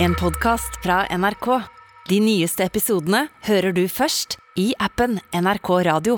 En 0.00 0.14
podcast 0.14 0.82
fra 0.82 1.06
NRK. 1.16 1.46
De 2.08 2.20
nyeste 2.22 2.62
episodene 2.62 3.24
hører 3.48 3.74
du 3.74 3.80
først 3.90 4.36
i 4.54 4.68
appen 4.78 5.16
NRK 5.34 5.70
Radio. 5.88 6.14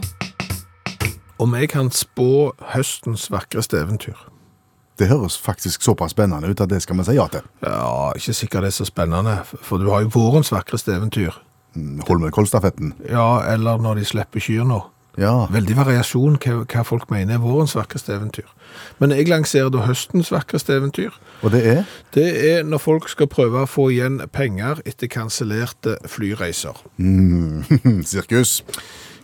Om 1.40 1.56
jeg 1.56 1.70
kan 1.72 1.88
spå 1.88 2.52
høstens 2.74 3.30
vakreste 3.32 3.80
eventyr. 3.80 4.18
Det 5.00 5.08
høres 5.08 5.38
faktisk 5.40 5.80
såpass 5.80 6.12
spennende 6.12 6.52
ut 6.52 6.60
at 6.60 6.68
det 6.68 6.82
skal 6.84 7.00
vi 7.00 7.06
si 7.08 7.16
ja 7.16 7.24
til. 7.32 7.46
Ja, 7.64 8.12
ikke 8.20 8.36
sikkert 8.36 8.66
det 8.66 8.74
er 8.74 8.78
så 8.82 8.88
spennende, 8.90 9.38
for 9.48 9.80
du 9.80 9.88
har 9.88 10.04
jo 10.04 10.12
vårens 10.12 10.52
vakreste 10.52 10.92
eventyr. 10.98 11.40
Holmenkollstafetten. 12.04 12.98
Ja, 13.08 13.40
eller 13.48 13.80
når 13.80 14.02
de 14.02 14.08
slipper 14.12 14.44
kyr 14.44 14.68
nå. 14.68 14.82
Ja. 15.20 15.46
Veldig 15.52 15.76
variasjon 15.76 16.38
hva, 16.40 16.62
hva 16.64 16.84
folk 16.86 17.10
mener 17.12 17.36
er 17.36 17.42
vårens 17.42 17.74
vakreste 17.76 18.14
eventyr. 18.16 18.48
Men 19.02 19.12
jeg 19.12 19.28
lanserer 19.28 19.68
da 19.72 19.84
høstens 19.84 20.30
vakreste 20.32 20.78
eventyr. 20.78 21.12
Og 21.44 21.52
det 21.52 21.60
er 21.66 21.84
Det 22.14 22.28
er 22.52 22.64
når 22.64 22.78
folk 22.78 23.08
skal 23.08 23.28
prøve 23.28 23.64
å 23.64 23.68
få 23.68 23.90
igjen 23.92 24.20
penger 24.32 24.80
etter 24.86 25.10
kansellerte 25.12 25.98
flyreiser. 26.08 26.80
sirkus. 28.10 28.62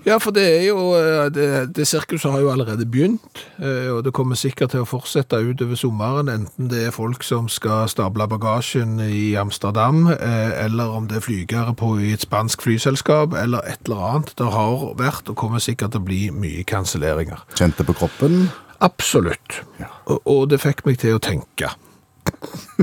Ja, 0.06 0.20
for 0.22 0.30
det 0.30 0.44
er 0.46 0.64
jo 0.68 0.94
eh, 0.94 1.26
Det, 1.34 1.46
det 1.74 1.86
sirkuset 1.88 2.30
har 2.30 2.38
jo 2.40 2.50
allerede 2.52 2.86
begynt, 2.86 3.40
eh, 3.58 3.90
og 3.90 4.04
det 4.06 4.12
kommer 4.14 4.38
sikkert 4.38 4.70
til 4.70 4.84
å 4.84 4.88
fortsette 4.88 5.40
utover 5.42 5.78
sommeren, 5.78 6.30
enten 6.30 6.68
det 6.70 6.84
er 6.86 6.94
folk 6.94 7.26
som 7.26 7.48
skal 7.50 7.90
stable 7.90 8.28
bagasjen 8.30 9.00
i 9.02 9.34
Amsterdam, 9.40 10.06
eh, 10.14 10.52
eller 10.64 10.94
om 10.94 11.08
det 11.10 11.18
er 11.18 11.26
flygere 11.26 11.74
på 11.74 11.96
i 11.98 12.12
et 12.14 12.22
spansk 12.22 12.62
flyselskap, 12.62 13.34
eller 13.34 13.66
et 13.66 13.82
eller 13.90 14.04
annet. 14.10 14.30
Det 14.38 14.46
har 14.54 14.86
vært, 15.00 15.26
og 15.32 15.40
kommer 15.42 15.62
sikkert 15.62 15.96
til 15.96 16.04
å 16.04 16.06
bli, 16.06 16.20
mye 16.30 16.62
kanselleringer. 16.62 17.42
Kjente 17.58 17.86
på 17.86 17.96
kroppen. 17.98 18.46
Absolutt. 18.86 19.62
Ja. 19.80 19.90
Og, 20.06 20.22
og 20.22 20.46
det 20.52 20.62
fikk 20.62 20.84
meg 20.86 21.00
til 21.02 21.18
å 21.18 21.22
tenke. 21.22 21.72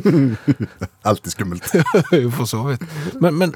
Alltid 1.07 1.31
skummelt. 1.31 1.71
for 2.37 2.49
så 2.49 2.65
vidt. 2.67 2.83
Men, 3.23 3.39
men 3.39 3.55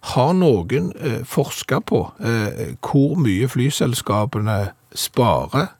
har 0.00 0.34
noen 0.36 0.92
eh, 0.96 1.22
forska 1.26 1.80
på 1.88 2.02
eh, 2.22 2.74
hvor 2.84 3.16
mye 3.20 3.48
flyselskapene 3.50 4.58
sparer 4.94 5.72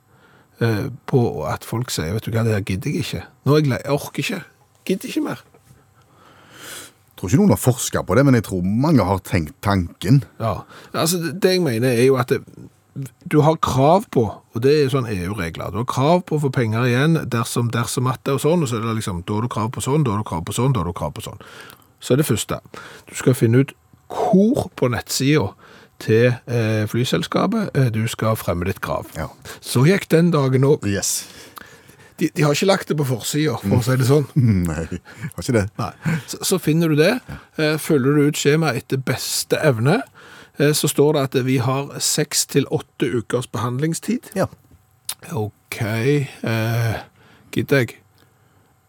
eh, 0.62 0.89
på 1.06 1.23
at 1.48 1.67
folk 1.67 1.93
sier 1.95 2.17
vet 2.17 2.27
du 2.27 2.33
hva, 2.34 2.45
det 2.47 2.56
her 2.56 2.65
gidder 2.67 2.91
jeg 2.91 3.06
ikke. 3.06 3.27
Nå 3.45 3.55
er 3.55 3.62
jeg 3.62 3.70
lei, 3.75 3.83
jeg 3.84 3.95
orker 3.95 4.25
ikke. 4.25 4.41
Gidder 4.89 5.12
ikke 5.12 5.27
mer. 5.28 5.45
Jeg 5.45 7.20
tror 7.20 7.31
ikke 7.31 7.41
noen 7.41 7.55
har 7.55 7.62
forska 7.62 8.03
på 8.06 8.15
det, 8.15 8.27
men 8.27 8.39
jeg 8.39 8.47
tror 8.47 8.67
mange 8.87 9.06
har 9.06 9.23
tenkt 9.27 9.56
tanken. 9.65 10.21
Ja, 10.39 10.61
altså 10.93 11.23
det, 11.23 11.39
det 11.43 11.56
jeg 11.56 11.65
mener 11.65 11.91
er 11.91 12.06
jo 12.06 12.19
at 12.21 12.31
det, 12.31 12.43
du 13.31 13.41
har 13.47 13.59
krav 13.62 14.06
på, 14.11 14.25
og 14.27 14.62
det 14.62 14.75
er 14.75 14.93
sånn 14.93 15.09
EU-regler, 15.11 15.71
du 15.71 15.81
har 15.83 15.91
krav 15.91 16.25
på 16.27 16.39
å 16.39 16.43
få 16.43 16.50
penger 16.55 16.87
igjen 16.89 17.19
dersom, 17.31 17.73
dersom 17.75 18.09
at 18.11 18.23
det 18.27 18.39
og 18.39 18.43
sånn, 18.43 18.65
og 18.65 18.71
så 18.71 18.78
er 18.78 18.87
det 18.87 18.97
liksom, 18.98 19.23
da 19.27 19.37
har 19.37 19.47
du 19.47 19.50
krav 19.53 19.71
på 19.75 19.83
sånn, 19.84 20.06
da 20.06 20.15
har 20.15 20.23
du 20.23 20.27
krav 20.27 20.47
på 20.47 20.55
sånn, 20.56 20.75
da 20.75 20.83
har 20.83 20.91
du 20.91 20.97
krav 20.98 21.15
på 21.15 21.23
sånn. 21.27 21.43
Så 22.03 22.15
er 22.15 22.21
det 22.21 22.28
første, 22.28 22.59
du 23.11 23.15
skal 23.19 23.39
finne 23.39 23.62
ut 23.62 23.75
hvor 24.12 24.69
på 24.78 24.89
nettsida 24.92 25.51
til 26.03 26.28
eh, 26.47 26.84
flyselskapet 26.91 27.75
eh, 27.77 27.89
du 27.95 28.05
skal 28.11 28.39
fremme 28.39 28.69
ditt 28.69 28.81
krav. 28.84 29.09
Ja. 29.19 29.28
Så 29.61 29.83
gikk 29.89 30.09
den 30.12 30.31
dagen 30.34 30.67
òg. 30.69 30.87
Yes. 30.87 31.27
De, 32.19 32.28
de 32.34 32.42
har 32.42 32.55
ikke 32.55 32.67
lagt 32.70 32.91
det 32.91 32.97
på 32.98 33.06
forsida, 33.06 33.56
for 33.62 33.78
å 33.78 33.84
si 33.87 33.97
det 33.98 34.06
sånn. 34.09 34.27
Nei, 34.69 34.84
har 34.87 35.42
ikke 35.42 35.56
det. 35.59 35.67
Så, 36.31 36.41
så 36.53 36.59
finner 36.62 36.91
du 36.91 36.98
det. 36.98 37.12
Eh, 37.59 37.77
Følger 37.83 38.19
du 38.19 38.31
ut 38.31 38.39
skjemaet 38.39 38.83
etter 38.84 39.03
beste 39.03 39.61
evne, 39.62 40.00
så 40.75 40.89
står 40.91 41.12
det 41.15 41.20
at 41.22 41.37
vi 41.47 41.61
har 41.62 41.93
seks 42.03 42.41
til 42.50 42.65
åtte 42.75 43.06
ukers 43.20 43.47
behandlingstid. 43.55 44.33
Ja. 44.34 44.48
OK. 45.33 45.78
Eh, 45.83 46.97
gidder 47.55 47.84
jeg? 47.84 47.98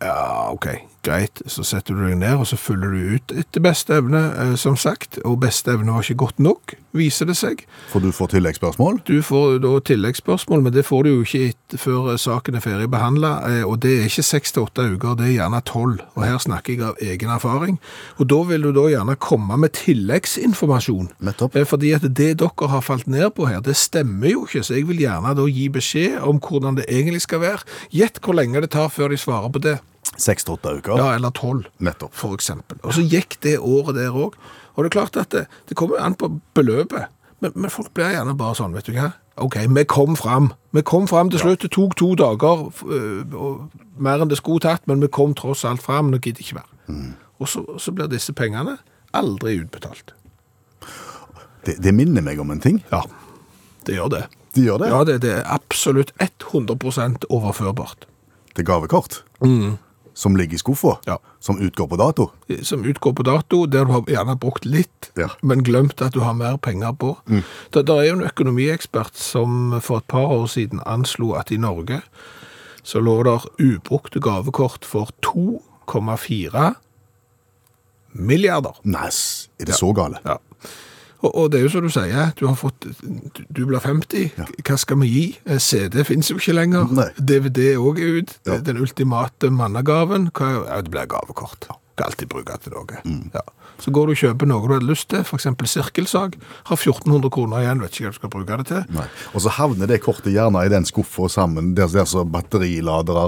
Ja, 0.02 0.50
OK. 0.52 0.66
Greit. 1.10 1.42
Så 1.50 1.64
setter 1.66 1.98
du 1.98 2.06
deg 2.06 2.20
ned, 2.22 2.38
og 2.38 2.46
så 2.50 2.58
fyller 2.60 2.94
du 2.94 3.16
ut 3.16 3.34
etter 3.34 3.64
beste 3.66 3.96
evne, 3.98 4.22
eh, 4.38 4.56
som 4.60 4.78
sagt. 4.78 5.18
Og 5.26 5.40
beste 5.42 5.74
evne 5.74 5.96
var 5.96 6.06
ikke 6.06 6.22
godt 6.26 6.40
nok, 6.44 6.76
viser 6.94 7.26
det 7.30 7.38
seg. 7.40 7.64
For 7.90 8.04
du 8.04 8.12
får 8.14 8.34
tilleggsspørsmål. 8.36 9.02
Du 9.08 9.22
får 9.26 9.60
da 9.64 9.74
tilleggsspørsmål, 9.90 10.64
men 10.68 10.76
det 10.76 10.86
får 10.86 11.04
du 11.06 11.10
jo 11.10 11.26
ikke 11.26 11.50
etter, 11.50 11.82
før 11.82 12.12
saken 12.18 12.58
er 12.58 12.64
ferdig 12.66 12.90
behandla. 12.92 13.34
Og 13.66 13.80
det 13.82 13.96
er 13.98 14.08
ikke 14.10 14.26
seks 14.26 14.54
til 14.54 14.68
åtte 14.68 14.86
uker, 14.94 15.18
det 15.20 15.28
er 15.30 15.36
gjerne 15.40 15.62
tolv. 15.66 16.04
Og 16.16 16.26
her 16.26 16.38
snakker 16.42 16.76
jeg 16.76 16.86
av 16.86 17.02
egen 17.02 17.34
erfaring. 17.34 17.80
Og 18.20 18.30
da 18.30 18.40
vil 18.50 18.68
du 18.68 18.72
da 18.76 18.86
gjerne 18.94 19.18
komme 19.22 19.58
med 19.58 19.74
tilleggsinformasjon. 19.78 21.12
Nettopp. 21.26 21.56
Eh, 21.56 21.66
Fordi 21.70 21.94
at 21.98 22.06
det 22.06 22.32
dere 22.40 22.70
har 22.70 22.86
falt 22.86 23.08
ned 23.08 23.32
på 23.38 23.50
her, 23.50 23.62
det 23.66 23.78
stemmer 23.78 24.34
jo 24.34 24.46
ikke. 24.46 24.64
Så 24.64 24.78
jeg 24.78 24.88
vil 24.90 25.02
gjerne 25.06 25.36
da 25.38 25.46
gi 25.50 25.70
beskjed 25.74 26.22
om 26.22 26.40
hvordan 26.40 26.78
det 26.80 26.90
egentlig 26.90 27.22
skal 27.26 27.42
være. 27.44 27.66
Gjett 27.94 28.22
hvor 28.22 28.38
lenge 28.38 28.62
det 28.62 28.74
tar 28.76 28.90
før 28.94 29.10
de 29.14 29.18
svarer 29.18 29.50
på 29.54 29.62
det. 29.64 29.80
Seks 30.20 30.46
til 30.46 30.58
åtte 30.58 30.74
uker. 30.80 31.00
Ja, 31.00 31.14
eller 31.16 31.32
tolv 31.36 31.70
Nettopp. 31.80 32.14
for 32.14 32.36
eksempel. 32.36 32.80
Og 32.84 32.94
så 32.98 33.04
gikk 33.08 33.40
det 33.46 33.58
året 33.60 33.96
der 33.96 34.12
òg. 34.12 34.36
Og 34.76 34.84
det 34.84 34.90
er 34.92 34.96
klart 35.00 35.18
at 35.20 35.32
det, 35.32 35.46
det 35.70 35.78
kommer 35.80 36.00
an 36.04 36.16
på 36.20 36.32
beløpet. 36.54 37.08
Men, 37.40 37.52
men 37.56 37.72
folk 37.72 37.94
blir 37.96 38.12
gjerne 38.12 38.36
bare 38.38 38.58
sånn, 38.60 38.76
vet 38.76 38.88
du 38.90 38.94
hva. 38.98 39.14
OK, 39.40 39.56
vi 39.72 39.84
kom 39.88 40.18
fram. 40.20 40.52
Vi 40.76 40.84
kom 40.84 41.08
fram 41.08 41.32
til 41.32 41.40
slutt. 41.40 41.64
Det 41.64 41.72
tok 41.72 41.96
to 41.96 42.12
dager, 42.20 42.68
øh, 42.84 43.36
og 43.36 43.70
mer 43.96 44.20
enn 44.20 44.32
det 44.32 44.40
skulle 44.42 44.64
tatt, 44.64 44.84
men 44.88 45.00
vi 45.04 45.08
kom 45.08 45.36
tross 45.36 45.64
alt 45.68 45.84
fram. 45.84 46.12
Nå 46.12 46.20
gidder 46.20 46.44
ikke 46.44 46.60
mer. 46.60 46.68
Og 47.40 47.48
så, 47.48 47.64
så 47.80 47.94
blir 47.96 48.12
disse 48.12 48.36
pengene 48.36 48.78
aldri 49.16 49.56
utbetalt. 49.62 50.14
Det, 51.66 51.78
det 51.84 51.94
minner 51.96 52.24
meg 52.24 52.40
om 52.40 52.52
en 52.52 52.60
ting. 52.64 52.84
Ja, 52.92 53.04
det 53.88 53.96
gjør 53.96 54.12
det. 54.16 54.24
De 54.56 54.64
gjør 54.66 54.82
det. 54.82 54.90
Ja, 54.92 55.04
det, 55.08 55.18
det 55.24 55.34
er 55.40 55.44
absolutt 55.48 56.12
100 56.20 57.28
overførbart. 57.30 58.08
Det 58.56 58.66
gavekort? 58.66 59.24
gavekort. 59.40 59.80
Som 60.20 60.36
ligger 60.36 60.58
i 60.58 60.60
skuffa. 60.60 60.98
Ja. 61.08 61.16
Som 61.40 61.62
utgår 61.64 61.88
på 61.88 61.96
dato. 62.02 62.26
som 62.68 62.82
utgår 62.84 63.14
på 63.16 63.24
dato, 63.24 63.62
der 63.72 63.86
du 63.88 63.92
har 63.94 64.02
gjerne 64.12 64.36
brukt 64.40 64.66
litt, 64.68 65.12
Ja. 65.16 65.30
men 65.42 65.64
glemt 65.64 66.02
at 66.04 66.12
du 66.14 66.20
har 66.20 66.34
mer 66.36 66.58
penger 66.58 66.92
på. 67.00 67.14
Det, 67.72 67.86
der 67.88 67.94
er 68.02 68.10
jo 68.10 68.18
en 68.18 68.26
økonomiekspert 68.28 69.16
som 69.16 69.80
for 69.82 69.98
et 70.04 70.08
par 70.12 70.28
år 70.28 70.48
siden 70.52 70.82
anslo 70.86 71.32
at 71.40 71.52
i 71.52 71.58
Norge 71.58 72.02
så 72.84 73.00
lå 73.00 73.24
der 73.24 73.46
ubrukte 73.62 74.20
gavekort 74.20 74.84
for 74.88 75.08
2,4 75.24 76.74
milliarder. 78.14 78.76
Nei, 78.84 79.08
er 79.60 79.66
det 79.70 79.76
så 79.78 79.94
gale? 79.96 80.20
Ja. 80.26 80.38
Og, 81.22 81.36
og 81.36 81.50
det 81.52 81.60
er 81.60 81.64
jo 81.66 81.70
som 81.74 81.84
du 81.84 81.90
sier, 81.92 82.30
du 82.40 82.46
har 82.48 82.56
fått, 82.56 82.86
du, 83.04 83.66
blir 83.68 83.80
50, 83.84 84.30
hva 84.64 84.78
skal 84.80 85.02
vi 85.02 85.10
gi? 85.12 85.26
Eh, 85.46 85.58
CD 85.60 86.04
finnes 86.08 86.30
jo 86.32 86.38
ikke 86.40 86.56
lenger, 86.56 86.88
Nei. 86.96 87.10
DVD 87.20 87.74
er 87.74 87.82
også 87.84 88.12
ut, 88.22 88.34
Ja. 88.48 88.58
den 88.64 88.80
ultimate 88.80 89.50
mannegaven, 89.52 90.30
hva, 90.32 90.52
ja, 90.70 90.80
det 90.82 90.92
blir 90.94 91.10
gavekort. 91.12 91.68
Kan 92.00 92.14
alltid 92.14 92.30
bruke 92.32 92.56
til 92.64 92.76
noe. 92.76 93.00
Mm. 93.04 93.32
Ja. 93.34 93.44
Så 93.80 93.92
går 93.96 94.10
du 94.10 94.14
og 94.14 94.20
kjøper 94.20 94.48
noe 94.50 94.68
du 94.68 94.74
har 94.76 94.84
lyst 94.84 95.10
til, 95.12 95.24
eksempel 95.36 95.68
sirkelsag, 95.70 96.36
har 96.68 96.78
1400 96.78 97.32
kroner 97.32 97.64
igjen, 97.64 97.82
vet 97.84 97.96
ikke 97.96 98.06
hva 98.06 98.12
du 98.12 98.18
skal 98.20 98.32
bruke 98.34 98.58
det 98.60 98.68
til. 98.70 98.82
Nei. 98.96 99.06
Og 99.34 99.44
så 99.44 99.54
havner 99.56 99.90
det 99.90 100.02
kortet 100.04 100.34
gjerne 100.34 100.64
i 100.66 100.72
den 100.72 100.88
skuffa 100.88 101.30
sammen, 101.32 101.74
der, 101.78 101.92
der 101.92 102.08
så 102.10 102.26
batteriladere, 102.28 103.26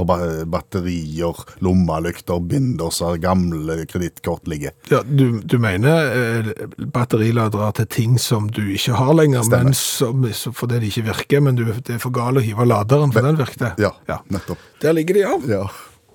batterier, 0.52 1.44
lommelykter, 1.64 2.40
binderser, 2.52 3.20
gamle 3.24 3.82
kredittkort 3.92 4.48
ligger. 4.52 4.76
Ja, 4.92 5.02
du, 5.08 5.42
du 5.44 5.58
mener 5.62 6.12
eh, 6.16 6.52
batteriladere 6.96 7.72
til 7.82 7.92
ting 7.92 8.18
som 8.22 8.50
du 8.52 8.64
ikke 8.74 9.00
har 9.00 9.14
lenger, 9.18 9.48
men 9.52 9.76
som, 9.78 10.28
fordi 10.56 10.82
de 10.82 10.92
ikke 10.92 11.08
virker, 11.12 11.44
men 11.44 11.60
du, 11.60 11.68
det 11.72 11.98
er 11.98 12.04
for 12.04 12.16
galt 12.16 12.40
å 12.40 12.46
hive 12.46 12.68
laderen, 12.68 13.12
for 13.16 13.28
den 13.28 13.40
virket. 13.40 13.80
Ja, 13.82 13.96
ja. 14.08 14.22
nettopp. 14.32 14.60
Der 14.84 14.96
ligger 14.96 15.20
de 15.20 15.28
av. 15.28 15.48
Ja. 15.52 15.66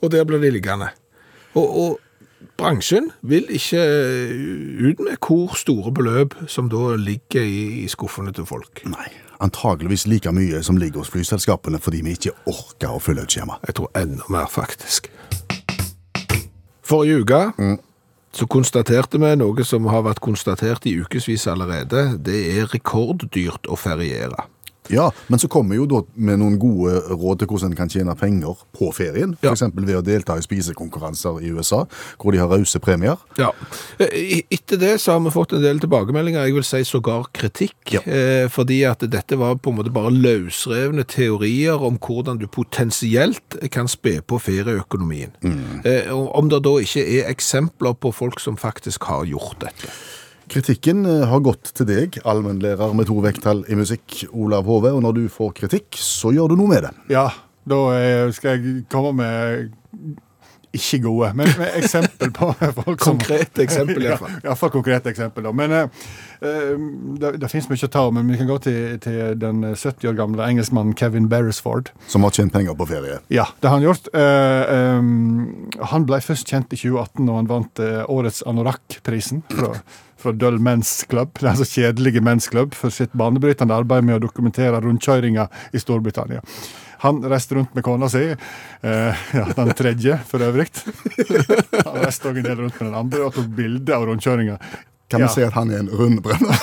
og 0.02 0.12
der 0.12 0.26
blir 0.28 0.42
de 0.42 0.52
liggende. 0.52 0.90
Og, 1.56 1.66
og 1.66 2.05
bransjen 2.58 3.10
vil 3.26 3.46
ikke 3.52 3.82
ut 4.80 5.02
med 5.02 5.18
hvor 5.20 5.56
store 5.58 5.92
beløp 5.94 6.36
som 6.48 6.70
da 6.72 6.96
ligger 7.00 7.42
i, 7.42 7.84
i 7.84 7.88
skuffene 7.90 8.32
til 8.36 8.46
folk. 8.48 8.82
Nei, 8.88 9.08
antageligvis 9.42 10.06
like 10.10 10.32
mye 10.32 10.62
som 10.66 10.78
ligger 10.80 11.02
hos 11.02 11.12
flyselskapene, 11.12 11.80
fordi 11.82 12.02
vi 12.06 12.16
ikke 12.16 12.36
orker 12.50 12.94
å 12.94 13.02
fylle 13.02 13.26
ut 13.26 13.32
skjema. 13.32 13.60
Jeg 13.66 13.78
tror 13.80 13.92
enda 13.98 14.30
mer, 14.32 14.48
faktisk. 14.52 15.10
Forrige 16.86 17.22
uke 17.24 17.76
så 18.36 18.46
konstaterte 18.52 19.18
vi 19.18 19.30
noe 19.40 19.64
som 19.64 19.88
har 19.90 20.04
vært 20.06 20.20
konstatert 20.24 20.86
i 20.86 20.96
ukevis 21.00 21.46
allerede. 21.50 22.18
Det 22.20 22.36
er 22.58 22.68
rekorddyrt 22.72 23.66
å 23.66 23.78
feriere. 23.80 24.44
Ja, 24.92 25.10
men 25.28 25.38
så 25.42 25.48
kommer 25.48 25.76
jo 25.78 25.86
da 25.90 26.02
med 26.14 26.38
noen 26.40 26.58
gode 26.62 27.00
råd 27.10 27.40
til 27.42 27.48
hvordan 27.50 27.72
en 27.72 27.76
kan 27.78 27.88
tjene 27.92 28.14
penger 28.18 28.56
på 28.76 28.90
ferien. 28.94 29.36
Ja. 29.42 29.52
Eksempel 29.52 29.86
ved 29.88 29.98
å 30.00 30.04
delta 30.06 30.36
i 30.38 30.44
spisekonkurranser 30.44 31.40
i 31.42 31.50
USA, 31.56 31.84
hvor 32.20 32.32
de 32.32 32.38
har 32.42 32.48
rause 32.52 32.78
premier. 32.82 33.16
Ja. 33.38 33.50
Eh, 33.98 34.42
Etter 34.50 34.78
det 34.80 34.94
så 35.02 35.12
har 35.16 35.20
vi 35.24 35.30
fått 35.34 35.52
en 35.56 35.62
del 35.64 35.80
tilbakemeldinger, 35.82 36.46
jeg 36.46 36.54
vil 36.56 36.66
si 36.66 36.82
sågar 36.86 37.26
kritikk, 37.36 37.74
Ja. 37.96 38.00
eh, 38.06 38.48
fordi 38.48 38.82
at 38.88 39.00
dette 39.10 39.36
var 39.38 39.56
på 39.56 39.70
en 39.70 39.76
måte 39.80 39.92
bare 39.92 40.10
løsrevne 40.14 41.04
teorier 41.06 41.80
om 41.82 41.98
hvordan 41.98 42.38
du 42.38 42.46
potensielt 42.46 43.58
kan 43.70 43.88
spe 43.88 44.20
på 44.22 44.38
ferieøkonomien. 44.40 45.32
Mm. 45.42 45.82
Om 46.12 46.48
det 46.52 46.62
da 46.64 46.70
ikke 46.82 47.02
er 47.20 47.30
eksempler 47.32 47.94
på 47.98 48.12
folk 48.14 48.40
som 48.40 48.56
faktisk 48.56 49.04
har 49.10 49.24
gjort 49.24 49.58
dette. 49.60 49.90
Kritikken 50.52 51.04
eh, 51.10 51.24
har 51.26 51.40
gått 51.42 51.72
til 51.76 51.88
deg, 51.88 52.20
allmennlærer 52.24 52.94
med 52.96 53.08
to 53.10 53.18
vekttall 53.24 53.64
i 53.70 53.78
musikk, 53.78 54.20
Olav 54.32 54.68
Hove, 54.70 54.92
og 54.94 55.02
når 55.02 55.18
du 55.18 55.24
får 55.32 55.56
kritikk, 55.62 55.98
så 55.98 56.30
gjør 56.36 56.52
du 56.54 56.60
noe 56.60 56.70
med 56.70 56.86
det. 56.86 56.94
Ja, 57.12 57.28
da 57.66 57.80
eh, 57.96 58.28
skal 58.36 58.54
jeg 58.60 58.84
komme 58.92 59.16
med 59.18 59.72
ikke 60.76 60.98
gode. 61.06 61.30
Men 61.38 61.48
med 61.56 61.70
eksempel 61.78 62.30
på 62.36 62.50
folk 62.82 63.00
som- 63.00 63.16
Konkrete 63.16 63.62
eksempel, 63.64 64.02
i 64.02 64.06
hvert 64.10 64.20
fall. 64.20 64.34
Ja, 64.42 64.50
iallfall 64.50 64.70
konkrete 64.74 65.10
eksempel. 65.10 65.46
Da. 65.48 65.52
Men 65.56 65.72
eh, 65.72 65.88
eh, 66.44 66.72
det, 67.22 67.32
det 67.40 67.50
finnes 67.50 67.68
mye 67.70 67.88
å 67.88 67.92
ta 67.96 68.02
av, 68.06 68.12
men 68.14 68.28
vi 68.30 68.38
kan 68.40 68.50
gå 68.50 68.58
til, 68.66 68.98
til 69.02 69.38
den 69.40 69.64
70 69.72 70.10
år 70.12 70.18
gamle 70.18 70.46
engelskmannen 70.46 70.94
Kevin 70.98 71.30
Beresford. 71.32 71.90
Som 72.12 72.26
har 72.28 72.34
tjent 72.36 72.52
penger 72.54 72.76
på 72.78 72.86
ferie. 72.92 73.18
Ja, 73.32 73.48
det 73.62 73.70
har 73.72 73.78
han 73.80 73.86
gjort. 73.88 74.10
Uh, 74.14 75.00
um, 75.00 75.70
han 75.92 76.06
ble 76.08 76.20
først 76.22 76.52
kjent 76.52 76.76
i 76.76 76.80
2018 76.82 77.24
når 77.24 77.40
han 77.40 77.50
vant 77.54 77.82
uh, 77.82 78.02
årets 78.12 78.44
Anorak-prisen 78.46 79.42
fra, 80.20 80.32
Døll 80.32 80.58
Men's 80.62 81.04
Club. 81.10 81.34
Det 81.38 81.44
er 81.46 81.52
altså 81.54 81.68
kjedelige 81.68 82.24
men's 82.24 82.50
club 82.50 82.74
for 82.74 82.94
sitt 82.94 83.14
banebrytende 83.16 83.76
arbeid 83.76 84.06
med 84.06 84.18
å 84.18 84.24
dokumentere 84.26 84.80
rundkjøringa 84.84 85.48
i 85.72 85.82
Storbritannia. 85.82 86.42
Han 87.04 87.20
reiste 87.28 87.58
rundt 87.58 87.74
med 87.76 87.84
kona 87.84 88.08
si, 88.08 88.24
eh, 88.32 89.24
ja, 89.38 89.46
den 89.56 89.72
tredje 89.76 90.18
for 90.28 90.42
øvrig. 90.42 90.70
Han 91.86 92.02
reiste 92.02 92.30
òg 92.30 92.40
en 92.40 92.48
del 92.48 92.60
rundt 92.64 92.78
med 92.80 92.88
den 92.88 93.00
andre 93.02 93.26
og 93.26 93.34
tok 93.36 93.50
bilde 93.58 93.96
av 93.96 94.06
rundkjøringa. 94.08 94.56
Kan 95.08 95.20
Ja. 95.22 95.26
vi 95.28 95.34
si 95.36 95.42
at 95.46 95.54
han 95.54 95.70
er 95.70 95.78
en 95.84 95.88
rundbrenner? 95.88 96.56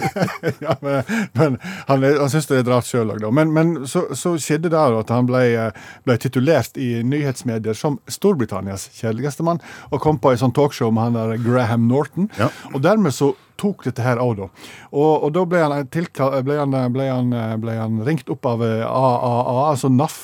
ja, 0.64 0.74
men, 0.80 1.02
men 1.36 1.58
han, 1.88 2.04
han 2.04 2.30
syns 2.32 2.46
det 2.48 2.62
er 2.62 2.70
rart 2.70 2.86
sjøl 2.88 3.10
òg, 3.12 3.20
da. 3.20 3.30
Men, 3.34 3.52
men 3.52 3.74
så, 3.90 4.06
så 4.16 4.32
skjedde 4.40 4.70
det 4.72 4.80
at 4.80 5.12
han 5.12 5.28
ble, 5.28 5.42
eh, 5.52 5.76
ble 6.08 6.16
titulert 6.22 6.78
i 6.80 7.02
nyhetsmedier 7.04 7.76
som 7.76 7.98
Storbritannias 8.08 8.86
kjedeligste 8.96 9.44
mann, 9.44 9.60
og 9.92 10.00
kom 10.04 10.16
på 10.22 10.32
et 10.32 10.40
sånt 10.40 10.56
talkshow 10.56 10.88
med 10.94 11.10
han 11.10 11.18
der 11.20 11.42
Graham 11.44 11.84
Norton. 11.90 12.30
Ja. 12.40 12.48
Og 12.72 12.80
dermed 12.84 13.12
så 13.12 13.34
tok 13.60 13.84
dette 13.84 14.02
her 14.02 14.16
òg, 14.24 14.38
da. 14.40 14.48
Og, 14.90 15.12
og 15.28 15.34
da 15.36 15.44
ble 15.52 15.60
han, 15.60 15.84
tilka, 15.92 16.30
ble, 16.46 16.56
han, 16.62 16.72
ble, 16.96 17.10
han, 17.12 17.36
ble 17.60 17.76
han 17.76 18.00
ringt 18.08 18.32
opp 18.32 18.48
av 18.48 18.64
eh, 18.66 18.80
AAA, 18.88 19.58
altså 19.74 19.92
NAF. 19.92 20.22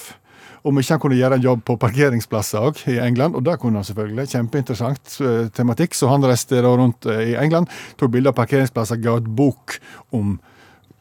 Om 0.67 0.81
ikke 0.81 0.97
han 0.97 1.03
kunne 1.03 1.19
gjøre 1.19 1.39
en 1.39 1.47
jobb 1.47 1.65
på 1.69 1.79
parkeringsplasser 1.81 2.69
òg 2.71 2.83
i 2.91 2.99
England. 3.03 3.39
Og 3.39 3.45
det 3.47 3.59
kunne 3.63 3.81
han 3.81 3.87
selvfølgelig. 3.87 4.29
Kjempeinteressant 4.35 5.19
eh, 5.23 5.49
tematikk. 5.55 5.97
Så 5.99 6.11
han 6.11 6.27
reiste 6.27 6.63
da 6.65 6.75
rundt 6.75 7.09
eh, 7.09 7.33
i 7.33 7.35
England, 7.39 7.71
tok 8.01 8.15
bilder 8.15 8.35
av 8.35 8.41
parkeringsplasser, 8.41 9.01
ga 9.03 9.19
ut 9.21 9.29
bok 9.39 9.79
om 10.17 10.39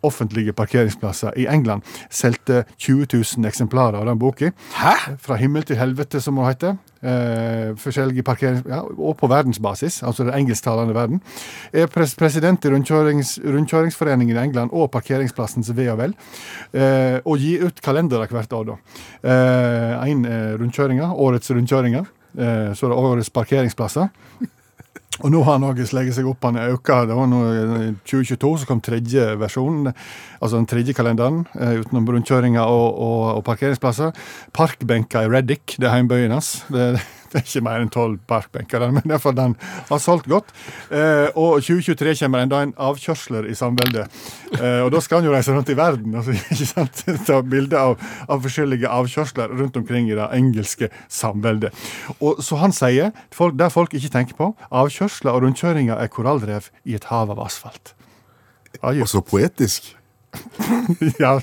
offentlige 0.05 0.53
parkeringsplasser 0.53 1.37
i 1.41 1.47
England. 1.49 1.83
Solgte 2.09 2.63
20 2.77 3.07
000 3.13 3.47
eksemplarer 3.49 3.99
av 3.99 4.05
den 4.05 4.19
boka. 4.21 4.51
Fra 5.19 5.39
himmel 5.41 5.65
til 5.67 5.79
helvete, 5.79 6.21
som 6.21 6.37
det 6.37 6.51
heter. 6.51 6.77
Eh, 7.01 7.75
forskjellige 7.77 8.23
parkerings... 8.25 8.65
Ja, 8.67 8.81
og 8.81 9.17
på 9.19 9.29
verdensbasis, 9.29 10.01
altså 10.03 10.25
den 10.27 10.33
engelsktalende 10.33 10.95
verden. 10.95 11.21
Er 11.73 11.89
pres 11.91 12.15
president 12.17 12.65
i 12.65 12.73
rundkjørings, 12.73 13.37
Rundkjøringsforeningen 13.45 14.37
i 14.37 14.43
England 14.47 14.73
og 14.73 14.91
Parkeringsplassens 14.91 15.69
ve 15.77 15.89
og 15.93 16.01
vel. 16.01 16.17
Eh, 16.73 17.19
og 17.23 17.37
gir 17.41 17.67
ut 17.67 17.81
kalendere 17.85 18.27
hvert 18.31 18.53
år, 18.53 18.73
da. 18.73 18.77
Én 20.07 20.25
eh, 20.25 20.53
rundkjøringer, 20.59 21.13
årets 21.13 21.51
rundkjøringer. 21.51 22.07
Eh, 22.37 22.73
så 22.77 22.85
er 22.85 22.93
det 22.93 22.97
årets 22.97 23.29
parkeringsplasser. 23.33 24.09
Og 25.25 25.31
nå 25.33 25.41
har 25.47 25.63
også 25.65 25.87
sleget 25.89 26.13
seg 26.13 26.27
opp. 26.29 26.45
Han 26.45 26.59
er 26.61 26.75
øka. 26.75 26.99
Det 27.09 27.17
var 27.17 27.29
nå 27.29 27.41
i 27.49 27.89
2022 28.05 28.51
så 28.61 28.69
kom 28.69 28.81
tredje 28.85 29.25
versjon, 29.41 29.89
altså 30.37 30.59
den 30.59 30.69
tredje 30.69 30.93
kalenderen, 30.97 31.45
eh, 31.57 31.79
utenom 31.81 32.05
rundkjøringer 32.13 32.61
og, 32.61 32.99
og, 33.01 33.23
og 33.39 33.43
parkeringsplasser. 33.47 34.13
Parkbenker 34.53 35.25
i 35.25 35.31
Reddik, 35.33 35.77
det 35.81 35.89
er 35.89 35.95
heimbøyen 35.95 36.35
hans. 36.35 36.59
Det, 36.69 36.91
er 37.37 37.45
ikke 37.47 37.63
mer 37.65 37.83
enn 37.83 37.91
tolv 37.93 38.19
parkbenker, 38.29 38.83
der, 38.83 38.93
men 38.95 39.05
derfor 39.07 39.35
den 39.37 39.55
har 39.89 40.01
solgt 40.03 40.29
godt. 40.31 40.53
Eh, 40.91 41.27
og 41.33 41.61
2023 41.63 42.15
kommer 42.21 42.45
enda 42.45 42.61
en 42.65 42.73
avkjørsler 42.89 43.49
i 43.51 43.55
samveldet. 43.57 44.07
Eh, 44.57 44.81
og 44.85 44.91
da 44.93 45.01
skal 45.03 45.21
han 45.21 45.29
jo 45.29 45.35
reise 45.35 45.55
rundt 45.55 45.71
i 45.73 45.77
verden 45.77 46.15
altså, 46.17 46.35
ikke 46.53 46.69
sant? 46.69 47.03
ta 47.27 47.41
bilder 47.41 47.77
av, 47.81 48.07
av 48.31 48.43
forskjellige 48.45 48.91
avkjørsler 48.91 49.53
rundt 49.59 49.77
omkring 49.79 50.09
i 50.11 50.17
det 50.17 50.29
engelske 50.37 50.91
samveldet. 51.11 51.75
Og 52.19 52.41
så 52.45 52.59
han 52.61 52.75
sier, 52.75 53.13
folk, 53.35 53.57
der 53.59 53.73
folk 53.73 53.93
ikke 53.97 54.13
tenker 54.13 54.39
på, 54.39 54.51
avkjørsler 54.71 55.35
og 55.35 55.45
rundkjøringer 55.45 55.99
er 55.99 56.11
korallrev 56.11 56.71
i 56.87 56.97
et 56.97 57.07
hav 57.11 57.31
av 57.33 57.43
asfalt. 57.47 57.93
Og 58.81 59.07
så 59.09 59.21
poetisk. 59.25 59.96
ja, 61.19 61.35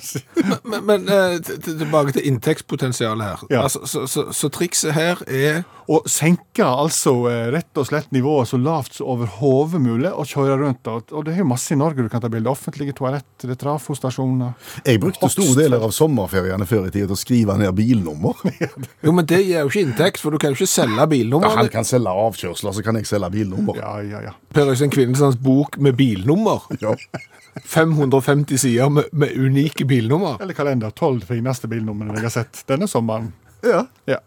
Men, 0.64 0.84
men 0.86 1.04
men 1.04 1.42
t- 1.42 1.56
tilbake 1.62 2.12
til 2.16 2.26
inntektspotensialet 2.28 3.24
her. 3.26 3.44
Ja. 3.50 3.62
Altså, 3.62 3.84
så, 3.86 4.06
så, 4.10 4.26
så 4.34 4.50
trikset 4.52 4.94
her 4.96 5.22
er 5.28 5.62
Å 5.84 5.98
senke 6.08 6.64
altså 6.64 7.12
eh, 7.28 7.50
rett 7.52 7.76
og 7.76 7.84
slett 7.84 8.06
nivået 8.14 8.48
så 8.48 8.56
lavt 8.56 8.94
som 8.96 9.10
overhodet 9.12 9.82
mulig, 9.84 10.08
og 10.08 10.24
kjøre 10.30 10.54
rundt. 10.62 10.88
Og, 10.88 11.12
og 11.12 11.26
det 11.26 11.34
er 11.34 11.42
jo 11.42 11.48
masse 11.50 11.74
i 11.74 11.76
Norge 11.76 12.00
du 12.00 12.08
kan 12.08 12.22
ta 12.24 12.30
bilde. 12.32 12.48
Offentlige 12.48 12.94
toaletter, 12.96 13.50
det 13.50 13.58
er 13.58 13.60
trafostasjoner. 13.60 14.54
Jeg 14.88 15.02
brukte 15.02 15.28
store 15.28 15.58
deler 15.58 15.84
av 15.84 15.92
sommerferiene 15.92 16.64
før 16.70 16.88
i 16.88 16.94
tida 16.94 17.10
til 17.10 17.18
å 17.18 17.20
skrive 17.20 17.58
ned 17.60 17.76
bilnummer. 17.76 18.40
Jo, 19.04 19.12
men 19.12 19.26
det 19.28 19.42
gir 19.44 19.58
jo 19.60 19.68
ikke 19.68 19.84
inntekt, 19.84 20.22
for 20.22 20.32
du 20.32 20.40
kan 20.40 20.54
jo 20.54 20.56
ikke 20.56 20.70
selge 20.72 21.04
Ja, 21.20 21.52
han 21.58 21.68
kan 21.68 21.84
selge 21.84 22.16
avkjørsler, 22.24 22.72
så 22.78 22.84
kan 22.86 22.96
jeg 22.96 23.08
selge 23.10 23.28
bilnummer. 23.34 23.76
Ja, 23.76 23.98
ja, 24.00 24.24
ja. 24.30 24.32
Per 24.56 24.72
Øystein 24.72 24.92
Kvinneslands 24.94 25.36
bok 25.36 25.76
med 25.84 25.98
bilnummer. 26.00 26.64
Ja. 26.80 26.96
550 27.64 28.58
sider 28.58 28.88
med, 28.90 29.04
med 29.12 29.36
unike 29.38 29.84
bilnummer. 29.86 30.36
Eller 30.42 30.54
kalender. 30.54 30.90
Tolv 30.90 31.22
fineste 31.28 31.68
bilnumrene 31.70 32.16
jeg 32.18 32.26
har 32.26 32.34
sett 32.42 32.64
denne 32.70 32.88
sommeren. 32.90 33.32
ja. 33.62 33.86
Ja. 34.10 34.18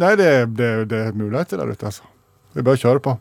Nei, 0.00 0.14
det, 0.16 0.30
det, 0.56 0.68
det 0.88 0.98
er 1.10 1.12
muligheter 1.12 1.60
der 1.60 1.68
ute, 1.74 1.84
altså. 1.90 2.06
Vi 2.56 2.62
bør 2.64 2.78
kjøre 2.80 3.00
på. 3.04 3.12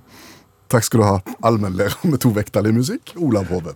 Takk 0.72 0.86
skal 0.88 1.02
du 1.02 1.04
ha, 1.04 1.18
allmennlærer 1.44 1.98
med 2.08 2.22
to 2.24 2.30
vekterlig 2.32 2.72
musikk, 2.78 3.12
Olav 3.20 3.50
Hove. 3.52 3.74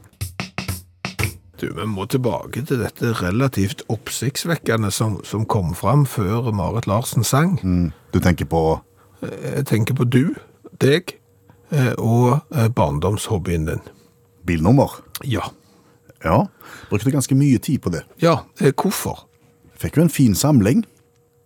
Du, 1.60 1.68
Vi 1.76 1.86
må 1.88 2.06
tilbake 2.08 2.64
til 2.68 2.80
dette 2.80 3.12
relativt 3.20 3.84
oppsiktsvekkende 3.92 4.92
som, 4.92 5.18
som 5.28 5.44
kom 5.46 5.74
fram 5.76 6.06
før 6.08 6.48
Marit 6.56 6.88
Larsen 6.88 7.24
sang. 7.28 7.58
Mm. 7.64 7.92
Du 8.16 8.20
tenker 8.24 8.46
på 8.48 8.64
Jeg 9.24 9.66
tenker 9.70 9.96
på 10.00 10.04
du, 10.08 10.36
deg, 10.84 11.14
eh, 11.72 11.94
og 12.00 12.40
eh, 12.56 12.68
barndomshobbyen 12.76 13.68
din. 13.68 13.84
bilnummer? 14.48 14.96
Ja. 15.24 15.46
Ja. 16.24 16.46
Brukte 16.90 17.12
ganske 17.12 17.36
mye 17.36 17.60
tid 17.60 17.82
på 17.84 17.92
det. 17.92 18.04
Ja, 18.22 18.40
eh, 18.62 18.72
hvorfor? 18.72 19.26
Fikk 19.80 19.98
jo 19.98 20.04
en 20.06 20.10
fin 20.14 20.36
samling. 20.36 20.86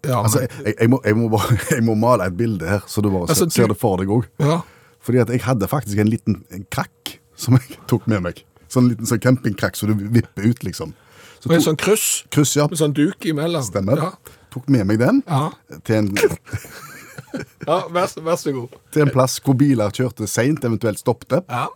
Ja, 0.06 0.21
Altså, 0.24 0.44
jeg, 0.63 0.75
jeg, 0.79 0.89
må, 0.89 1.00
jeg, 1.03 1.15
må 1.18 1.27
bare, 1.33 1.57
jeg 1.75 1.83
må 1.83 1.95
male 1.97 2.27
et 2.29 2.38
bilde 2.38 2.68
her, 2.69 2.83
så 2.88 3.01
du 3.01 3.09
bare 3.09 3.25
Altså, 3.29 3.50
ser, 3.50 3.65
du- 3.68 3.74
det 3.74 3.79
for 3.81 3.97
deg 3.97 4.07
òg. 4.13 4.27
ja. 4.39 4.59
Fordi 5.07 5.19
at 5.21 5.29
jeg 5.31 5.39
hadde 5.45 5.68
faktisk 5.71 6.00
en 6.03 6.09
liten 6.12 6.41
en 6.51 6.65
krakk 6.69 7.13
som 7.39 7.56
jeg 7.56 7.77
tok 7.89 8.07
med 8.12 8.21
meg. 8.25 8.41
Sånn 8.69 8.89
liten 8.91 9.07
sånn 9.07 9.21
campingkrakk 9.24 9.77
som 9.79 9.89
du 9.94 10.07
vipper 10.12 10.50
ut, 10.50 10.63
liksom. 10.68 10.94
Så 11.39 11.47
Og 11.50 11.53
en 11.56 11.62
sånn 11.63 11.77
kryss 11.80 12.25
kryss, 12.33 12.56
ja. 12.57 12.65
med 12.68 12.77
sånn 12.81 12.94
duk 12.97 13.23
imellom. 13.30 13.63
Stemmer. 13.63 13.97
Ja, 14.01 14.12
Tok 14.51 14.68
med 14.73 14.85
meg 14.89 15.00
den 15.00 15.21
ja. 15.27 15.51
til 15.85 15.95
en, 16.01 16.12
ja 17.68 17.77
vær, 17.94 18.07
så- 18.12 18.21
vær 18.25 18.35
så 18.39 18.51
god. 18.56 18.75
til 18.91 19.01
en 19.06 19.12
plass 19.13 19.39
hvor 19.44 19.56
biler 19.59 19.91
kjørte 19.94 20.27
seint, 20.27 20.63
eventuelt 20.65 21.00
stoppte. 21.00 21.41
Ja. 21.50 21.68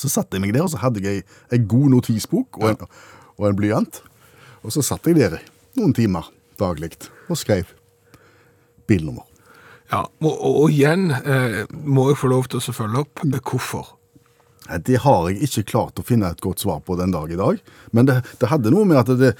Så 0.00 0.10
satte 0.12 0.36
jeg 0.36 0.44
meg 0.44 0.54
der, 0.56 0.66
og 0.66 0.72
så 0.72 0.80
hadde 0.82 1.02
jeg 1.04 1.22
ei, 1.22 1.26
ei 1.56 1.60
god 1.64 1.90
notisbok 1.94 2.60
og 2.60 2.70
en, 2.72 2.88
og 3.36 3.48
en 3.50 3.58
blyant. 3.58 4.02
Og 4.62 4.74
så 4.74 4.84
satt 4.84 5.06
jeg 5.06 5.18
der 5.18 5.38
noen 5.78 5.94
timer 5.96 6.28
daglig 6.60 6.94
og 7.28 7.38
skrev 7.38 7.68
bilnummer. 8.88 9.26
ja. 9.92 10.04
Og, 10.22 10.32
og, 10.32 10.62
og 10.64 10.72
igjen 10.74 11.10
eh, 11.10 11.62
må 11.70 12.10
jeg 12.10 12.20
få 12.22 12.32
lov 12.32 12.48
til 12.50 12.62
å 12.62 12.74
følge 12.74 13.04
opp 13.04 13.24
eh, 13.26 13.38
hvorfor. 13.42 13.92
Det 14.82 14.98
har 15.04 15.28
jeg 15.30 15.46
ikke 15.46 15.68
klart 15.70 16.00
å 16.00 16.04
finne 16.06 16.32
et 16.32 16.42
godt 16.42 16.64
svar 16.64 16.80
på 16.82 16.96
den 16.98 17.12
dag 17.14 17.30
i 17.30 17.38
dag. 17.38 17.60
Men 17.94 18.08
det, 18.08 18.16
det 18.40 18.50
hadde 18.50 18.72
noe 18.74 18.86
med 18.88 19.02
at 19.04 19.12
det 19.18 19.36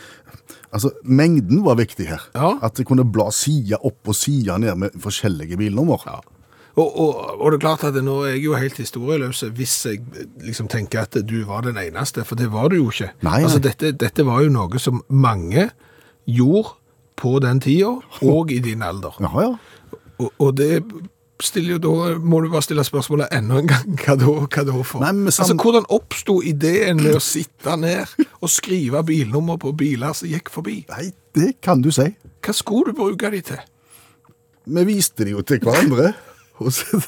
Altså, 0.75 0.91
mengden 1.03 1.63
var 1.65 1.79
viktig 1.79 2.05
her. 2.11 2.23
Ja. 2.37 2.51
At 2.67 2.77
jeg 2.79 2.87
kunne 2.87 3.07
bla 3.09 3.31
side 3.35 3.79
opp 3.87 4.11
og 4.11 4.17
side 4.19 4.59
ned 4.61 4.77
med 4.79 4.99
forskjellige 5.01 5.57
bilnummer. 5.59 6.03
Ja. 6.05 6.19
Og, 6.77 6.99
og, 7.01 7.41
og 7.41 7.53
det 7.53 7.57
er 7.57 7.63
klart 7.63 7.85
at 7.89 7.97
nå 8.05 8.19
er 8.27 8.35
jeg 8.35 8.43
jo 8.45 8.57
helt 8.61 8.77
historieløs 8.83 9.41
hvis 9.57 9.75
jeg 9.89 10.03
liksom 10.45 10.69
tenker 10.69 11.07
at 11.07 11.17
du 11.25 11.39
var 11.49 11.65
den 11.65 11.79
eneste, 11.81 12.25
for 12.29 12.37
det 12.37 12.51
var 12.53 12.69
du 12.69 12.77
jo 12.77 12.91
ikke. 12.93 13.15
Nei, 13.25 13.41
Altså, 13.47 13.63
dette, 13.65 13.95
dette 13.97 14.27
var 14.29 14.43
jo 14.45 14.53
noe 14.53 14.81
som 14.83 15.01
mange 15.09 15.71
gjorde 16.29 16.75
på 17.17 17.39
den 17.41 17.63
tida, 17.65 17.95
og 18.29 18.53
i 18.53 18.59
din 18.61 18.85
alder. 18.85 19.17
Ja, 19.25 19.33
ja. 19.41 19.55
Og, 20.21 20.33
og 20.37 20.57
det 20.57 20.83
jo 21.55 21.77
da, 21.79 22.19
må 22.19 22.41
du 22.41 22.49
bare 22.49 22.65
stille 22.65 22.85
spørsmålet 22.85 23.33
enda 23.37 23.59
en 23.61 23.69
gang, 23.69 23.97
hva 24.01 24.15
da, 24.17 24.29
hva 24.45 24.63
da 24.65 24.77
for? 24.83 25.01
Nei, 25.05 25.13
men 25.13 25.33
Altså, 25.33 25.55
hvordan 25.55 25.89
oppsto 25.93 26.39
ideen 26.45 27.01
med 27.03 27.17
å 27.19 27.21
sitte 27.21 27.77
ned 27.77 28.09
og 28.41 28.49
skrive 28.53 29.03
bilnummer 29.05 29.59
på 29.61 29.73
biler 29.77 30.17
som 30.17 30.29
gikk 30.29 30.49
forbi? 30.53 30.79
Nei, 30.93 31.11
det 31.37 31.59
kan 31.65 31.85
du 31.85 31.91
si. 31.93 32.09
Hva 32.45 32.57
skulle 32.57 32.93
du 32.93 33.01
bruke 33.01 33.31
de 33.33 33.43
til? 33.53 33.61
Vi 34.67 34.87
viste 34.89 35.25
de 35.25 35.37
jo 35.37 35.45
til 35.47 35.61
hverandre. 35.63 36.15
Så... 36.71 37.01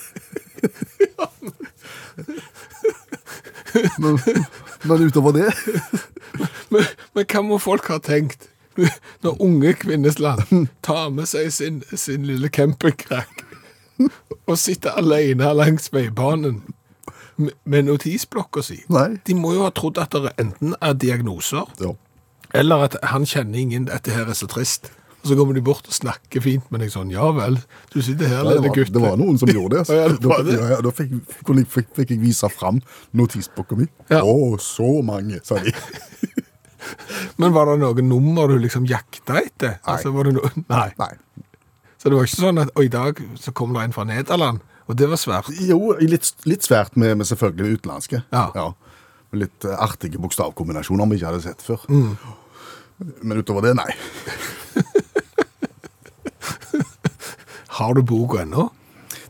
men, 3.99 4.19
men 4.83 5.03
utover 5.03 5.33
det 5.33 5.53
Men, 6.69 6.85
men 7.15 7.25
hva 7.25 7.43
må 7.45 7.59
folk 7.63 7.89
ha 7.93 7.99
tenkt 8.03 8.49
når 9.25 9.41
unge 9.43 9.73
Kvinnesland 9.81 10.69
tar 10.87 11.09
med 11.11 11.27
seg 11.27 11.49
sin, 11.53 11.81
sin 11.91 12.27
lille 12.29 12.51
campingkrakk 12.53 13.43
og 14.47 14.59
sitter 14.61 14.95
alene 15.01 15.49
langs 15.57 15.91
veibanen 15.93 16.61
med, 17.37 17.57
med 17.65 17.89
notisblokka 17.89 18.63
si? 18.63 18.79
Nei. 18.93 19.17
De 19.27 19.35
må 19.35 19.57
jo 19.57 19.65
ha 19.67 19.73
trodd 19.75 19.99
at 19.99 20.15
det 20.15 20.35
enten 20.39 20.77
er 20.79 20.95
diagnoser, 20.95 21.67
ja. 21.83 21.91
eller 22.55 22.87
at 22.87 22.97
han 23.11 23.27
kjenner 23.27 23.59
ingen, 23.59 23.89
dette 23.91 24.15
her 24.15 24.31
er 24.31 24.39
så 24.39 24.47
trist. 24.51 24.93
Og 25.19 25.27
så 25.33 25.35
kommer 25.35 25.57
de 25.57 25.63
bort 25.67 25.87
og 25.91 25.95
snakker 25.97 26.41
fint 26.45 26.69
med 26.71 26.81
deg 26.85 26.93
sånn, 26.95 27.09
ja 27.11 27.27
vel, 27.35 27.57
du 27.93 27.97
sitter 28.01 28.29
her, 28.31 28.37
Ja, 28.45 28.53
lille 28.55 28.71
gutt. 28.71 28.93
det 28.95 29.01
var 29.03 29.17
noen 29.19 29.39
som 29.41 29.51
gjorde 29.51 29.75
det. 29.75 29.81
altså. 29.83 29.97
Ja, 29.99 30.09
det 30.15 30.31
var 30.31 30.45
det. 30.47 30.53
Da, 30.55 30.61
ja, 30.63 30.69
ja, 30.77 30.81
da 30.87 30.93
fikk, 30.95 31.17
fikk, 31.33 31.67
fikk, 31.75 31.89
fikk 31.99 32.13
jeg 32.15 32.21
vise 32.23 32.51
fram 32.55 32.79
notisboka 33.19 33.77
mi. 33.81 33.89
Å, 34.09 34.21
Ja. 34.21 34.23
så 34.63 34.91
mange, 35.03 35.41
sa 35.45 35.59
de. 35.59 35.73
Men 37.43 37.53
var 37.53 37.67
det 37.73 37.81
noen 37.83 38.09
nummer 38.09 38.49
du 38.49 38.57
liksom 38.63 38.87
jakta 38.89 39.41
etter? 39.43 39.75
Nei. 39.83 39.93
Altså, 39.97 40.13
var 40.15 40.29
det 40.31 40.37
no 40.39 40.47
Nei. 40.71 40.89
Nei. 41.03 41.13
Så 41.99 42.09
det 42.13 42.15
var 42.21 42.29
ikke 42.31 42.39
sånn 42.45 42.63
at 42.63 42.71
og 42.79 42.85
i 42.87 42.91
dag 42.95 43.19
så 43.43 43.51
kom 43.59 43.73
det 43.75 43.83
en 43.89 43.93
fra 43.97 44.05
Nederland, 44.07 44.63
og 44.87 44.97
det 44.97 45.09
var 45.11 45.19
svært. 45.19 45.51
Jo, 45.67 45.97
litt, 45.99 46.31
litt 46.47 46.63
svært 46.65 46.95
med, 46.97 47.17
med 47.19 47.27
selvfølgelig 47.27 47.81
utenlandske. 47.81 48.23
Ja. 48.33 48.69
Med 49.35 49.43
litt 49.43 49.67
eh, 49.67 49.75
artige 49.83 50.21
bokstavkombinasjoner 50.23 51.11
vi 51.11 51.19
ikke 51.19 51.33
hadde 51.33 51.43
sett 51.45 51.65
før. 51.67 51.83
Mm. 51.91 52.15
Men 53.27 53.43
utover 53.43 53.67
det, 53.67 53.75
nei. 53.83 53.91
Har 57.79 57.95
du 57.95 58.03
boka 58.03 58.41
ennå? 58.43 58.69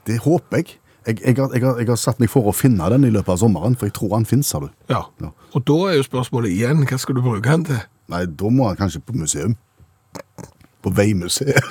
Det 0.08 0.22
håper 0.24 0.56
jeg. 0.56 0.78
Jeg, 1.06 1.20
jeg, 1.20 1.34
har, 1.36 1.50
jeg, 1.52 1.62
har, 1.64 1.80
jeg 1.80 1.88
har 1.88 1.98
satt 2.00 2.20
meg 2.20 2.30
for 2.32 2.48
å 2.48 2.52
finne 2.56 2.86
den 2.92 3.04
i 3.04 3.10
løpet 3.12 3.34
av 3.34 3.40
sommeren, 3.42 3.76
for 3.76 3.88
jeg 3.88 3.94
tror 3.98 4.14
han 4.14 4.24
finnes, 4.28 4.48
sa 4.48 4.60
du. 4.62 4.68
Ja. 4.88 5.02
Ja. 5.20 5.32
Og 5.56 5.64
da 5.68 5.76
er 5.90 5.98
jo 5.98 6.06
spørsmålet 6.06 6.52
igjen, 6.52 6.80
hva 6.88 6.98
skal 7.00 7.18
du 7.18 7.22
bruke 7.24 7.44
den 7.44 7.66
til? 7.68 7.82
Nei, 8.12 8.22
da 8.40 8.52
må 8.52 8.70
han 8.70 8.80
kanskje 8.80 9.02
på 9.04 9.16
museum. 9.20 9.56
På 10.84 10.92
Veimuseet. 10.96 11.60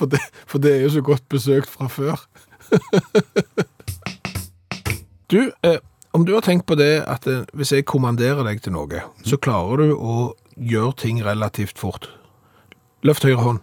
For 0.00 0.08
det, 0.08 0.16
for 0.48 0.62
det 0.64 0.70
er 0.72 0.86
jo 0.86 0.94
så 0.94 1.00
godt 1.04 1.26
besøkt 1.28 1.68
fra 1.68 1.84
før. 1.92 2.22
du, 5.30 5.50
eh, 5.68 5.76
om 6.16 6.24
du 6.24 6.32
har 6.32 6.46
tenkt 6.46 6.64
på 6.70 6.78
det 6.80 7.02
at 7.04 7.28
eh, 7.28 7.42
hvis 7.52 7.74
jeg 7.74 7.84
kommanderer 7.84 8.40
deg 8.48 8.62
til 8.64 8.72
noe, 8.72 9.02
så 9.20 9.36
klarer 9.36 9.84
du 9.84 9.92
å 9.92 10.14
gjøre 10.56 10.96
ting 11.04 11.20
relativt 11.26 11.76
fort. 11.76 12.08
Løft 13.04 13.28
høyre 13.28 13.44
hånd. 13.44 13.60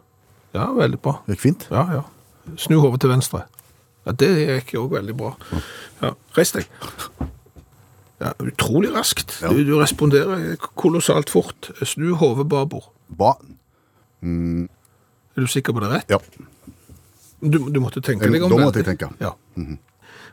Ja, 0.58 0.68
veldig 0.74 1.00
bra. 1.06 1.20
Det 1.28 1.36
gikk 1.38 1.44
fint. 1.46 1.68
Ja, 1.72 1.86
ja. 2.00 2.04
Snu 2.58 2.80
hodet 2.82 3.02
til 3.04 3.12
venstre. 3.14 3.44
Ja, 4.08 4.14
det 4.18 4.30
gikk 4.40 4.74
også 4.80 4.94
veldig 4.98 5.16
bra. 5.20 5.34
Ja, 6.02 6.14
reis 6.38 6.54
deg. 6.56 6.70
Ja, 8.18 8.32
utrolig 8.42 8.90
raskt. 8.96 9.36
Ja. 9.44 9.52
Du, 9.54 9.60
du 9.68 9.76
responderer 9.78 10.56
kolossalt 10.80 11.30
fort. 11.30 11.70
Snu 11.86 12.16
hodet 12.18 12.48
babord. 12.50 12.88
Bra. 13.14 13.36
Er 14.26 15.44
du 15.44 15.48
sikker 15.52 15.76
på 15.78 15.84
det 15.84 15.92
rett? 15.92 16.10
Ja. 16.10 16.18
Du, 17.42 17.60
du 17.70 17.78
måtte 17.84 18.02
tenke 18.02 18.26
Jeg- 18.26 18.34
deg 18.34 18.48
om 18.48 18.56
da 18.56 18.64
måtte 18.64 18.82
jeg 18.82 18.88
tenke. 18.90 19.12
Ja. 19.22 19.36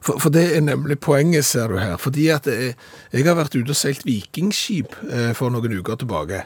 For, 0.04 0.19
for 0.21 0.33
det 0.33 0.47
er 0.57 0.61
nemlig 0.64 0.99
poenget, 1.00 1.45
ser 1.49 1.69
du 1.73 1.78
her. 1.81 1.97
Fordi 2.00 2.28
at 2.33 2.47
jeg, 2.49 2.75
jeg 3.12 3.25
har 3.26 3.37
vært 3.38 3.54
ute 3.57 3.73
og 3.73 3.76
seilt 3.76 4.04
vikingskip 4.09 4.97
eh, 5.11 5.33
for 5.37 5.52
noen 5.52 5.76
uker 5.81 5.97
tilbake. 6.00 6.43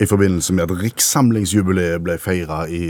I 0.00 0.06
forbindelse 0.08 0.54
med 0.56 0.64
at 0.70 0.70
rikssamlingsjubileet 0.82 2.00
ble 2.04 2.14
feira 2.18 2.62
i, 2.68 2.80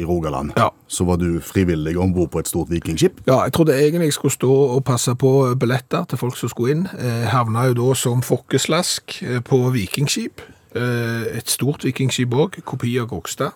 i 0.00 0.04
Rogaland, 0.04 0.52
Ja. 0.56 0.68
så 0.88 1.04
var 1.06 1.16
du 1.20 1.40
frivillig 1.40 1.96
om 1.98 2.12
bord 2.14 2.30
på 2.30 2.38
et 2.42 2.48
stort 2.48 2.70
vikingskip. 2.70 3.20
Ja, 3.26 3.42
jeg 3.44 3.52
trodde 3.52 3.76
egentlig 3.78 4.08
jeg 4.10 4.12
skulle 4.16 4.34
stå 4.34 4.50
og 4.74 4.84
passe 4.84 5.14
på 5.14 5.54
billetter 5.60 6.04
til 6.10 6.18
folk 6.18 6.36
som 6.36 6.48
skulle 6.50 6.74
inn. 6.74 6.88
Jeg 6.98 7.28
havna 7.30 7.68
jo 7.70 7.74
da 7.78 7.94
som 7.94 8.22
fokkeslask 8.22 9.22
eh, 9.22 9.40
på 9.40 9.60
vikingskip. 9.70 10.42
Eh, 10.74 11.38
et 11.38 11.48
stort 11.50 11.84
vikingskip 11.86 12.34
òg, 12.34 12.58
kopi 12.64 12.98
av 12.98 13.06
Gokstad. 13.08 13.54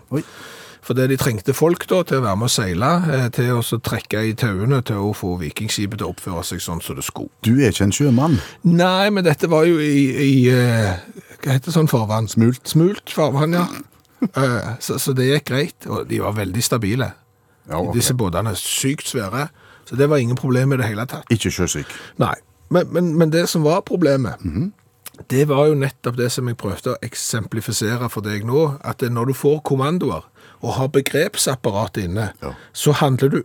Fordi 0.83 1.07
de 1.13 1.17
trengte 1.21 1.55
folk 1.55 1.85
da 1.91 2.01
til 2.07 2.19
å 2.19 2.25
være 2.25 2.39
med 2.41 2.49
å 2.49 2.53
seile, 2.53 2.91
eh, 3.15 3.29
til 3.35 3.53
å 3.55 3.79
trekke 3.87 4.25
i 4.27 4.35
tauene 4.39 4.81
til 4.83 4.99
å 4.99 5.13
få 5.15 5.37
vikingskipet 5.39 6.01
til 6.01 6.09
å 6.09 6.11
oppføre 6.11 6.43
seg 6.47 6.63
sånn 6.65 6.83
som 6.83 6.99
det 6.99 7.07
skulle. 7.07 7.31
Du 7.47 7.55
er 7.55 7.71
ikke 7.71 7.87
en 7.87 7.95
sjømann. 7.95 8.41
Nei, 8.67 9.11
men 9.15 9.25
dette 9.25 9.51
var 9.51 9.69
jo 9.69 9.79
i, 9.79 10.03
i 10.27 10.35
eh, 10.51 10.99
Hva 11.43 11.55
heter 11.57 11.75
sånn 11.75 11.91
farvann? 11.91 12.27
Smult. 12.31 12.67
Smult 12.71 13.15
farvann, 13.15 13.55
ja. 13.55 13.67
Eh, 14.23 14.73
så, 14.83 14.99
så 15.03 15.15
det 15.19 15.31
gikk 15.31 15.49
greit, 15.51 15.87
og 15.87 16.07
de 16.11 16.21
var 16.23 16.35
veldig 16.35 16.63
stabile. 16.63 17.13
Ja, 17.69 17.79
ok. 17.79 17.95
Disse 17.95 18.15
båtene 18.19 18.55
er 18.55 18.59
sykt 18.59 19.11
svære, 19.11 19.49
så 19.87 19.99
det 19.99 20.11
var 20.11 20.23
ingen 20.23 20.39
problem 20.39 20.75
i 20.75 20.83
det 20.83 20.91
hele 20.91 21.07
tatt. 21.11 21.31
Ikke 21.31 21.51
sjøsyk. 21.51 21.91
Nei, 22.23 22.35
men, 22.75 22.91
men, 22.95 23.15
men 23.19 23.31
det 23.35 23.49
som 23.51 23.63
var 23.67 23.85
problemet, 23.87 24.43
det 25.31 25.47
var 25.51 25.69
jo 25.71 25.79
nettopp 25.79 26.19
det 26.19 26.31
som 26.33 26.49
jeg 26.49 26.59
prøvde 26.59 26.95
å 26.95 27.01
eksemplifisere 27.05 28.09
for 28.11 28.25
deg 28.27 28.47
nå, 28.49 28.65
at 28.83 29.03
når 29.07 29.31
du 29.31 29.37
får 29.37 29.61
kommandoer 29.69 30.27
og 30.63 30.77
har 30.79 30.89
begrepsapparatet 30.95 32.05
inne, 32.09 32.33
Ja. 32.43 32.55
så 32.73 32.93
handler 32.93 33.29
du 33.29 33.43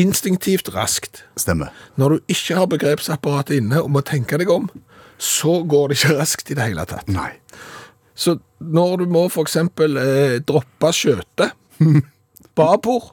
instinktivt 0.00 0.68
raskt. 0.74 1.22
Stemmer. 1.36 1.68
Når 1.96 2.08
du 2.08 2.18
ikke 2.28 2.56
har 2.56 2.66
begrepsapparatet 2.66 3.56
inne 3.60 3.82
og 3.82 3.90
må 3.90 4.00
tenke 4.04 4.38
deg 4.38 4.48
om, 4.50 4.70
så 5.18 5.62
går 5.68 5.88
det 5.88 5.98
ikke 5.98 6.18
raskt 6.20 6.50
i 6.50 6.54
det 6.56 6.64
hele 6.70 6.84
tatt. 6.88 7.08
Nei. 7.08 7.32
Så 8.14 8.38
når 8.60 8.96
du 8.98 9.06
må 9.12 9.26
eksempel 9.44 9.96
eh, 10.00 10.38
droppe 10.44 10.92
skjøtet, 10.96 11.52
babord, 12.56 13.12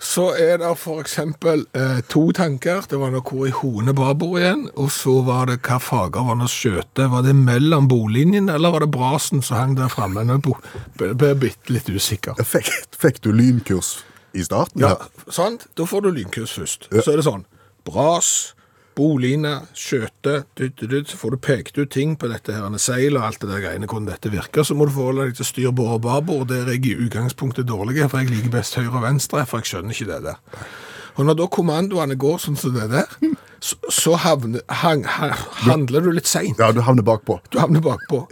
så 0.00 0.30
er 0.32 0.58
det 0.62 0.68
eksempel 0.96 1.66
eh, 1.76 1.98
to 2.08 2.22
tanker. 2.32 2.86
Det 2.88 2.96
var 2.98 3.12
noe 3.12 3.48
i 3.48 3.52
hone 3.52 3.92
babord 3.96 4.40
igjen, 4.40 4.62
og 4.80 4.88
så 4.94 5.18
var 5.26 5.50
det 5.50 5.58
hva 5.66 5.76
fager 5.82 6.24
var 6.24 6.38
når 6.40 6.52
skjøte. 6.52 7.08
Var 7.12 7.26
det 7.26 7.34
mellom 7.36 7.88
bolinjen, 7.90 8.48
eller 8.48 8.72
var 8.72 8.86
det 8.86 8.90
brasen 8.94 9.44
som 9.44 9.58
hang 9.60 9.74
der 9.76 9.92
fremme? 9.92 10.24
Nå 10.24 10.38
ble 10.40 11.12
ble 11.12 11.34
jeg 11.34 11.40
bitte 11.42 11.74
litt 11.76 11.90
usikker. 11.92 12.40
Fikk, 12.40 12.72
fikk 12.96 13.20
du 13.26 13.32
lynkurs 13.36 13.98
i 14.32 14.46
starten? 14.46 14.80
Ja, 14.80 14.96
sant? 15.28 15.68
Da 15.76 15.84
får 15.84 16.06
du 16.06 16.14
lynkurs 16.16 16.56
først. 16.56 16.88
Ja. 16.88 17.04
Så 17.04 17.12
er 17.12 17.20
det 17.20 17.28
sånn, 17.28 17.44
bras, 17.84 18.54
boline, 19.00 19.54
skjøte, 19.76 20.36
så 20.60 21.18
får 21.18 21.34
du 21.34 21.40
pekt 21.48 21.80
ut 21.80 21.90
ting 21.96 22.14
på 22.20 22.28
dette 22.30 22.52
her, 22.54 22.68
seil 22.80 23.16
og 23.16 23.24
alt 23.30 23.40
det 23.42 23.48
der 23.50 23.64
greiene, 23.64 23.88
hvordan 23.88 24.10
dette 24.12 24.32
virker, 24.32 24.62
så 24.68 24.76
må 24.76 24.86
du 24.86 24.94
forholde 24.94 25.30
deg 25.30 25.40
til 25.40 25.48
styrbord 25.48 25.96
og 25.98 26.04
babord, 26.06 26.46
der 26.52 26.68
er 26.68 26.76
jeg 26.76 26.92
i 26.92 26.96
utgangspunktet 27.08 27.68
dårlig, 27.72 28.02
for 28.12 28.20
jeg 28.20 28.30
liker 28.34 28.52
best 28.54 28.76
høyre 28.78 28.92
og 29.00 29.04
venstre, 29.08 29.46
for 29.48 29.62
jeg 29.64 29.72
skjønner 29.72 29.96
ikke 29.96 30.10
det 30.12 30.20
der. 30.28 30.66
Og 31.18 31.26
når 31.26 31.40
da 31.40 31.46
kommandoene 31.52 32.14
går 32.20 32.38
sånn 32.44 32.56
som 32.60 32.76
det 32.76 32.86
der, 32.92 33.10
så, 33.60 33.76
så 33.92 34.14
havner, 34.22 34.62
hang, 34.84 35.02
hang, 35.18 35.34
handler 35.66 36.06
du 36.06 36.12
litt 36.16 36.28
sent. 36.30 36.60
Ja, 36.62 36.70
du 36.72 36.80
havner 36.86 37.04
bakpå. 37.04 37.40
Du 37.52 37.58
havner 37.60 37.82
bakpå. 37.84 38.22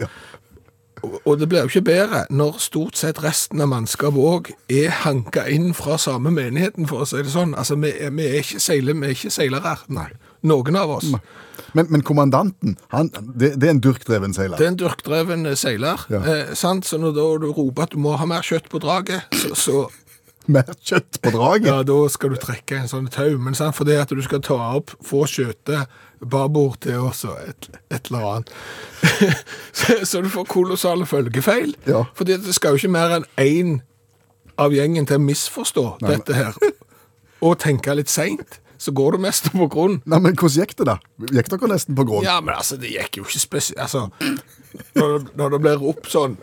Og, 1.03 1.13
og 1.23 1.35
det 1.39 1.47
blir 1.51 1.63
jo 1.63 1.69
ikke 1.69 1.85
bedre 1.87 2.23
når 2.33 2.57
stort 2.63 2.97
sett 2.99 3.21
resten 3.23 3.61
av 3.63 3.69
mannskapet 3.71 4.19
òg 4.19 4.49
er 4.73 4.89
hanka 5.05 5.45
inn 5.51 5.69
fra 5.77 5.99
samme 6.01 6.31
menigheten, 6.35 6.87
for 6.89 7.03
å 7.05 7.07
si 7.07 7.21
det 7.23 7.31
sånn. 7.35 7.53
Altså, 7.59 7.77
vi, 7.79 7.93
er- 7.93 8.11
vi, 8.15 8.25
er, 8.31 8.41
ikke 8.41 8.63
seiler, 8.63 8.97
vi 8.99 9.07
er 9.11 9.15
ikke 9.15 9.31
seilere. 9.37 9.75
Nei. 9.95 10.09
Noen 10.47 10.75
av 10.79 10.91
oss. 10.99 11.09
Men, 11.73 11.89
men 11.91 12.03
kommandanten, 12.05 12.77
han, 12.93 13.09
det, 13.35 13.53
det 13.59 13.67
er 13.67 13.73
en 13.75 13.81
dyrkdreven 13.83 14.33
seiler. 14.33 14.57
Det 14.57 14.65
er 14.65 14.73
en 14.73 14.79
dyrkdreven 14.79 15.49
eh, 15.49 15.57
seiler. 15.59 16.05
Ja. 16.09 16.21
Eh, 16.23 16.53
sant? 16.57 16.87
Så 16.87 16.97
når 17.01 17.17
du 17.43 17.49
roper 17.51 17.87
at 17.87 17.95
du 17.95 17.99
må 18.01 18.15
ha 18.17 18.27
mer 18.29 18.45
kjøtt 18.45 18.69
på 18.71 18.81
draget, 18.83 19.27
så, 19.35 19.55
så 19.55 19.81
Mer 20.49 20.65
kjøtt 20.81 21.19
på 21.21 21.29
draget. 21.29 21.67
ja, 21.69 21.81
da 21.85 21.97
skal 22.09 22.31
du 22.33 22.39
trekke 22.41 22.79
en 22.79 22.87
sånn 22.89 23.09
tau. 23.13 23.35
Men 23.37 23.57
sant? 23.57 23.75
for 23.77 23.85
det 23.85 23.99
at 24.01 24.09
du 24.15 24.21
skal 24.25 24.41
ta 24.41 24.57
opp, 24.79 24.95
få 25.05 25.27
kjøttet 25.29 25.91
babord 26.19 26.79
til 26.83 27.03
også 27.05 27.35
et, 27.43 27.67
et 27.93 28.09
eller 28.09 28.25
annet. 28.31 28.49
så, 29.77 29.99
så 30.09 30.23
du 30.25 30.31
får 30.33 30.47
kolossale 30.49 31.05
følgefeil. 31.05 31.75
Ja. 31.87 32.07
Fordi 32.17 32.39
det 32.41 32.55
skal 32.57 32.73
jo 32.73 32.81
ikke 32.81 32.95
mer 32.95 33.19
enn 33.19 33.27
én 33.37 33.77
av 34.59 34.73
gjengen 34.75 35.05
til 35.07 35.19
å 35.19 35.23
misforstå 35.23 35.85
Nei, 36.01 36.15
dette 36.15 36.35
her, 36.35 36.57
og 37.45 37.59
tenke 37.61 37.93
litt 37.95 38.11
seint. 38.11 38.59
Så 38.79 38.93
går 38.95 39.17
det 39.17 39.23
mest 39.27 39.51
på 39.51 39.67
grunn. 39.71 39.99
Nei, 40.07 40.21
men 40.23 40.35
hvordan 40.39 40.63
gikk 40.63 40.75
det 40.79 40.87
da? 40.87 40.97
Gikk 41.29 41.51
dere 41.51 41.71
nesten 41.73 41.97
på 41.99 42.07
grunn? 42.07 42.25
Ja, 42.27 42.39
men 42.39 42.55
altså, 42.55 42.79
det 42.79 42.93
gikk 42.93 43.19
jo 43.19 43.27
ikke 43.27 43.41
spesielt 43.43 43.79
Altså, 43.83 44.05
når, 44.95 45.31
når 45.35 45.55
det 45.55 45.59
blir 45.65 45.81
ropt 45.81 46.11
sånn 46.13 46.37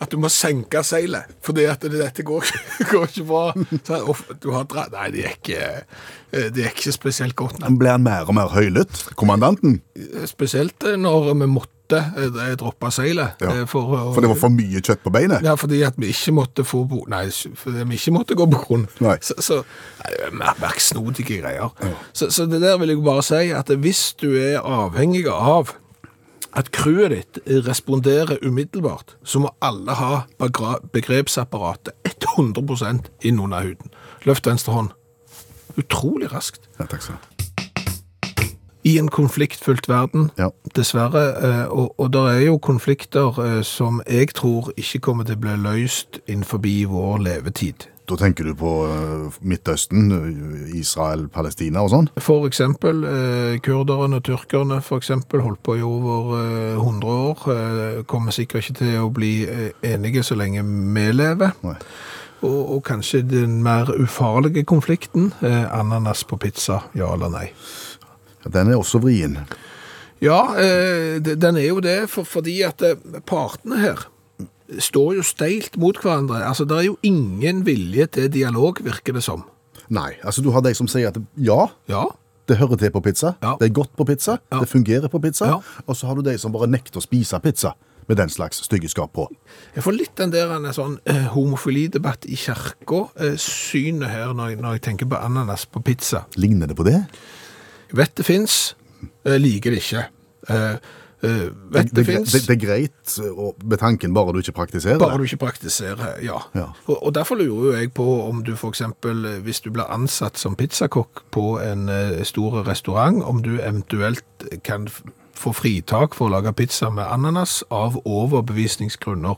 at 0.00 0.08
du 0.12 0.16
må 0.20 0.30
senke 0.32 0.80
seilet, 0.86 1.28
fordi 1.44 1.66
at 1.68 1.82
det, 1.84 1.98
dette 2.00 2.24
går, 2.24 2.46
går 2.90 3.02
ikke 3.10 3.24
bra. 3.28 3.42
Så, 3.84 3.98
off, 4.08 4.22
du 4.40 4.48
har 4.54 4.64
dra 4.68 4.86
Nei, 4.94 5.10
det 5.12 5.26
gikk, 5.26 5.50
eh, 5.60 6.46
det 6.54 6.64
gikk 6.64 6.80
ikke 6.80 6.94
spesielt 6.96 7.36
godt. 7.36 7.58
Nei. 7.60 7.74
Ble 7.80 7.92
han 7.92 8.06
mer 8.06 8.28
og 8.28 8.36
mer 8.38 8.52
høylytt? 8.54 9.02
Kommandanten? 9.20 9.80
Spesielt 10.28 10.88
eh, 10.88 10.96
når 11.00 11.34
vi 11.34 11.50
måtte 11.52 11.79
eh, 11.98 12.54
droppe 12.60 12.90
seilet. 12.94 13.40
Ja. 13.42 13.50
eh, 13.60 13.66
For, 13.66 13.90
For 14.14 14.20
det 14.20 14.30
var 14.30 14.38
for 14.40 14.54
mye 14.54 14.80
kjøtt 14.80 15.02
på 15.02 15.12
beinet? 15.14 15.42
Ja, 15.46 15.54
fordi 15.58 15.82
at 15.86 15.98
vi 15.98 16.12
ikke 16.14 16.32
måtte 16.36 16.64
få. 16.64 16.84
Nei, 17.10 17.26
vi 17.30 17.98
ikke 17.98 18.14
måtte 18.14 18.36
gå 18.38 18.46
på 18.52 18.62
grunn. 18.64 18.86
Nei. 19.00 19.16
Så, 19.24 19.34
så 19.42 19.60
er 20.06 20.30
merksnodige 20.60 21.40
greier. 21.42 21.70
Så, 22.12 22.30
så 22.30 22.46
det 22.50 22.60
der 22.62 22.78
vil 22.78 22.94
jeg 22.94 23.04
bare 23.04 23.22
si 23.26 23.50
at 23.56 23.68
hvis 23.70 24.14
du 24.20 24.30
er 24.38 24.60
avhengig 24.60 25.26
av 25.30 25.74
at 26.58 26.72
crewet 26.74 27.12
ditt 27.14 27.66
responderer 27.66 28.40
umiddelbart, 28.42 29.14
så 29.22 29.38
må 29.38 29.52
alle 29.62 29.94
ha 29.94 30.24
begrepsapparatet 30.92 31.94
100% 32.36 33.10
inn 33.22 33.38
under 33.40 33.62
huden. 33.62 33.92
Løft 34.26 34.46
venstre 34.50 34.74
hånd. 34.74 34.90
Utrolig 35.78 36.32
raskt. 36.32 36.66
Ja, 36.80 36.86
takk 36.90 37.04
skal 37.04 37.14
du 37.14 37.20
ha. 37.22 37.29
I 38.84 38.98
en 38.98 39.08
konfliktfylt 39.08 39.88
verden, 39.88 40.30
Ja. 40.38 40.48
dessverre, 40.76 41.24
eh, 41.44 41.64
og, 41.68 41.94
og 42.00 42.12
det 42.12 42.20
er 42.20 42.40
jo 42.46 42.58
konflikter 42.58 43.36
eh, 43.44 43.62
som 43.62 44.00
jeg 44.08 44.32
tror 44.34 44.72
ikke 44.76 45.00
kommer 45.00 45.24
til 45.24 45.36
å 45.36 45.40
bli 45.42 45.56
løst 45.60 46.20
innenfor 46.26 46.62
vår 46.88 47.18
levetid. 47.20 47.84
Da 48.08 48.16
tenker 48.16 48.44
du 48.44 48.54
på 48.54 48.70
eh, 48.88 49.36
Midtøsten, 49.42 50.08
Israel, 50.74 51.28
Palestina 51.28 51.82
og 51.84 51.90
sånn? 51.92 52.08
For 52.18 52.46
eksempel 52.48 53.04
kurderne 53.62 54.16
og 54.16 54.24
tyrkerne 54.24 54.80
for 54.82 54.96
eksempel 54.98 55.44
holdt 55.44 55.62
på 55.62 55.76
i 55.76 55.82
over 55.84 56.40
eh, 56.40 56.80
100 56.80 57.06
år. 57.06 58.04
Kommer 58.08 58.32
sikkert 58.32 58.64
ikke 58.64 58.78
til 58.80 58.96
å 59.04 59.10
bli 59.12 59.44
enige 59.82 60.24
så 60.24 60.34
lenge 60.40 60.64
vi 60.64 61.06
lever. 61.12 61.52
Nei. 61.62 61.76
Og, 62.40 62.76
og 62.78 62.82
kanskje 62.88 63.20
den 63.28 63.58
mer 63.62 63.90
ufarlige 64.00 64.64
konflikten, 64.64 65.34
ananas 65.44 66.24
på 66.24 66.38
pizza, 66.40 66.78
ja 66.96 67.10
eller 67.12 67.28
nei. 67.28 67.50
Den 68.48 68.70
er 68.72 68.78
også 68.80 69.00
vrien. 69.02 69.38
Ja, 70.20 70.54
eh, 70.60 71.18
den 71.20 71.56
er 71.56 71.66
jo 71.68 71.80
det, 71.80 72.08
for, 72.12 72.24
fordi 72.28 72.60
at 72.62 72.82
eh, 72.84 72.96
partene 73.26 73.78
her 73.80 74.06
står 74.78 75.14
jo 75.18 75.22
steilt 75.26 75.76
mot 75.80 75.96
hverandre. 75.98 76.42
Altså, 76.46 76.64
det 76.68 76.76
er 76.78 76.86
jo 76.90 76.96
ingen 77.02 77.64
vilje 77.66 78.06
til 78.06 78.28
dialog, 78.32 78.78
virker 78.84 79.16
det 79.16 79.22
som. 79.26 79.44
Nei, 79.90 80.12
altså 80.22 80.42
du 80.44 80.50
har 80.54 80.62
de 80.62 80.74
som 80.78 80.86
sier 80.88 81.08
at 81.10 81.16
ja, 81.42 81.64
Ja, 81.90 82.04
det 82.46 82.58
hører 82.60 82.76
til 82.78 82.90
på 82.94 83.00
pizza, 83.02 83.34
Ja. 83.42 83.56
det 83.58 83.70
er 83.70 83.74
godt 83.74 83.96
på 83.96 84.04
pizza, 84.06 84.38
Ja. 84.52 84.60
det 84.60 84.68
fungerer 84.68 85.08
på 85.08 85.18
pizza, 85.22 85.46
Ja. 85.46 85.58
og 85.86 85.96
så 85.96 86.06
har 86.06 86.14
du 86.14 86.22
de 86.22 86.36
som 86.38 86.52
bare 86.52 86.66
nekter 86.70 87.00
å 87.00 87.02
spise 87.02 87.40
pizza 87.42 87.72
med 88.08 88.16
den 88.16 88.28
slags 88.28 88.62
styggeskap 88.64 89.12
på. 89.12 89.28
Jeg 89.74 89.82
får 89.84 89.92
litt 89.96 90.14
den 90.16 90.30
der 90.30 90.50
en 90.54 90.64
sånn 90.72 90.98
eh, 91.06 91.26
homofilidebatt 91.34 92.26
i 92.26 92.36
kirka, 92.36 93.08
eh, 93.18 93.36
synet 93.36 94.08
her 94.10 94.32
når 94.34 94.48
jeg, 94.50 94.60
når 94.60 94.72
jeg 94.72 94.82
tenker 94.82 95.06
på 95.06 95.16
ananas 95.24 95.64
på 95.66 95.82
pizza. 95.82 96.24
Ligner 96.36 96.66
det 96.66 96.76
på 96.76 96.84
det? 96.84 97.04
Vet 97.96 98.16
det 98.16 98.26
fins, 98.26 98.76
eh, 99.24 99.38
liker 99.40 99.74
det 99.74 99.82
ikke. 99.82 100.04
Eh, 100.48 100.74
eh, 101.22 101.46
vet 101.74 101.90
det, 101.90 101.96
det, 101.96 102.04
fins, 102.06 102.32
det, 102.32 102.42
det 102.48 102.56
er 102.56 102.60
greit 102.62 103.16
med 103.64 103.78
tanken 103.78 104.14
bare 104.16 104.32
du 104.32 104.40
ikke 104.40 104.54
praktiserer 104.56 104.98
bare 105.02 105.18
du 105.20 105.26
ikke 105.28 105.42
praktiserer, 105.42 106.16
ja. 106.24 106.38
Ja. 106.56 106.70
Og, 106.86 106.96
og 106.96 107.14
derfor 107.14 107.36
lurer 107.40 107.78
jeg 107.78 107.92
på 107.92 108.06
om 108.24 108.44
du 108.44 108.54
eh, 108.54 109.38
hvis 109.44 109.60
du 109.60 109.70
blir 109.70 109.90
ansatt 109.90 110.38
som 110.38 110.56
pizzakokk 110.56 111.24
på 111.30 111.58
en 111.60 111.88
stor 112.24 112.62
restaurant, 112.66 113.22
om 113.22 113.42
du 113.42 113.58
eventuelt 113.60 114.24
kan 114.64 114.88
få 115.40 115.52
fritak 115.56 116.14
for 116.14 116.28
å 116.28 116.36
lage 116.36 116.52
pizza 116.52 116.90
med 116.90 117.08
ananas 117.08 117.62
av 117.70 117.96
overbevisningsgrunner. 118.04 119.36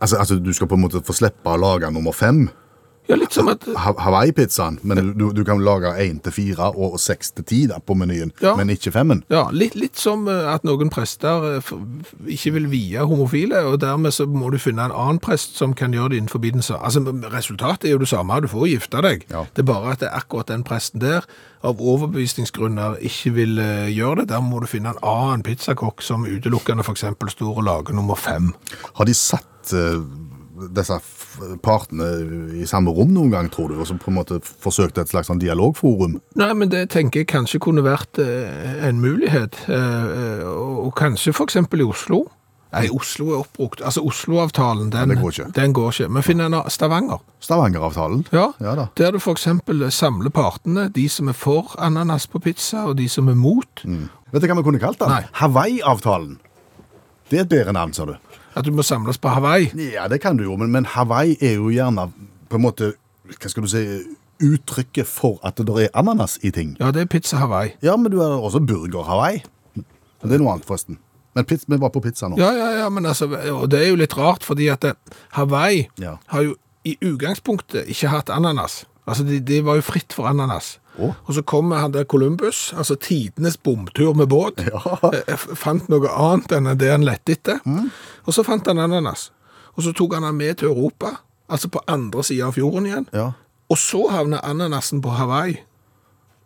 Altså, 0.00 0.16
altså 0.16 0.38
du 0.38 0.52
skal 0.56 0.68
på 0.70 0.78
en 0.78 0.84
måte 0.86 1.02
få 1.04 1.16
slippe 1.16 1.50
å 1.50 1.60
lage 1.60 1.90
nummer 1.92 2.14
fem, 2.16 2.48
Ja, 3.10 3.16
litt 3.18 3.34
som 3.34 3.48
at 3.50 3.64
Ha- 3.74 3.96
Hawaii-pizzaen, 4.06 4.78
men 4.86 5.12
du, 5.18 5.26
du 5.34 5.42
kan 5.44 5.58
lage 5.66 5.90
én 5.98 6.20
til 6.22 6.32
fire 6.32 6.68
og 6.78 6.94
seks 7.02 7.32
til 7.34 7.44
ti 7.50 7.60
på 7.66 7.96
menyen, 7.98 8.30
Ja. 8.40 8.54
men 8.56 8.70
ikke 8.70 8.92
femmen. 8.94 9.24
Ja, 9.32 9.48
litt, 9.50 9.74
litt 9.74 9.98
som 9.98 10.28
eh, 10.30 10.46
at 10.54 10.62
noen 10.64 10.88
prester 10.94 11.56
eh, 11.58 11.72
ikke 12.30 12.52
vil 12.54 12.68
vie 12.70 13.02
homofile, 13.02 13.64
og 13.66 13.80
dermed 13.82 14.14
så 14.14 14.28
må 14.30 14.52
du 14.54 14.58
finne 14.62 14.86
en 14.86 14.94
annen 14.94 15.18
prest 15.18 15.58
som 15.58 15.74
kan 15.74 15.92
gjøre 15.92 16.12
det 16.14 16.20
innenfor 16.22 16.38
den 16.46 16.60
Altså, 16.60 17.00
resultatet 17.32 17.88
er 17.88 17.96
jo 17.96 17.98
det 18.04 18.08
samme, 18.08 18.38
du 18.44 18.48
får 18.48 18.68
gifte 18.70 19.02
deg. 19.02 19.26
Ja. 19.30 19.44
Det 19.56 19.64
er 19.64 19.68
bare 19.72 19.92
at 19.92 20.00
det 20.04 20.08
er 20.10 20.18
akkurat 20.22 20.46
den 20.52 20.62
presten 20.66 21.00
der, 21.02 21.26
av 21.66 21.80
overbevisningsgrunner, 21.82 22.98
ikke 23.04 23.32
vil 23.36 23.58
eh, 23.58 23.88
gjøre 23.92 24.22
det. 24.22 24.28
Der 24.32 24.40
må 24.44 24.60
du 24.62 24.68
finne 24.70 24.94
en 24.94 25.02
annen 25.02 25.42
pizzakokk 25.46 26.02
som 26.04 26.24
utelukkende 26.28 26.84
eksempel 26.86 27.30
står 27.32 27.58
og 27.60 27.66
lager 27.66 27.96
nummer 27.96 28.16
fem. 28.16 28.52
Har 28.96 29.04
de 29.08 29.14
satt 29.16 29.74
uh, 29.74 30.00
disse 30.76 30.96
partene 31.62 32.08
i 32.60 32.66
samme 32.68 32.92
rom 32.94 33.12
noen 33.14 33.30
gang, 33.32 33.50
tror 33.52 33.70
du, 33.70 33.78
og 33.80 33.86
så 33.88 33.96
på 34.00 34.10
en 34.12 34.18
måte 34.18 34.40
forsøkte 34.42 35.04
et 35.04 35.12
slags 35.12 35.30
sånn 35.30 35.40
dialogforum? 35.42 36.18
Nei, 36.40 36.50
men 36.58 36.72
det 36.72 36.88
tenker 36.94 37.22
jeg 37.22 37.30
kanskje 37.32 37.60
kunne 37.62 37.84
vært 37.86 38.20
eh, 38.22 38.84
en 38.88 39.00
mulighet, 39.02 39.56
eh, 39.68 39.78
eh, 39.78 40.44
og, 40.50 40.92
kanskje 40.98 41.34
eksempel 41.48 41.84
i 41.84 41.88
Oslo. 41.88 42.24
Nei, 42.70 42.84
Oslo 42.94 43.32
er 43.34 43.40
oppbrukt. 43.42 43.80
Altså, 43.82 44.02
Oslo-avtalen, 44.06 44.92
den, 44.94 45.10
ja, 45.10 45.18
går 45.18 45.32
den 45.56 45.72
går 45.74 45.90
ikke. 45.90 46.08
Men 46.14 46.22
finn 46.22 46.40
en 46.40 46.54
av- 46.54 46.68
Stavanger. 46.70 47.18
Stavanger-avtalen? 47.42 48.20
Ja, 48.30 48.52
Ja 48.62 48.76
da. 48.78 48.84
der 48.96 49.10
du 49.12 49.18
eksempel 49.34 49.82
samler 49.90 50.30
partene, 50.30 50.88
de 50.94 51.08
som 51.08 51.28
er 51.28 51.34
for 51.34 51.74
ananas 51.82 52.28
på 52.30 52.38
pizza, 52.38 52.84
og 52.86 52.96
de 53.02 53.08
som 53.08 53.28
er 53.28 53.34
mot. 53.34 53.82
Vet 54.30 54.42
du 54.42 54.46
hva 54.46 54.60
vi 54.60 54.62
kunne 54.68 54.78
kalt 54.78 55.00
den? 55.02 55.26
Hawaii-avtalen. 55.40 56.38
Det 57.30 57.38
er 57.38 57.42
et 57.42 57.50
bedre 57.50 57.72
navn, 57.74 57.92
sa 57.94 58.06
du. 58.06 58.14
At 58.56 58.64
du 58.66 58.72
må 58.74 58.82
samles 58.82 59.18
på 59.18 59.28
Hawaii. 59.30 59.70
Ja, 59.92 60.08
det 60.08 60.20
kan 60.22 60.36
du 60.36 60.44
jo, 60.44 60.56
men, 60.56 60.70
men 60.74 60.84
Hawaii 60.84 61.36
er 61.40 61.54
jo 61.60 61.68
gjerne 61.70 62.08
på 62.50 62.58
en 62.58 62.64
måte, 62.64 62.92
hva 63.30 63.50
skal 63.52 63.62
du 63.62 63.68
si, 63.70 63.84
uttrykket 64.42 65.06
for 65.06 65.38
at 65.46 65.60
det 65.60 65.68
er 65.84 65.92
ananas 65.94 66.38
i 66.42 66.50
ting. 66.54 66.72
Ja, 66.80 66.90
det 66.90 67.04
er 67.04 67.10
pizza 67.12 67.36
Hawaii. 67.42 67.74
Ja, 67.84 67.96
men 67.96 68.10
du 68.12 68.18
har 68.22 68.38
også 68.40 68.60
burger 68.64 69.04
Hawaii. 69.06 69.42
Det 69.76 70.34
er 70.34 70.42
noe 70.42 70.54
annet, 70.56 70.66
forresten. 70.68 70.98
Men 71.36 71.46
pizza, 71.46 71.68
vi 71.70 71.78
var 71.80 71.92
på 71.94 72.00
pizza 72.02 72.28
nå. 72.28 72.36
Ja, 72.40 72.50
ja, 72.56 72.70
ja, 72.82 72.88
men 72.90 73.06
altså, 73.06 73.28
og 73.54 73.68
det 73.70 73.84
er 73.84 73.92
jo 73.92 74.00
litt 74.00 74.16
rart, 74.18 74.42
fordi 74.44 74.66
at 74.72 74.84
eh, 74.88 74.96
Hawaii 75.36 75.84
Ja. 76.02 76.16
har 76.34 76.42
jo 76.48 76.56
i 76.84 76.96
utgangspunktet 77.04 77.86
ikke 77.92 78.08
hatt 78.10 78.32
ananas. 78.34 78.80
Altså, 79.10 79.24
de, 79.26 79.40
de 79.42 79.58
var 79.66 79.76
jo 79.80 79.82
fritt 79.84 80.14
for 80.16 80.28
ananas. 80.30 80.78
Oh. 81.00 81.12
Og 81.26 81.34
så 81.36 81.42
kom 81.46 81.70
han 81.74 81.92
der 81.94 82.04
Columbus, 82.08 82.70
altså 82.76 82.94
tidenes 83.00 83.56
bomtur 83.56 84.14
med 84.14 84.28
båt, 84.30 84.60
Ja. 84.66 84.80
fant 85.58 85.88
noe 85.90 86.08
annet 86.10 86.52
enn 86.56 86.68
det 86.78 86.90
han 86.92 87.04
lette 87.06 87.32
etter, 87.36 87.60
og 88.26 88.34
så 88.36 88.44
fant 88.46 88.66
han 88.70 88.78
ananas. 88.82 89.28
Og 89.76 89.82
så 89.86 89.92
tok 89.96 90.14
han 90.18 90.26
den 90.28 90.36
med 90.38 90.58
til 90.60 90.68
Europa, 90.72 91.14
altså 91.50 91.70
på 91.72 91.80
andre 91.88 92.22
siden 92.26 92.46
av 92.50 92.54
fjorden 92.58 92.86
igjen, 92.90 93.06
Ja. 93.16 93.30
og 93.70 93.78
så 93.78 94.04
havna 94.10 94.40
ananasen 94.44 95.00
på 95.02 95.10
Hawaii, 95.18 95.58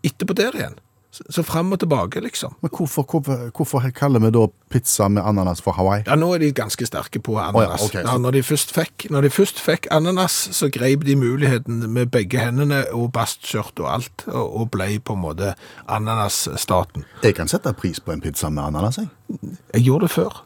etterpå 0.05 0.35
der 0.37 0.53
igjen. 0.55 0.79
Så, 1.15 1.43
fram 1.47 1.73
og 1.73 1.79
tilbake, 1.79 2.21
liksom. 2.21 2.57
Men 2.63 2.71
hvorfor, 2.75 3.07
hvorfor, 3.07 3.51
hvorfor 3.57 3.85
kaller 3.95 4.23
vi 4.25 4.31
da 4.35 4.47
pizza 4.71 5.09
med 5.09 5.23
ananas 5.23 5.63
for 5.63 5.77
Hawaii? 5.77 6.03
Ja, 6.07 6.17
nå 6.19 6.33
er 6.35 6.43
de 6.43 6.51
ganske 6.57 6.87
sterke 6.89 7.21
på 7.23 7.37
ananas. 7.39 7.85
Oh, 7.85 7.91
ja, 7.95 8.01
okay, 8.01 8.03
ja, 8.03 8.17
når, 8.19 8.39
de 8.39 8.43
fikk, 8.43 9.07
når 9.15 9.29
de 9.29 9.31
først 9.31 9.61
fikk 9.63 9.87
ananas, 9.95 10.37
så 10.57 10.71
grep 10.75 11.07
de 11.07 11.17
muligheten 11.17 11.85
med 11.95 12.11
begge 12.15 12.43
hendene 12.43 12.83
og 12.93 13.13
bastskjørt 13.15 13.79
og 13.85 13.93
alt, 13.93 14.27
og, 14.27 14.57
og 14.61 14.73
ble 14.75 14.99
på 14.99 15.15
en 15.15 15.23
måte 15.23 15.53
ananasstaten. 15.87 17.07
Jeg 17.23 17.39
kan 17.39 17.51
sette 17.51 17.73
pris 17.79 18.03
på 18.03 18.17
en 18.17 18.25
pizza 18.25 18.51
med 18.51 18.67
ananas, 18.67 18.99
jeg. 18.99 19.55
Jeg 19.75 19.87
gjorde 19.87 20.09
det 20.09 20.17
før. 20.17 20.43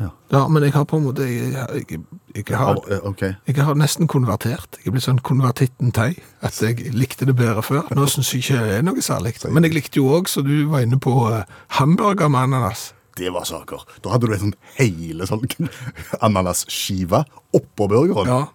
Ja. 0.00 0.10
Ja, 0.32 0.48
men 0.48 0.62
jeg 0.66 0.72
har 0.74 0.84
på 0.84 0.96
en 0.98 1.04
måte 1.04 1.26
Jeg, 1.28 1.52
jeg, 1.88 2.00
jeg, 2.34 2.56
har, 2.58 2.78
eh, 2.90 2.98
Ok. 3.06 3.22
jeg 3.46 3.56
har 3.56 3.74
nesten 3.78 4.08
konvertert. 4.10 4.78
Jeg 4.80 4.88
er 4.88 4.96
blitt 4.96 5.04
sånn 5.06 5.20
konvertitten 5.22 5.92
tei. 5.94 6.14
At 6.42 6.58
jeg 6.62 6.90
likte 6.94 7.26
det 7.28 7.36
bedre 7.36 7.62
før. 7.62 7.86
Nå 7.94 8.06
syns 8.10 8.32
jeg 8.34 8.42
ikke 8.42 8.64
det 8.64 8.74
er 8.78 8.82
noe 8.82 9.00
særlig. 9.04 9.36
Men 9.52 9.64
jeg 9.68 9.74
likte 9.74 10.00
jo 10.00 10.08
òg, 10.16 10.28
så 10.28 10.42
du 10.42 10.66
var 10.72 10.80
inne 10.86 10.98
på, 10.98 11.14
eh, 11.32 11.44
hamburger 11.78 12.28
med 12.28 12.48
ananas. 12.48 12.92
Det 13.16 13.30
var 13.32 13.44
saker. 13.46 13.84
Da 14.02 14.10
hadde 14.10 14.26
du 14.26 14.32
en 14.34 14.40
sånn 14.48 14.54
hele 14.74 15.26
sånn 15.30 15.44
ananasskive 16.26 17.24
oppå 17.54 17.88
burgeren. 17.88 18.26
Ja. 18.26 18.46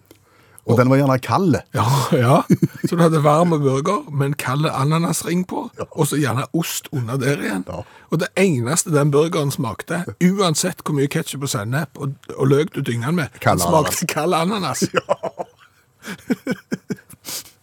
Og 0.66 0.78
den 0.78 0.90
var 0.90 1.00
gjerne 1.00 1.18
kald. 1.24 1.56
Ja, 1.74 1.86
ja. 2.12 2.40
Så 2.84 2.96
du 2.96 3.02
hadde 3.02 3.22
varme 3.24 3.58
burger 3.58 4.10
med 4.10 4.26
en 4.26 4.34
kald 4.38 4.66
ananasring 4.68 5.46
på, 5.48 5.70
og 5.90 6.06
så 6.06 6.18
gjerne 6.20 6.44
ost 6.52 6.88
under 6.92 7.16
der 7.16 7.40
igjen. 7.40 7.64
Ja. 7.68 7.82
Og 8.10 8.20
det 8.20 8.28
eneste 8.38 8.92
den 8.94 9.10
burgeren 9.10 9.50
smakte, 9.50 10.04
uansett 10.20 10.84
hvor 10.84 10.94
mye 10.98 11.08
ketchup 11.10 11.46
og 11.48 11.52
sennep 11.54 11.98
og, 11.98 12.12
og 12.36 12.50
løk 12.52 12.74
du 12.74 12.80
dynga 12.80 13.06
den 13.10 13.22
med, 13.22 13.40
den 13.44 13.62
smakte 13.62 14.06
kald 14.06 14.34
ananas. 14.34 14.84
Ja. 14.94 15.00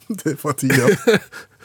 Det 0.08 0.32
er 0.32 0.36
fra 0.40 0.54
tida. 0.56 0.88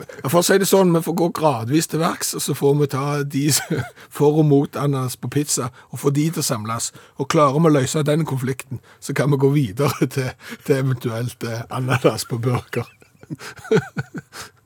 For 0.00 0.40
å 0.40 0.42
si 0.46 0.56
det 0.58 0.66
sånn, 0.66 0.92
vi 0.94 1.02
får 1.04 1.14
gå 1.18 1.28
gradvis 1.36 1.86
til 1.90 2.00
verks, 2.02 2.32
og 2.38 2.42
så 2.42 2.54
får 2.56 2.74
vi 2.80 2.86
ta 2.94 3.04
de 3.34 3.44
for 4.16 4.40
og 4.40 4.46
mot 4.48 4.76
ananas 4.80 5.18
på 5.20 5.28
pizza, 5.32 5.68
og 5.92 6.00
få 6.02 6.08
de 6.16 6.30
til 6.30 6.42
å 6.42 6.46
samles. 6.46 6.92
Og 7.20 7.28
klarer 7.32 7.60
vi 7.60 7.68
å 7.70 7.76
løse 7.76 8.06
den 8.06 8.24
konflikten, 8.28 8.80
så 9.00 9.14
kan 9.16 9.30
vi 9.34 9.40
gå 9.42 9.52
videre 9.54 10.08
til, 10.14 10.32
til 10.64 10.74
eventuelt 10.80 11.44
eh, 11.44 11.62
ananas 11.70 12.24
på 12.28 12.40
burger. 12.42 12.88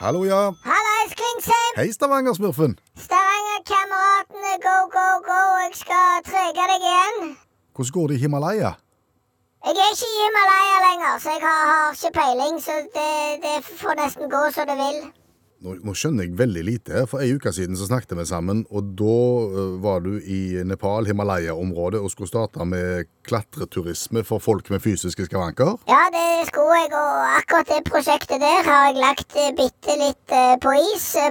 Hallo, 0.00 0.24
ja. 0.24 0.42
Hallais, 0.64 1.12
Klingsheim! 1.12 1.74
Hei, 1.76 1.90
Stavanger-smurfen. 1.92 2.78
Stavanger-kameratene, 2.96 4.54
go, 4.64 4.76
go, 4.94 5.08
go! 5.26 5.40
Jeg 5.66 5.74
skal 5.82 6.22
trege 6.24 6.62
deg 6.72 6.86
igjen. 6.88 7.34
Hvordan 7.76 7.92
går 7.98 8.06
det 8.08 8.16
i 8.16 8.22
Himalaya? 8.24 8.70
Jeg 9.60 9.76
er 9.76 9.90
ikke 9.92 10.08
i 10.08 10.20
Himalaya 10.24 10.76
lenger, 10.88 11.16
så 11.22 11.32
jeg 11.34 11.42
har, 11.44 11.64
har 11.70 11.96
ikke 11.96 12.12
peiling. 12.20 12.60
Så 12.64 12.76
det, 12.96 13.10
det 13.44 13.56
får 13.82 13.98
nesten 14.02 14.30
gå 14.32 14.44
som 14.54 14.70
det 14.70 14.76
vil. 14.78 15.00
Nå, 15.60 15.74
nå 15.84 15.92
skjønner 15.92 16.24
jeg 16.24 16.38
veldig 16.38 16.62
lite. 16.64 17.02
For 17.10 17.20
ei 17.20 17.34
uke 17.36 17.52
siden 17.52 17.76
så 17.76 17.84
snakket 17.84 18.14
vi 18.16 18.24
sammen, 18.24 18.62
og 18.72 18.94
da 18.96 19.16
eh, 19.60 19.74
var 19.84 20.00
du 20.06 20.14
i 20.16 20.62
Nepal, 20.64 21.04
Himalaya-området, 21.10 22.00
og 22.00 22.08
skulle 22.14 22.30
starte 22.30 22.64
med 22.64 23.10
klatreturisme 23.28 24.22
for 24.24 24.40
folk 24.40 24.70
med 24.72 24.80
fysiske 24.80 25.28
skavanker. 25.28 25.76
Ja, 25.92 26.00
det 26.16 26.48
skulle 26.48 26.80
jeg, 26.80 26.94
og 26.96 27.28
akkurat 27.34 27.68
det 27.74 27.82
prosjektet 27.90 28.40
der 28.40 28.64
har 28.64 28.88
jeg 28.88 29.02
lagt 29.02 29.36
eh, 29.36 29.52
bitte 29.60 29.98
litt 30.00 30.36
eh, 30.40 30.56
på 30.64 30.72
is 30.94 31.10
eh, 31.20 31.28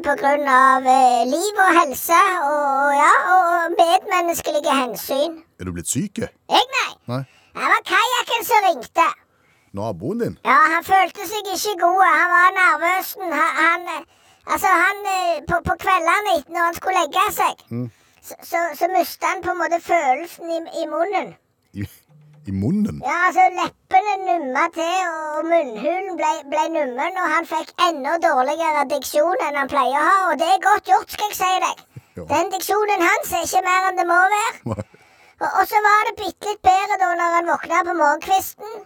liv 1.34 1.66
og 1.66 1.74
helse 1.82 2.22
og, 2.46 2.94
ja, 3.02 3.12
og 3.34 3.76
medmenneskelige 3.82 4.80
hensyn. 4.84 5.42
Er 5.58 5.66
du 5.66 5.74
blitt 5.74 5.90
syk? 5.90 6.22
Jeg, 6.22 6.66
nei. 6.78 6.90
Nei. 7.10 7.24
Det 7.60 7.68
var 7.74 7.82
kajakken 7.94 8.44
som 8.50 8.60
ringte. 8.68 9.08
Naboen 9.78 10.20
din? 10.24 10.36
Ja, 10.50 10.58
han 10.74 10.84
følte 10.88 11.26
seg 11.30 11.48
ikke 11.56 11.74
god. 11.84 12.04
Han 12.20 12.30
var 12.36 12.54
nervøs. 12.60 13.08
Han, 13.22 13.34
han, 13.64 13.82
altså, 14.54 14.70
han 14.84 15.02
eh, 15.16 15.42
på, 15.50 15.60
på 15.68 15.76
kveldene 15.84 16.36
når 16.54 16.62
han 16.68 16.78
skulle 16.78 17.02
legge 17.04 17.26
seg, 17.40 17.64
så, 18.28 18.38
så, 18.52 18.62
så 18.80 18.90
mista 18.96 19.34
han 19.34 19.44
på 19.46 19.52
en 19.54 19.60
måte 19.62 19.80
følelsen 19.92 20.54
i, 20.56 20.60
i 20.82 20.86
munnen. 20.94 21.34
I, 21.74 21.86
I 22.48 22.56
munnen? 22.62 23.02
Ja, 23.06 23.18
altså 23.28 23.46
Leppene 23.60 24.16
numma 24.30 24.64
til, 24.80 24.96
og 25.36 25.52
munnhulen 25.52 26.16
ble, 26.22 26.32
ble 26.54 26.66
nummen, 26.78 27.20
og 27.24 27.28
han 27.36 27.50
fikk 27.52 27.76
enda 27.90 28.16
dårligere 28.24 28.88
diksjon 28.96 29.46
enn 29.50 29.60
han 29.62 29.72
pleier 29.76 30.00
å 30.00 30.08
ha. 30.08 30.16
Og 30.32 30.40
det 30.42 30.48
er 30.56 30.64
godt 30.70 30.90
gjort, 30.94 31.12
skal 31.18 31.30
jeg 31.34 31.42
si 31.44 31.54
deg. 31.68 31.86
Ja. 32.20 32.24
Den 32.28 32.50
diksjonen 32.52 33.04
hans 33.06 33.30
er 33.38 33.46
ikke 33.46 33.62
mer 33.64 33.86
enn 33.88 34.00
det 34.02 34.06
må 34.10 34.16
være. 34.34 34.84
Og, 35.40 35.50
og 35.60 35.66
så 35.72 35.80
var 35.86 36.08
det 36.08 36.18
bitte 36.20 36.52
litt 36.52 36.62
bedre 36.68 36.98
da 37.00 37.10
når 37.16 37.36
han 37.38 37.52
våkna 37.54 37.84
på 37.88 37.96
morgenkvisten. 38.02 38.80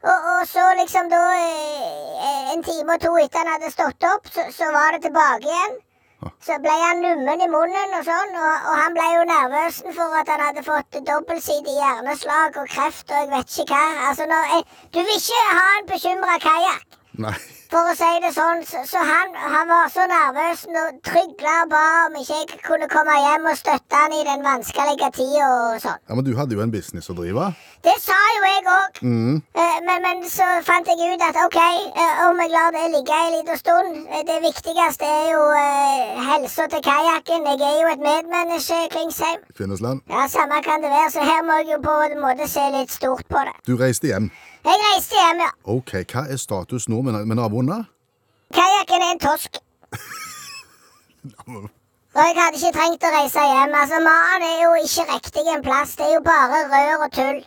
Og, 0.00 0.28
og 0.32 0.46
så 0.48 0.64
liksom 0.78 1.10
da 1.12 1.20
eh, 1.36 2.52
En 2.54 2.62
time 2.64 2.94
og 2.96 3.02
to 3.02 3.10
etter 3.20 3.42
han 3.42 3.52
hadde 3.52 3.72
stått 3.72 4.06
opp, 4.08 4.30
så, 4.32 4.46
så 4.56 4.70
var 4.72 4.96
det 4.96 5.02
tilbake 5.04 5.44
igjen. 5.44 5.76
Så 6.44 6.56
ble 6.64 6.72
han 6.72 7.04
nummen 7.04 7.44
i 7.44 7.48
munnen 7.52 7.94
og 7.98 8.04
sånn, 8.04 8.34
og, 8.36 8.66
og 8.72 8.80
han 8.80 8.96
ble 8.96 9.06
jo 9.12 9.22
nervøs 9.28 9.78
for 9.96 10.16
at 10.20 10.32
han 10.32 10.42
hadde 10.48 10.64
fått 10.66 11.00
dobbeltsidig 11.12 11.76
hjerneslag 11.76 12.60
og 12.60 12.68
kreft 12.74 13.12
og 13.12 13.22
jeg 13.22 13.32
vet 13.36 13.56
ikke 13.56 13.70
hva. 13.76 14.10
Altså, 14.10 14.28
når, 14.32 14.76
du 14.92 15.00
vil 15.00 15.16
ikke 15.16 15.46
ha 15.52 15.70
en 15.78 15.90
bekymra 15.94 16.36
kajakk. 16.44 17.00
For 17.70 17.86
å 17.86 17.92
si 17.94 18.06
det 18.18 18.32
sånn, 18.34 18.64
så, 18.66 18.80
så 18.82 18.98
han, 19.06 19.34
han 19.38 19.68
var 19.70 19.90
så 19.94 20.02
nervøs 20.10 20.64
og 20.66 20.96
trygla 21.06 21.52
og 21.62 21.68
ba 21.70 21.82
om 22.08 22.16
ikke 22.18 22.38
jeg 22.40 22.58
kunne 22.66 22.88
komme 22.90 23.14
hjem 23.14 23.46
og 23.46 23.58
støtte 23.60 24.00
han 24.00 24.14
i 24.16 24.24
den 24.26 24.42
vanskelige 24.42 25.10
tida 25.14 25.46
og 25.46 25.76
sånn. 25.84 26.00
Ja, 26.02 26.16
Men 26.18 26.26
du 26.26 26.32
hadde 26.34 26.58
jo 26.58 26.64
en 26.64 26.72
business 26.74 27.06
å 27.12 27.14
drive. 27.14 27.52
Det 27.86 27.94
sa 28.02 28.16
jo 28.34 28.42
jeg 28.48 28.66
òg. 28.74 28.98
Mm. 29.06 29.38
Men, 29.86 30.02
men 30.02 30.26
så 30.26 30.48
fant 30.66 30.90
jeg 30.90 31.14
ut 31.14 31.24
at 31.28 31.38
OK, 31.44 31.60
eh, 31.62 32.20
om 32.26 32.42
jeg 32.42 32.54
lar 32.56 32.74
det 32.74 32.88
ligge 32.96 33.22
en 33.22 33.32
liten 33.36 33.62
stund 33.62 34.02
eh, 34.10 34.26
Det 34.26 34.40
viktigste 34.42 35.06
er 35.06 35.30
jo 35.30 35.46
uh, 35.54 36.20
helsa 36.32 36.66
til 36.74 36.82
kajakken. 36.84 37.46
Jeg 37.54 37.64
er 37.70 37.80
jo 37.84 37.94
et 37.94 38.02
medmenneske, 38.02 38.82
Klingsheim. 38.96 39.46
Kvinnesland. 39.54 40.02
Ja, 40.10 40.26
Samme 40.26 40.58
kan 40.66 40.82
det 40.82 40.90
være, 40.90 41.14
så 41.14 41.22
her 41.22 41.46
må 41.46 41.62
jeg 41.62 41.76
jo 41.76 41.82
på 41.86 41.96
en 42.10 42.18
måte 42.18 42.50
se 42.50 42.66
litt 42.74 42.90
stort 42.90 43.30
på 43.30 43.46
det. 43.46 43.54
Du 43.70 43.76
reiste 43.78 44.10
hjem. 44.10 44.32
Jeg 44.64 44.76
reiste 44.84 45.16
hjem, 45.16 45.40
ja. 45.44 45.50
OK, 45.72 45.92
hva 46.12 46.22
er 46.28 46.36
status 46.40 46.88
nå 46.92 47.00
med, 47.06 47.16
med 47.26 47.38
naboene? 47.40 47.78
Kajakken 48.54 49.04
er 49.06 49.12
en 49.14 49.22
tosk. 49.22 49.60
Og 52.10 52.20
jeg 52.26 52.34
hadde 52.36 52.58
ikke 52.58 52.72
trengt 52.74 53.04
å 53.06 53.12
reise 53.14 53.44
hjem. 53.46 53.72
Altså, 53.80 54.00
Mannen 54.04 54.44
er 54.48 54.60
jo 54.64 54.70
ikke 54.82 55.04
riktig 55.14 55.44
en 55.54 55.64
plass. 55.64 55.94
Det 55.98 56.06
er 56.08 56.14
jo 56.16 56.22
bare 56.26 56.60
rør 56.72 57.04
og 57.06 57.12
tull. 57.16 57.40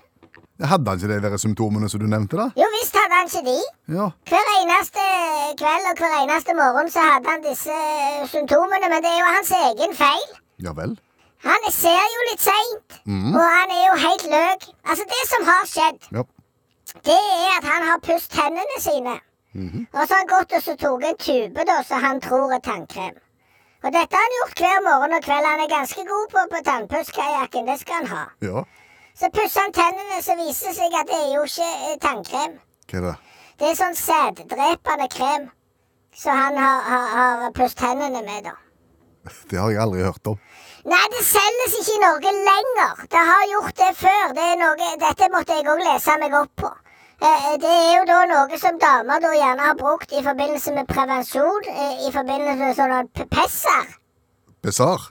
Hadde 0.63 0.87
han 0.93 0.99
ikke 1.01 1.09
de 1.11 1.17
der 1.25 1.41
symptomene 1.41 1.89
som 1.91 1.99
du 1.99 2.05
nevnte, 2.07 2.37
da? 2.39 2.45
Jo 2.55 2.67
visst 2.77 2.95
hadde 2.95 3.17
han 3.17 3.27
ikke 3.27 3.41
de. 3.49 3.55
Ja. 3.97 4.05
Hver 4.29 4.51
eneste 4.61 5.07
kveld 5.59 5.89
og 5.89 5.97
hver 5.99 6.13
eneste 6.21 6.55
morgen 6.55 6.91
så 6.93 7.03
hadde 7.03 7.33
han 7.33 7.43
disse 7.43 7.79
symptomene, 8.31 8.87
men 8.93 9.03
det 9.03 9.11
er 9.11 9.19
jo 9.19 9.31
hans 9.33 9.51
egen 9.59 9.97
feil. 9.97 10.23
Ja 10.63 10.71
vel? 10.77 10.93
Han 11.43 11.65
ser 11.75 12.05
jo 12.13 12.21
litt 12.29 12.39
seint, 12.45 12.95
og 13.35 13.41
han 13.43 13.73
er 13.75 13.81
jo 13.89 13.95
helt 14.05 14.29
løk. 14.31 14.69
Altså, 14.87 15.03
det 15.11 15.23
som 15.27 15.43
har 15.49 15.65
skjedd, 15.67 15.99
Ja. 16.15 16.23
Det 17.01 17.19
er 17.19 17.57
at 17.57 17.65
han 17.67 17.87
har 17.89 18.01
pusset 18.05 18.31
tennene 18.31 18.79
sine. 18.79 19.15
Og 19.93 20.07
så 20.07 20.13
har 20.13 20.21
han 20.23 20.31
gått 20.31 20.53
og 20.57 20.63
så 20.65 20.75
tatt 20.75 21.05
en 21.09 21.17
tube 21.17 21.65
da, 21.69 21.77
som 21.85 22.01
han 22.01 22.21
tror 22.21 22.53
er 22.53 22.61
tannkrem. 22.65 23.17
Og 23.83 23.91
dette 23.91 24.15
har 24.15 24.23
han 24.25 24.37
gjort 24.39 24.61
hver 24.63 24.79
morgen 24.85 25.13
og 25.17 25.25
kveld. 25.25 25.45
Han 25.45 25.63
er 25.65 25.69
ganske 25.73 26.05
god 26.07 26.27
på, 26.31 26.43
på 26.53 26.61
tannpusskajakken, 26.69 27.67
det 27.67 27.79
skal 27.81 27.99
han 27.99 28.07
ha. 28.13 28.23
Ja. 28.41 28.63
Så 29.19 29.29
pusser 29.35 29.61
han 29.61 29.75
tennene, 29.75 30.21
så 30.25 30.37
viser 30.39 30.71
det 30.71 30.77
seg 30.79 30.95
at 30.97 31.09
det 31.11 31.19
er 31.19 31.33
jo 31.35 31.43
ikke 31.49 31.69
eh, 31.89 31.97
tannkrem. 32.01 32.55
Hva 32.89 32.99
er 32.99 33.05
det? 33.09 33.15
Det 33.59 33.67
er 33.69 33.75
sånn 33.77 33.97
sæddrepende 33.99 35.09
krem. 35.13 35.49
Så 36.17 36.33
han 36.33 36.57
har, 36.57 36.79
har, 36.87 37.11
har 37.43 37.53
pusset 37.57 37.77
tennene 37.83 38.23
med, 38.25 38.47
da. 38.49 38.55
Det 39.49 39.59
har 39.59 39.69
jeg 39.71 39.81
aldri 39.83 40.01
hørt 40.07 40.31
om. 40.33 40.39
Nei, 40.89 41.03
det 41.13 41.21
selges 41.23 41.75
ikke 41.79 41.93
i 41.93 42.01
Norge 42.01 42.31
lenger. 42.47 43.03
Det 43.11 43.21
har 43.29 43.43
gjort 43.51 43.77
det 43.79 43.91
før. 43.95 44.33
Det 44.35 44.47
er 44.49 44.57
noe, 44.59 44.89
dette 45.03 45.29
måtte 45.31 45.55
jeg 45.59 45.69
òg 45.71 45.83
lese 45.85 46.17
meg 46.19 46.35
opp 46.41 46.51
på. 46.59 46.71
Eh, 47.23 47.57
Det 47.63 47.69
er 47.71 47.91
jo 47.97 48.05
da 48.09 48.19
noe 48.27 48.57
som 48.59 48.77
damer 48.81 49.19
da 49.23 49.31
gjerne 49.37 49.67
har 49.69 49.75
brukt 49.79 50.11
i 50.11 50.23
forbindelse 50.23 50.73
med 50.75 50.87
prevensjon. 50.87 51.67
eh, 51.69 52.07
I 52.07 52.11
forbindelse 52.11 52.57
med 52.59 52.75
sånne 52.75 53.27
pesser. 53.31 53.85
Besar? 54.63 55.09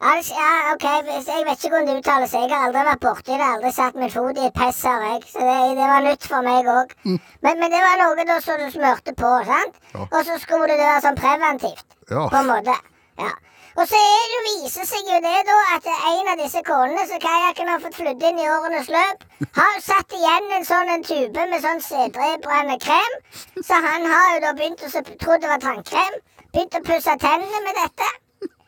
Ja, 0.00 0.12
ja, 0.20 0.72
ok, 0.74 0.84
Jeg 0.84 1.44
vet 1.46 1.56
ikke 1.64 1.70
hvordan 1.72 1.86
det 1.88 1.96
uttales. 2.02 2.32
Jeg 2.32 2.50
har 2.52 2.66
aldri 2.66 2.82
vært 2.84 3.00
borti 3.00 3.32
det. 3.32 3.46
Aldri 3.46 3.70
satt 3.72 3.94
min 3.96 4.10
fot 4.10 4.36
i 4.38 4.46
et 4.46 4.54
pesser, 4.54 5.00
jeg. 5.10 5.22
Så 5.32 5.38
det, 5.40 5.76
det 5.78 5.86
var 5.88 6.02
nytt 6.04 6.26
for 6.28 6.42
meg 6.44 6.68
òg. 6.68 6.92
Men, 7.04 7.58
men 7.58 7.70
det 7.72 7.80
var 7.80 7.96
noe 8.02 8.26
da 8.28 8.36
som 8.44 8.60
du 8.60 8.68
smurte 8.70 9.14
på, 9.16 9.30
sant? 9.48 9.74
Ja. 9.94 10.04
Og 10.12 10.20
så 10.28 10.36
skulle 10.42 10.68
det 10.68 10.76
være 10.78 11.00
sånn 11.06 11.16
preventivt. 11.16 11.86
Ja. 12.10 12.28
På 12.28 12.36
en 12.42 12.50
måte. 12.52 12.76
Ja. 13.18 13.30
Og 13.76 13.84
så 13.88 13.98
det, 14.00 14.38
viser 14.46 14.86
seg 14.88 15.08
jo 15.10 15.16
det 15.20 15.40
da 15.44 15.56
at 15.74 15.88
en 15.92 16.28
av 16.32 16.38
disse 16.40 16.62
konene 16.64 17.02
som 17.08 17.20
kajakken 17.20 17.68
har 17.68 17.82
fått 17.84 17.98
flydd 17.98 18.22
inn 18.24 18.38
i 18.40 18.48
årenes 18.48 18.88
løp, 18.88 19.26
har 19.58 19.80
satt 19.84 20.14
igjen 20.16 20.48
en 20.56 20.64
sånn 20.64 20.92
en 20.94 21.04
tube 21.04 21.44
med 21.50 21.64
sånn 21.64 21.82
sæddrepende 21.84 22.78
krem. 22.86 23.18
Så 23.60 23.80
han 23.88 24.08
har 24.08 24.30
jo 24.32 24.44
da 24.46 24.54
begynt 24.56 24.86
å 24.86 25.04
tro 25.20 25.36
det 25.36 25.50
var 25.52 25.60
tannkrem. 25.60 26.16
Begynt 26.54 26.78
å 26.80 26.86
pusse 26.88 27.18
tennene 27.20 27.60
med 27.66 27.76
dette. 27.82 28.08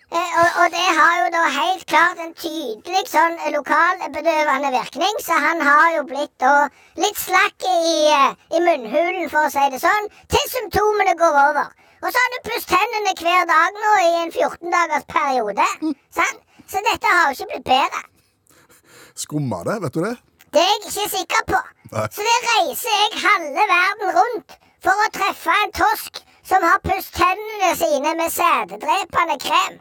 Eh, 0.08 0.36
og, 0.42 0.60
og 0.60 0.76
det 0.76 0.84
har 1.00 1.16
jo 1.22 1.32
da 1.32 1.42
helt 1.56 1.88
klart 1.88 2.20
en 2.24 2.36
tydelig 2.44 3.02
sånn 3.08 3.40
lokalbedøvende 3.56 4.76
virkning, 4.76 5.18
så 5.24 5.40
han 5.40 5.60
har 5.64 5.90
jo 5.96 6.06
blitt 6.08 6.32
da 6.40 6.54
litt 7.00 7.20
slakk 7.20 7.64
i, 7.64 7.90
eh, 8.12 8.30
i 8.56 8.64
munnhulen, 8.64 9.28
for 9.32 9.48
å 9.48 9.52
si 9.52 9.68
det 9.72 9.80
sånn, 9.80 10.08
til 10.32 10.48
symptomene 10.52 11.16
går 11.20 11.44
over. 11.48 11.68
Og 12.02 12.12
så 12.12 12.22
har 12.22 12.30
du 12.34 12.38
pusset 12.46 12.70
tennene 12.74 13.14
hver 13.18 13.48
dag 13.50 13.80
nå 13.82 13.94
i 14.04 14.12
en 14.22 14.32
14 14.34 14.74
dagers 14.74 15.06
periode. 15.10 15.66
Sant? 16.18 16.40
Så 16.68 16.82
dette 16.84 17.10
har 17.14 17.26
jo 17.26 17.36
ikke 17.36 17.50
blitt 17.52 17.68
bedre. 17.72 18.02
Skumma 19.18 19.64
det, 19.66 19.78
vet 19.82 19.94
du 19.96 20.00
det? 20.04 20.14
Det 20.54 20.62
er 20.62 20.70
jeg 20.74 20.80
ikke 20.84 21.08
sikker 21.16 21.44
på. 21.52 21.60
Nei. 21.96 22.06
Så 22.14 22.24
det 22.28 22.38
reiser 22.46 22.94
jeg 23.02 23.22
halve 23.24 23.64
verden 23.72 24.14
rundt 24.20 24.56
for 24.84 25.04
å 25.04 25.10
treffe 25.16 25.56
en 25.64 25.74
tosk 25.76 26.22
som 26.48 26.64
har 26.64 26.80
pusset 26.84 27.18
tennene 27.18 27.74
sine 27.76 28.14
med 28.20 28.32
sæddrepende 28.32 29.38
krem. 29.42 29.80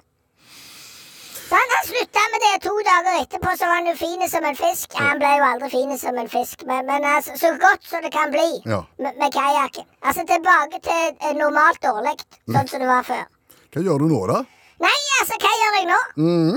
Så 1.48 1.56
han, 1.56 1.70
han 1.76 1.86
slutta 1.88 2.24
med 2.34 2.42
det 2.44 2.54
to 2.66 2.74
dager 2.90 3.14
etterpå, 3.22 3.54
så 3.60 3.70
var 3.70 3.78
han 3.80 3.88
jo 3.92 3.96
fin 4.00 4.24
som 4.30 4.44
en 4.50 4.58
fisk. 4.60 4.92
Ja, 4.98 5.06
han 5.12 5.22
ble 5.22 5.30
jo 5.38 5.46
aldri 5.48 5.70
fin 5.72 5.94
som 6.02 6.18
en 6.20 6.28
fisk, 6.34 6.66
men, 6.68 6.84
men 6.90 7.06
altså, 7.08 7.38
så 7.40 7.54
godt 7.62 7.88
som 7.88 8.04
det 8.04 8.12
kan 8.12 8.34
bli 8.34 8.50
Ja. 8.68 8.82
med, 9.00 9.16
med 9.22 9.32
kajakken. 9.36 9.88
Altså 10.04 10.26
tilbake 10.28 10.82
til 10.84 11.08
eh, 11.24 11.34
normalt 11.40 11.80
dårlig, 11.84 12.18
sånn 12.52 12.68
som 12.68 12.84
det 12.84 12.90
var 12.92 13.08
før. 13.08 13.26
Hva 13.74 13.84
gjør 13.86 14.04
du 14.04 14.08
nå, 14.12 14.22
da? 14.34 14.42
Nei, 14.78 14.94
altså, 15.22 15.38
hva 15.42 15.52
gjør 15.58 15.76
jeg 15.80 15.86
nå? 15.90 16.00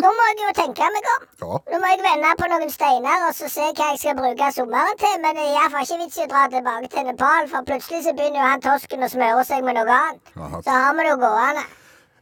Nå 0.03 0.09
må 0.16 0.24
jeg 0.29 0.40
jo 0.42 0.50
tenke 0.59 0.88
meg 0.96 1.07
om. 1.14 1.22
Ja. 1.40 1.61
Nå 1.72 1.79
må 1.81 1.92
jeg 1.92 2.03
vende 2.05 2.33
på 2.37 2.48
noen 2.53 2.72
steiner 2.74 3.22
og 3.29 3.37
så 3.38 3.48
se 3.48 3.68
hva 3.70 3.87
jeg 3.94 4.00
skal 4.03 4.18
bruke 4.18 4.48
sommeren 4.53 4.98
til. 5.00 5.14
Men 5.22 5.38
det 5.38 5.46
er 5.46 5.55
iallfall 5.55 5.87
ikke 5.87 6.00
vits 6.03 6.18
i 6.18 6.26
å 6.26 6.31
dra 6.35 6.42
tilbake 6.53 6.90
til 6.92 7.07
Nepal, 7.09 7.48
for 7.48 7.64
plutselig 7.70 8.03
så 8.05 8.12
begynner 8.18 8.42
jo 8.42 8.48
han 8.50 8.64
tosken 8.66 9.07
å 9.07 9.09
smøre 9.14 9.46
seg 9.48 9.64
med 9.64 9.79
noe 9.81 9.94
annet. 9.96 10.35
Aha. 10.37 10.61
Så 10.66 10.74
har 10.83 10.98
vi 10.98 11.07
det 11.09 11.14
gående. 11.22 11.64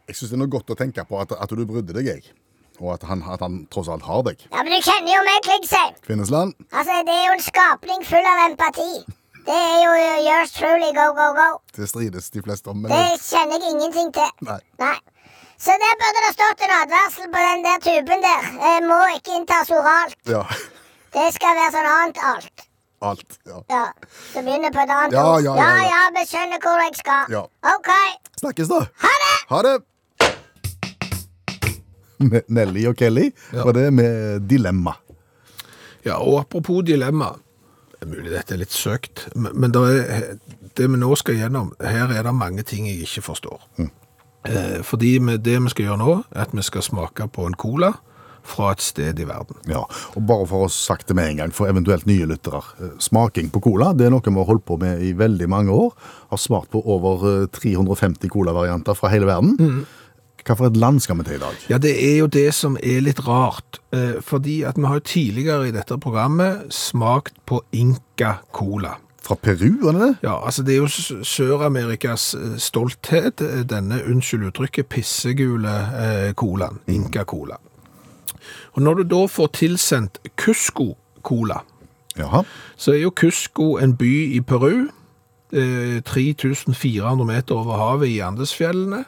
Jeg 0.09 0.21
syns 0.21 0.31
det 0.31 0.39
er 0.39 0.43
noe 0.45 0.53
godt 0.55 0.71
å 0.71 0.79
tenke 0.79 1.03
på 1.09 1.19
at, 1.25 1.35
at 1.35 1.51
du 1.59 1.65
brydde 1.69 1.97
deg, 1.99 2.13
jeg. 2.13 2.31
Og 2.81 2.93
at 2.95 3.03
han, 3.11 3.23
at 3.27 3.41
han 3.43 3.67
tross 3.75 3.89
alt 3.91 4.05
har 4.07 4.23
deg. 4.29 4.43
Ja, 4.53 4.63
Men 4.63 4.73
du 4.73 4.81
kjenner 4.87 5.11
jo 5.17 5.23
meg, 5.27 5.39
Klingsheim. 5.47 5.95
Kvinnesland? 6.07 6.55
Altså, 6.73 6.99
det 7.09 7.15
er 7.15 7.25
jo 7.27 7.33
en 7.39 7.43
skapning 7.43 8.05
full 8.07 8.29
av 8.33 8.43
empati. 8.51 8.91
Det 9.49 9.57
er 9.57 9.79
jo 9.83 9.93
uh, 9.97 10.19
yours 10.29 10.53
truly, 10.55 10.91
go, 10.95 11.07
go, 11.17 11.27
go. 11.39 11.49
Det 11.77 11.89
strides 11.89 12.31
de 12.31 12.43
fleste 12.45 12.69
om. 12.71 12.83
Men 12.85 12.93
Det 12.93 13.19
kjenner 13.25 13.59
jeg 13.59 13.73
ingenting 13.75 14.13
til. 14.15 14.31
Nei. 14.47 14.59
Nei. 14.83 14.95
Så 15.59 15.75
der 15.83 15.95
burde 16.03 16.21
det 16.27 16.33
stått 16.37 16.61
en 16.69 16.75
advarsel 16.77 17.31
på 17.35 17.45
den 17.49 17.65
der 17.67 17.79
tuben 17.83 18.23
der. 18.23 18.49
Jeg 18.63 18.83
må 18.87 18.99
ikke 19.17 19.35
inntas 19.41 19.73
oralt. 19.75 20.15
Ja. 20.31 20.45
Det 21.17 21.29
skal 21.35 21.57
være 21.59 21.73
sånn 21.75 21.89
annet 21.97 22.21
alt. 22.31 22.65
Alt. 23.09 23.39
Ja. 23.47 23.59
Ja, 23.73 23.83
så 24.35 24.43
begynner 24.43 24.71
på 24.75 24.83
et 24.85 24.91
annet 24.91 25.17
Ja, 25.17 25.25
ord. 25.33 25.43
ja, 25.47 25.55
ja, 25.59 25.67
ja. 25.83 25.89
ja, 25.91 26.01
vi 26.15 26.25
skjønner 26.31 26.63
hvor 26.63 26.79
jeg 26.85 26.95
skal. 26.99 27.31
Ja. 27.35 27.43
OK. 27.75 27.91
Snakkes, 28.43 28.71
da. 28.71 28.81
Ha 29.07 29.13
det! 29.25 29.35
Ha 29.51 29.63
det! 29.67 29.75
Ne- 32.19 32.43
Nelly 32.49 32.87
og 32.91 32.97
Kelly, 32.99 33.29
og 33.65 33.75
det 33.77 33.93
med 33.95 34.41
dilemma. 34.51 34.95
Ja, 36.07 36.17
og 36.19 36.41
apropos 36.41 36.83
dilemma. 36.87 37.33
Det 37.99 38.07
er 38.07 38.11
mulig 38.13 38.31
dette 38.33 38.55
er 38.55 38.61
litt 38.63 38.75
søkt, 38.75 39.25
men 39.35 39.53
men 39.59 39.73
det, 39.75 39.81
er, 40.07 40.27
det 40.79 40.87
vi 40.91 40.99
nå 41.01 41.15
skal 41.19 41.35
gjennom, 41.41 41.73
her 41.83 42.13
er 42.15 42.23
det 42.29 42.35
mange 42.35 42.63
ting 42.67 42.87
jeg 42.87 43.01
ikke 43.07 43.25
forstår. 43.33 43.65
Eh, 44.47 44.79
fordi 44.87 45.17
med 45.21 45.43
det 45.45 45.57
vi 45.65 45.73
skal 45.73 45.89
gjøre 45.91 45.99
nå, 46.05 46.13
er 46.31 46.45
at 46.47 46.55
vi 46.55 46.63
skal 46.63 46.83
smake 46.87 47.27
på 47.35 47.47
en 47.49 47.57
cola 47.59 47.93
fra 48.49 48.71
et 48.73 48.81
sted 48.81 49.19
i 49.21 49.27
verden. 49.29 49.59
Ja, 49.69 49.83
og 50.17 50.23
bare 50.31 50.47
for 50.49 50.65
å 50.65 50.71
sagt 50.73 51.11
det 51.11 51.17
med 51.19 51.27
en 51.35 51.41
gang, 51.43 51.51
for 51.53 51.69
eventuelt 51.69 52.07
nye 52.09 52.25
lyttere. 52.31 52.63
eh, 52.81 52.95
Smaking 53.03 53.51
på 53.53 53.61
cola, 53.67 53.91
det 53.93 54.07
er 54.07 54.15
noe 54.15 54.23
vi 54.25 54.33
har 54.39 54.47
holdt 54.49 54.65
på 54.65 54.79
med 54.81 55.03
i 55.03 55.11
veldig 55.13 55.49
mange 55.51 55.75
år. 55.75 55.91
Har 56.31 56.39
smakt 56.41 56.71
på 56.71 56.81
over 56.87 57.43
eh, 57.43 57.47
350 57.53 58.31
colavarianter 58.31 58.95
fra 58.97 59.11
hele 59.13 59.27
verden. 59.27 59.59
Hva 59.59 59.85
for 60.57 60.71
et 60.71 60.77
land 60.77 61.01
skal 61.05 61.19
vi 61.19 61.27
til 61.27 61.37
i 61.37 61.43
dag? 61.43 61.59
Ja, 61.69 61.79
det 61.79 61.93
er 61.93 62.17
jo 62.23 62.27
det 62.27 62.55
som 62.55 62.79
er 62.83 63.03
litt 63.05 63.21
rart, 63.27 63.81
eh, 63.93 64.23
fordi 64.25 64.63
at 64.63 64.79
vi 64.79 64.87
har 64.87 65.01
jo 65.01 65.05
tidligere 65.05 65.69
i 65.69 65.75
dette 65.75 65.99
programmet 65.99 66.73
smakt 66.73 67.35
på 67.47 67.61
Inca 67.73 68.39
Cola. 68.53 68.97
Fra 69.29 69.35
Peru, 69.35 69.75
var 69.83 69.93
det 69.93 70.01
det? 70.01 70.15
Ja, 70.23 70.39
altså 70.47 70.63
det 70.63 70.75
er 70.75 70.79
jo 70.79 71.23
Sør-Amerikas 71.27 72.35
eh, 72.35 72.57
stolthet, 72.57 73.41
eh, 73.45 73.65
denne, 73.69 74.01
unnskyld 74.09 74.47
uttrykket, 74.49 74.89
pissegule 74.89 75.75
eh, 75.99 76.33
colaen, 76.33 76.81
Inca-cola. 76.89 77.59
Og 78.73 78.83
når 78.83 78.95
du 78.95 79.03
da 79.11 79.27
får 79.27 79.51
tilsendt 79.59 80.19
Cusco-cola, 80.39 81.61
Jaha. 82.17 82.43
så 82.77 82.95
er 82.95 83.03
jo 83.03 83.11
Cusco 83.11 83.77
en 83.77 83.97
by 83.97 84.15
i 84.37 84.41
Peru, 84.41 84.89
eh, 85.53 86.01
3400 86.01 87.25
meter 87.25 87.55
over 87.55 87.77
havet 87.77 88.09
i 88.09 88.21
Andesfjellene. 88.25 89.05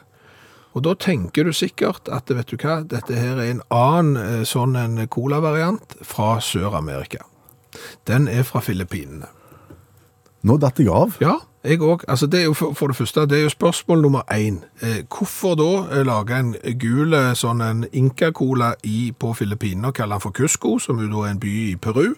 Og 0.71 0.85
da 0.85 0.95
tenker 0.95 1.47
du 1.47 1.53
sikkert 1.55 2.07
at 2.11 2.31
vet 2.31 2.51
du 2.51 2.57
hva, 2.61 2.81
dette 2.87 3.17
her 3.17 3.39
er 3.41 3.51
en 3.51 3.65
annen 3.75 4.15
eh, 4.21 4.41
sånn 4.47 4.77
en 4.79 5.03
cola-variant 5.11 5.99
fra 6.05 6.37
Sør-Amerika. 6.39 7.25
Den 8.07 8.27
er 8.31 8.43
fra 8.47 8.63
Filippinene. 8.63 9.29
Nå 10.41 10.57
datt 10.57 10.79
jeg 10.81 10.89
av. 10.89 11.19
Ja, 11.21 11.35
jeg 11.61 11.83
òg. 11.85 12.01
Altså, 12.09 12.25
det 12.25 12.39
er 12.39 12.47
jo 12.47 12.53
for, 12.57 12.73
for 12.73 12.89
det 12.89 12.95
første, 12.97 13.27
det 13.29 13.37
er 13.37 13.43
jo 13.43 13.49
spørsmål 13.53 14.01
nummer 14.01 14.21
én. 14.33 14.63
Eh, 14.81 15.03
hvorfor 15.05 15.53
da 15.59 15.67
eh, 15.91 16.05
lage 16.05 16.39
en 16.39 16.55
gul 16.81 17.13
eh, 17.13 17.33
sånn 17.37 17.61
en 17.61 17.83
Inca-cola 17.93 18.71
på 19.19 19.33
Filippinene 19.37 19.91
og 19.91 19.99
kalle 19.99 20.17
den 20.17 20.23
for 20.23 20.33
Cusco, 20.33 20.79
som 20.79 20.97
jo 21.03 21.11
da 21.11 21.27
er 21.27 21.35
en 21.35 21.43
by 21.43 21.53
i 21.67 21.75
Peru? 21.75 22.15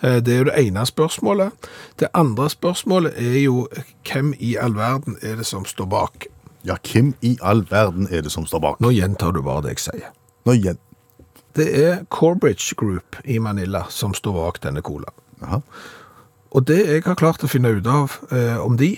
Eh, 0.00 0.22
det 0.24 0.32
er 0.32 0.38
jo 0.38 0.48
det 0.48 0.56
ene 0.62 0.86
spørsmålet. 0.88 1.68
Det 2.00 2.08
andre 2.14 2.48
spørsmålet 2.50 3.20
er 3.20 3.42
jo 3.42 3.66
hvem 4.08 4.32
i 4.38 4.56
all 4.56 4.76
verden 4.76 5.20
er 5.20 5.36
det 5.36 5.46
som 5.46 5.68
står 5.68 5.92
bak? 5.92 6.30
Ja, 6.66 6.74
hvem 6.92 7.14
i 7.22 7.36
all 7.42 7.62
verden 7.70 8.08
er 8.10 8.24
det 8.26 8.32
som 8.34 8.46
står 8.46 8.62
bak? 8.64 8.80
Nå 8.82 8.90
gjentar 8.90 9.30
du 9.36 9.42
bare 9.46 9.62
det 9.68 9.76
jeg 9.76 9.84
sier. 9.86 10.10
Nå 10.46 10.56
gjen... 10.58 10.80
Det 11.56 11.66
er 11.72 12.00
Corbridge 12.12 12.74
Group 12.76 13.16
i 13.24 13.38
Manila 13.40 13.86
som 13.88 14.12
står 14.14 14.34
bak 14.36 14.58
denne 14.64 14.82
colaen. 14.84 15.14
Jaha. 15.40 15.60
Og 16.56 16.66
det 16.68 16.82
jeg 16.82 17.04
har 17.06 17.16
klart 17.16 17.44
å 17.44 17.50
finne 17.50 17.70
ut 17.78 17.86
av 17.88 18.18
eh, 18.34 18.58
om 18.60 18.76
de, 18.80 18.96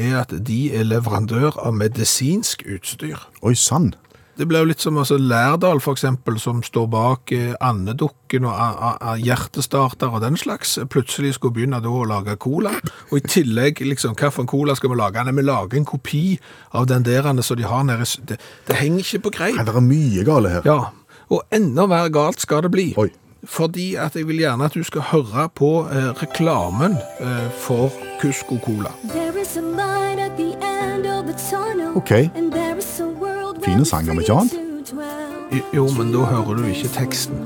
er 0.00 0.16
at 0.22 0.32
de 0.32 0.58
er 0.74 0.88
leverandør 0.88 1.58
av 1.60 1.76
medisinsk 1.76 2.64
utstyr. 2.66 3.20
Oi 3.44 3.54
sann. 3.58 3.92
Det 4.38 4.46
ble 4.48 4.62
jo 4.62 4.68
litt 4.70 4.80
som 4.80 4.96
altså, 4.96 5.18
Lærdal, 5.20 5.80
eksempel, 5.92 6.38
som 6.40 6.62
står 6.64 6.86
bak 6.92 7.32
eh, 7.36 7.52
Andedukken 7.60 8.46
og 8.48 8.54
a, 8.54 8.68
a, 8.72 8.92
a, 9.12 9.16
Hjertestarter 9.20 10.08
og 10.08 10.22
den 10.24 10.38
slags, 10.40 10.78
plutselig 10.90 11.34
skulle 11.36 11.56
begynne 11.58 11.82
da 11.84 11.92
å 11.92 12.06
lage 12.08 12.38
cola. 12.40 12.72
Og 13.10 13.18
i 13.20 13.24
tillegg, 13.26 13.84
liksom, 13.84 14.16
for 14.16 14.48
cola 14.48 14.76
skal 14.78 14.94
vi 14.94 15.00
lage? 15.02 15.24
Nei, 15.26 15.36
vi 15.36 15.44
lager 15.44 15.80
en 15.80 15.88
kopi 15.88 16.24
av 16.72 16.88
den 16.88 17.04
der 17.04 17.28
som 17.44 17.60
de 17.60 17.68
har 17.68 17.84
nede. 17.84 18.08
Det, 18.28 18.40
det 18.68 18.80
henger 18.80 19.04
ikke 19.04 19.24
på 19.28 19.34
greip. 19.36 19.58
Nei, 19.60 19.66
det 19.68 19.76
er 19.76 19.88
mye 19.90 20.24
gale 20.26 20.54
her. 20.56 20.68
Ja, 20.68 20.80
og 21.32 21.44
enda 21.52 21.86
mer 21.88 22.08
galt 22.12 22.40
skal 22.40 22.64
det 22.64 22.72
bli. 22.72 22.92
Oi. 23.00 23.10
Fordi 23.42 23.96
at 23.98 24.14
jeg 24.14 24.28
vil 24.28 24.38
gjerne 24.38 24.68
at 24.68 24.76
du 24.78 24.84
skal 24.86 25.02
høre 25.10 25.48
på 25.58 25.72
eh, 25.90 26.12
reklamen 26.22 26.94
eh, 27.20 27.48
for 27.58 27.90
Cusco 28.22 28.60
Cola. 28.62 28.94
There 29.10 29.34
is 29.40 29.56
a 29.58 29.60
light 29.60 30.22
at 30.22 30.36
the 30.38 30.54
end 30.62 31.06
of 31.06 31.26
the. 31.26 31.32
Ok. 31.94 32.61
Fine 33.64 33.84
sanger, 33.84 34.14
free 34.14 34.24
ikke 34.24 34.48
to 34.84 34.96
Jo, 35.74 35.88
men 35.98 36.12
da 36.12 36.18
hører 36.18 36.54
du 36.54 36.64
ikke 36.64 36.88
teksten. 36.88 37.36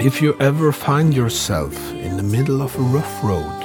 If 0.00 0.22
you 0.22 0.34
ever 0.40 0.72
find 0.72 1.14
yourself 1.14 1.92
in 1.92 2.18
the 2.18 2.22
middle 2.22 2.62
of 2.62 2.76
a 2.78 2.82
rough 2.82 3.24
road, 3.24 3.64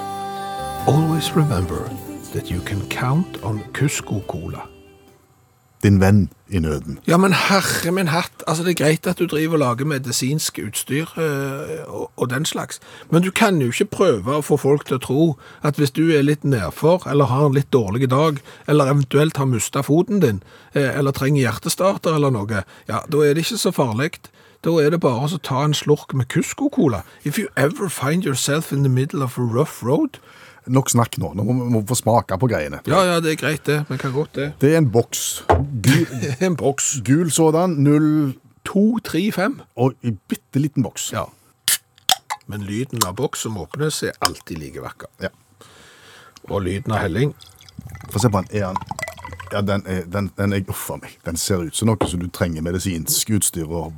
always 0.87 1.35
remember 1.35 1.89
that 2.33 2.49
you 2.51 2.61
can 2.61 2.81
count 2.89 3.43
on 3.43 3.61
Cusco 3.73 4.21
Cola. 4.27 4.61
Din 5.83 5.99
venn 5.99 6.29
i 6.51 6.59
nøden. 6.59 6.99
Ja, 7.07 7.17
men 7.17 7.33
herre 7.33 7.91
min 7.91 8.11
hatt, 8.11 8.43
altså 8.47 8.63
det 8.63 8.73
er 8.73 8.83
greit 8.83 9.07
at 9.07 9.19
du 9.19 9.25
driver 9.25 9.55
og 9.57 9.63
lager 9.63 9.85
medisinsk 9.85 10.59
utstyr 10.65 11.13
øh, 11.17 11.79
og, 11.87 12.11
og 12.15 12.29
den 12.29 12.45
slags, 12.45 12.79
men 13.09 13.23
du 13.23 13.31
kan 13.31 13.61
jo 13.61 13.71
ikke 13.71 13.85
prøve 13.95 14.35
å 14.35 14.43
få 14.45 14.57
folk 14.59 14.85
til 14.87 14.99
å 14.99 15.03
tro 15.05 15.23
at 15.63 15.79
hvis 15.79 15.95
du 15.95 16.03
er 16.11 16.25
litt 16.27 16.43
nedfor, 16.43 17.07
eller 17.09 17.31
har 17.31 17.47
en 17.47 17.55
litt 17.55 17.71
dårlig 17.73 18.09
dag, 18.11 18.41
eller 18.67 18.91
eventuelt 18.91 19.37
har 19.37 19.49
mista 19.49 19.81
foten 19.81 20.19
din, 20.19 20.43
øh, 20.75 20.91
eller 20.97 21.15
trenger 21.15 21.47
hjertestarter 21.47 22.19
eller 22.19 22.35
noe, 22.35 22.65
ja, 22.87 23.01
da 23.07 23.23
er 23.23 23.33
det 23.33 23.45
ikke 23.47 23.61
så 23.61 23.71
farlig. 23.75 24.11
Da 24.61 24.75
er 24.77 24.91
det 24.93 24.99
bare 25.01 25.25
å 25.25 25.39
ta 25.41 25.63
en 25.65 25.73
slurk 25.73 26.13
med 26.13 26.27
Cusco-cola. 26.29 27.01
If 27.25 27.39
you 27.39 27.47
ever 27.57 27.89
find 27.89 28.25
yourself 28.25 28.71
in 28.71 28.83
the 28.83 28.93
middle 28.93 29.23
of 29.23 29.39
a 29.39 29.41
rough 29.41 29.81
road, 29.81 30.19
Nok 30.67 30.89
snakk 30.93 31.17
nå. 31.17 31.31
Nå 31.33 31.43
må 31.43 31.55
vi 31.65 31.71
må 31.73 31.81
få 31.89 31.95
smake 31.97 32.37
på 32.37 32.47
greiene. 32.51 32.81
ja, 32.87 32.99
ja, 33.07 33.19
det 33.19 33.31
er 33.31 33.35
greit 33.41 33.63
det, 33.65 33.79
vi 33.89 33.97
kan 33.97 34.11
godt 34.13 34.35
det. 34.35 34.51
Det 34.61 34.73
er 34.73 34.77
en 34.77 34.91
boks. 34.91 35.43
Gul, 35.81 36.05
En 36.45 36.55
boks. 36.55 37.01
gul 37.03 37.31
sådan, 37.31 37.69
0, 37.81 38.33
2, 38.65 38.99
3, 38.99 39.31
5. 39.31 39.61
og 39.75 39.93
i 40.03 40.11
bitte 40.11 40.59
liten 40.59 40.83
boks. 40.83 41.11
Ja. 41.13 41.23
Men 42.47 42.61
lyden 42.61 43.01
av 43.07 43.15
boks 43.15 43.39
som 43.47 43.57
åpnes 43.57 44.03
er 44.03 44.11
alltid 44.21 44.57
like 44.57 44.81
vakker. 44.81 45.07
Ja. 45.21 45.29
Og 46.49 46.61
lyden 46.61 46.91
av 46.91 46.99
helling. 46.99 47.33
Få 48.11 48.19
se 48.19 48.29
på 48.29 48.41
den. 48.41 48.61
Er 48.61 48.67
den 48.67 48.77
ja, 49.51 49.61
den 49.61 49.83
er, 49.85 50.05
den, 50.07 50.29
den 50.37 50.53
er 50.53 50.61
Uff 50.69 50.89
a 50.91 50.95
meg. 51.01 51.17
Den 51.25 51.37
ser 51.37 51.63
ut 51.65 51.75
som 51.75 51.89
noe 51.89 52.07
som 52.07 52.21
du 52.21 52.29
trenger 52.31 52.61
medisinsk 52.63 53.29
utstyr 53.35 53.67
og 53.67 53.93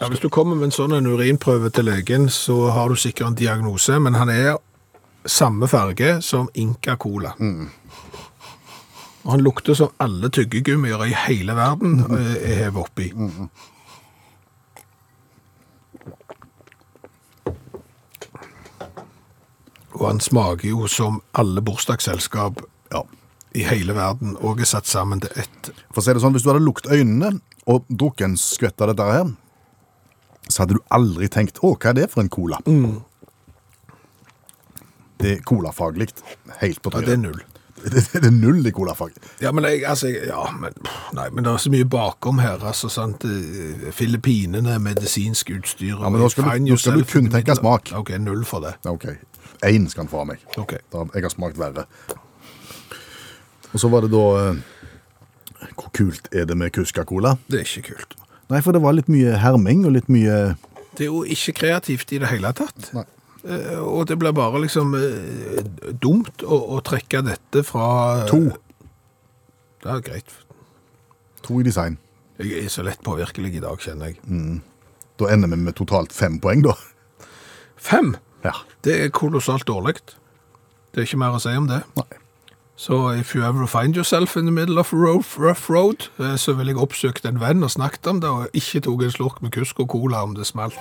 Ja, 0.00 0.06
hvis 0.08 0.20
du 0.22 0.28
kommer 0.30 0.54
med 0.54 0.68
en 0.68 0.72
sånn 0.72 0.92
en 0.94 1.06
urinprøve 1.10 1.72
til 1.74 1.84
legen, 1.90 2.28
så 2.30 2.68
har 2.70 2.88
du 2.88 2.94
sikkert 2.94 3.26
en 3.32 3.34
diagnose, 3.34 3.98
men 3.98 4.14
han 4.14 4.30
er 4.30 4.54
samme 5.28 5.68
farge 5.68 6.18
som 6.24 6.48
Inca 6.54 6.96
Cola. 6.96 7.34
Og 9.24 9.32
han 9.34 9.42
lukter 9.44 9.74
som 9.76 9.90
alle 10.00 10.30
tyggegummier 10.32 11.02
i 11.04 11.14
hele 11.26 11.54
verden 11.58 11.98
eh, 12.16 12.36
er 12.48 12.62
hevet 12.64 12.84
oppi. 12.86 13.10
Og 19.98 20.04
han 20.06 20.20
smaker 20.22 20.68
jo 20.70 20.86
som 20.90 21.20
alle 21.38 21.62
bursdagsselskap 21.64 22.62
Ja. 22.92 23.02
i 23.54 23.62
hele 23.64 23.94
verden, 23.94 24.36
og 24.40 24.60
er 24.60 24.64
satt 24.64 24.86
sammen 24.86 25.20
til 25.20 25.30
ett. 25.36 25.70
For 25.92 26.00
å 26.00 26.04
si 26.04 26.12
det 26.12 26.20
sånn, 26.22 26.32
Hvis 26.32 26.42
du 26.42 26.50
hadde 26.52 26.64
lukket 26.64 26.90
øynene 26.92 27.40
og 27.66 27.84
drukket 27.88 28.24
en 28.24 28.36
skvett 28.36 28.80
av 28.80 28.88
dette 28.88 29.02
her, 29.12 29.36
så 30.48 30.62
hadde 30.62 30.74
du 30.74 30.80
aldri 30.90 31.28
tenkt 31.28 31.58
'Å, 31.60 31.76
hva 31.76 31.90
er 31.90 31.92
det 31.94 32.10
for 32.10 32.20
en 32.20 32.28
cola?' 32.28 32.60
Det 35.18 35.30
er 35.36 35.40
colafaglig. 35.42 36.08
Helt 36.60 36.82
på 36.82 36.92
Ja, 36.94 37.00
det 37.06 37.16
er 37.16 37.22
null. 37.22 37.40
Det, 37.78 38.02
det 38.12 38.24
er 38.26 38.32
null 38.34 38.66
i 38.66 38.70
colafag. 38.74 39.12
Ja, 39.40 39.52
men 39.54 39.62
jeg, 39.68 39.84
altså, 39.86 40.08
jeg- 40.10 40.26
ja, 40.26 40.44
men, 40.50 40.72
nei, 41.14 41.28
men 41.30 41.44
det 41.46 41.52
er 41.52 41.60
så 41.62 41.70
mye 41.70 41.84
bakom 41.86 42.40
her, 42.42 42.58
altså, 42.58 42.88
sant, 42.90 43.22
eh, 43.24 43.90
Filippinene, 43.94 44.78
medisinsk 44.82 45.50
utstyr. 45.54 45.94
Ja, 45.94 46.08
men 46.10 46.20
nå 46.20 46.28
skal 46.30 46.44
du- 46.44 46.64
nå 46.72 46.78
skal 46.78 46.98
du 46.98 47.04
kun 47.06 47.28
tenke 47.30 47.54
smak. 47.54 47.92
Ok, 47.94 48.10
null 48.18 48.42
for 48.44 48.60
det. 48.66 48.74
Ok, 48.86 49.06
Én 49.62 49.88
skal 49.90 50.04
han 50.04 50.08
få 50.10 50.20
av 50.20 50.26
meg. 50.26 50.38
Ok. 50.56 50.74
Da, 50.92 51.04
jeg 51.14 51.22
har 51.22 51.30
smakt 51.30 51.56
verre. 51.58 51.84
Og 53.72 53.80
så 53.82 53.88
var 53.90 54.04
det 54.06 54.10
da 54.12 54.24
eh, 54.38 54.60
Hvor 55.74 55.90
kult 55.94 56.28
er 56.32 56.46
det 56.46 56.56
med 56.56 56.72
Kuska-cola? 56.72 57.36
Det 57.50 57.60
er 57.60 57.64
ikke 57.66 57.92
kult. 57.94 58.14
Nei, 58.50 58.60
for 58.64 58.72
det 58.72 58.80
var 58.82 58.94
litt 58.96 59.08
mye 59.12 59.36
herming 59.42 59.84
og 59.86 59.92
litt 59.92 60.08
mye 60.08 60.56
Det 60.96 61.04
er 61.06 61.10
jo 61.10 61.24
ikke 61.24 61.52
kreativt 61.58 62.12
i 62.16 62.18
det 62.22 62.30
hele 62.30 62.52
tatt. 62.56 62.90
Nei. 62.94 63.04
Eh, 63.46 63.78
Og 63.78 64.06
det 64.10 64.16
blir 64.18 64.32
bare 64.34 64.60
liksom 64.64 64.94
eh, 64.98 65.62
dumt 66.02 66.42
å, 66.42 66.58
å 66.76 66.80
trekke 66.84 67.22
dette 67.26 67.62
fra... 67.66 68.24
To. 68.30 68.40
Det 69.82 69.90
er 69.94 70.02
greit. 70.08 70.32
To 71.46 71.60
i 71.60 71.66
design. 71.66 71.98
Jeg 72.38 72.64
er 72.64 72.70
så 72.70 72.82
lett 72.86 73.02
påvirkelig 73.06 73.54
i 73.58 73.62
dag, 73.62 73.78
kjenner 73.82 74.10
jeg. 74.12 74.60
Da 75.18 75.28
ender 75.34 75.50
vi 75.50 75.58
med 75.62 75.74
totalt 75.78 76.12
fem 76.14 76.38
poeng, 76.42 76.62
da. 76.66 76.74
Fem! 77.78 78.12
Ja. 78.44 78.52
Det 78.86 78.94
er 79.04 79.10
kolossalt 79.14 79.66
dårlig. 79.66 79.96
Det 80.94 81.02
er 81.02 81.06
ikke 81.08 81.18
mer 81.22 81.34
å 81.34 81.40
si 81.42 81.50
om 81.58 81.66
det. 81.70 81.80
Nei. 81.98 82.18
Så 82.80 83.12
if 83.12 83.34
you 83.34 83.44
ever 83.44 83.66
find 83.66 83.96
yourself 83.96 84.36
in 84.36 84.46
the 84.46 84.52
middle 84.52 84.78
of 84.78 84.92
a 84.92 84.96
rough, 84.96 85.40
rough 85.40 85.70
road, 85.70 86.10
eh, 86.20 86.36
så 86.36 86.52
vil 86.52 86.66
jeg 86.66 86.76
oppsøkt 86.76 87.24
en 87.26 87.40
venn 87.40 87.62
og 87.62 87.70
snakket 87.70 88.06
om 88.06 88.20
det, 88.20 88.30
og 88.30 88.48
ikke 88.54 88.80
tok 88.80 89.02
en 89.02 89.10
slurk 89.10 89.42
med 89.42 89.50
kusk 89.50 89.80
og 89.80 89.88
cola 89.88 90.22
om 90.22 90.34
det 90.34 90.46
smalt. 90.46 90.78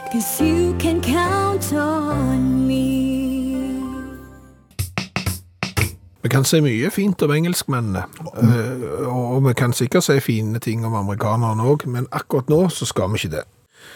Vi 6.21 6.29
kan 6.29 6.45
si 6.45 6.61
mye 6.61 6.91
fint 6.91 7.21
om 7.21 7.31
engelskmennene, 7.31 8.03
eh, 8.43 9.07
og 9.07 9.47
vi 9.47 9.53
kan 9.53 9.73
sikkert 9.73 10.03
si 10.03 10.19
fine 10.19 10.59
ting 10.59 10.85
om 10.85 10.93
amerikanerne 10.93 11.63
òg, 11.63 11.87
men 11.87 12.05
akkurat 12.11 12.49
nå 12.49 12.69
så 12.69 12.85
skal 12.85 13.09
vi 13.09 13.23
ikke 13.23 13.35
det. 13.39 13.43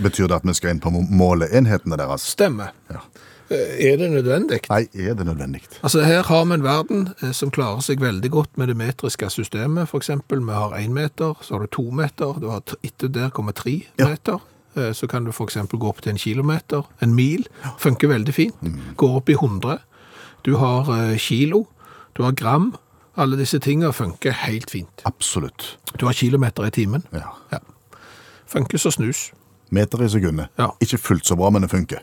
Betyr 0.01 0.27
det 0.27 0.35
at 0.41 0.47
vi 0.47 0.53
skal 0.53 0.73
inn 0.73 0.79
på 0.79 0.89
måleenhetene 0.89 1.97
deres? 1.97 2.25
Stemmer. 2.33 2.73
Ja. 2.89 3.05
Eh, 3.51 3.91
Er 3.91 3.97
det 3.99 4.07
nødvendig? 4.11 4.59
Nei, 4.69 4.85
er 4.95 5.13
det 5.19 5.25
nødvendig? 5.27 5.61
Altså 5.83 6.03
Her 6.05 6.23
har 6.23 6.45
vi 6.45 6.53
en 6.53 6.63
verden 6.63 7.09
eh, 7.21 7.31
som 7.35 7.51
klarer 7.51 7.81
seg 7.83 7.99
veldig 7.99 8.29
godt 8.31 8.57
med 8.57 8.67
det 8.71 8.77
metriske 8.79 9.27
systemet. 9.29 9.91
Eksempel, 9.97 10.39
vi 10.47 10.53
har 10.55 10.77
én 10.79 10.93
meter, 10.95 11.33
så 11.41 11.57
har 11.57 11.65
du 11.65 11.67
to 11.67 11.89
meter, 11.91 12.39
du 12.39 12.47
har 12.49 12.61
etter 12.83 13.07
der 13.11 13.29
kommer 13.29 13.51
tre 13.51 13.81
Ja. 13.99 14.07
meter. 14.07 14.39
Eh, 14.77 14.93
Så 14.93 15.07
kan 15.07 15.25
du 15.25 15.31
eksempel 15.31 15.79
gå 15.79 15.89
opp 15.89 16.01
til 16.01 16.11
en 16.11 16.17
kilometer, 16.17 16.83
en 17.01 17.13
mil. 17.15 17.45
Funker 17.77 18.07
veldig 18.07 18.33
fint. 18.33 18.55
Går 18.97 19.15
opp 19.17 19.29
i 19.29 19.33
100. 19.33 19.79
Du 20.45 20.55
har 20.57 21.15
kilo, 21.17 21.67
du 22.17 22.23
har 22.23 22.31
gram. 22.31 22.73
Alle 23.17 23.35
disse 23.37 23.59
tingene 23.59 23.91
funker 23.93 24.31
helt 24.31 24.69
fint. 24.71 25.01
Absolutt. 25.05 25.77
Du 25.99 26.05
har 26.05 26.13
kilometer 26.13 26.63
i 26.63 26.69
timen. 26.69 27.03
Ja. 27.11 27.33
Ja. 27.51 27.57
Funker 28.47 28.77
så 28.77 28.89
snus. 28.91 29.31
Meter 29.69 30.01
i 30.03 30.07
sekundet. 30.09 30.47
Ja. 30.57 30.69
Ikke 30.81 30.97
fullt 30.97 31.25
så 31.27 31.35
bra, 31.35 31.49
men 31.49 31.61
det 31.61 31.69
funker. 31.71 31.99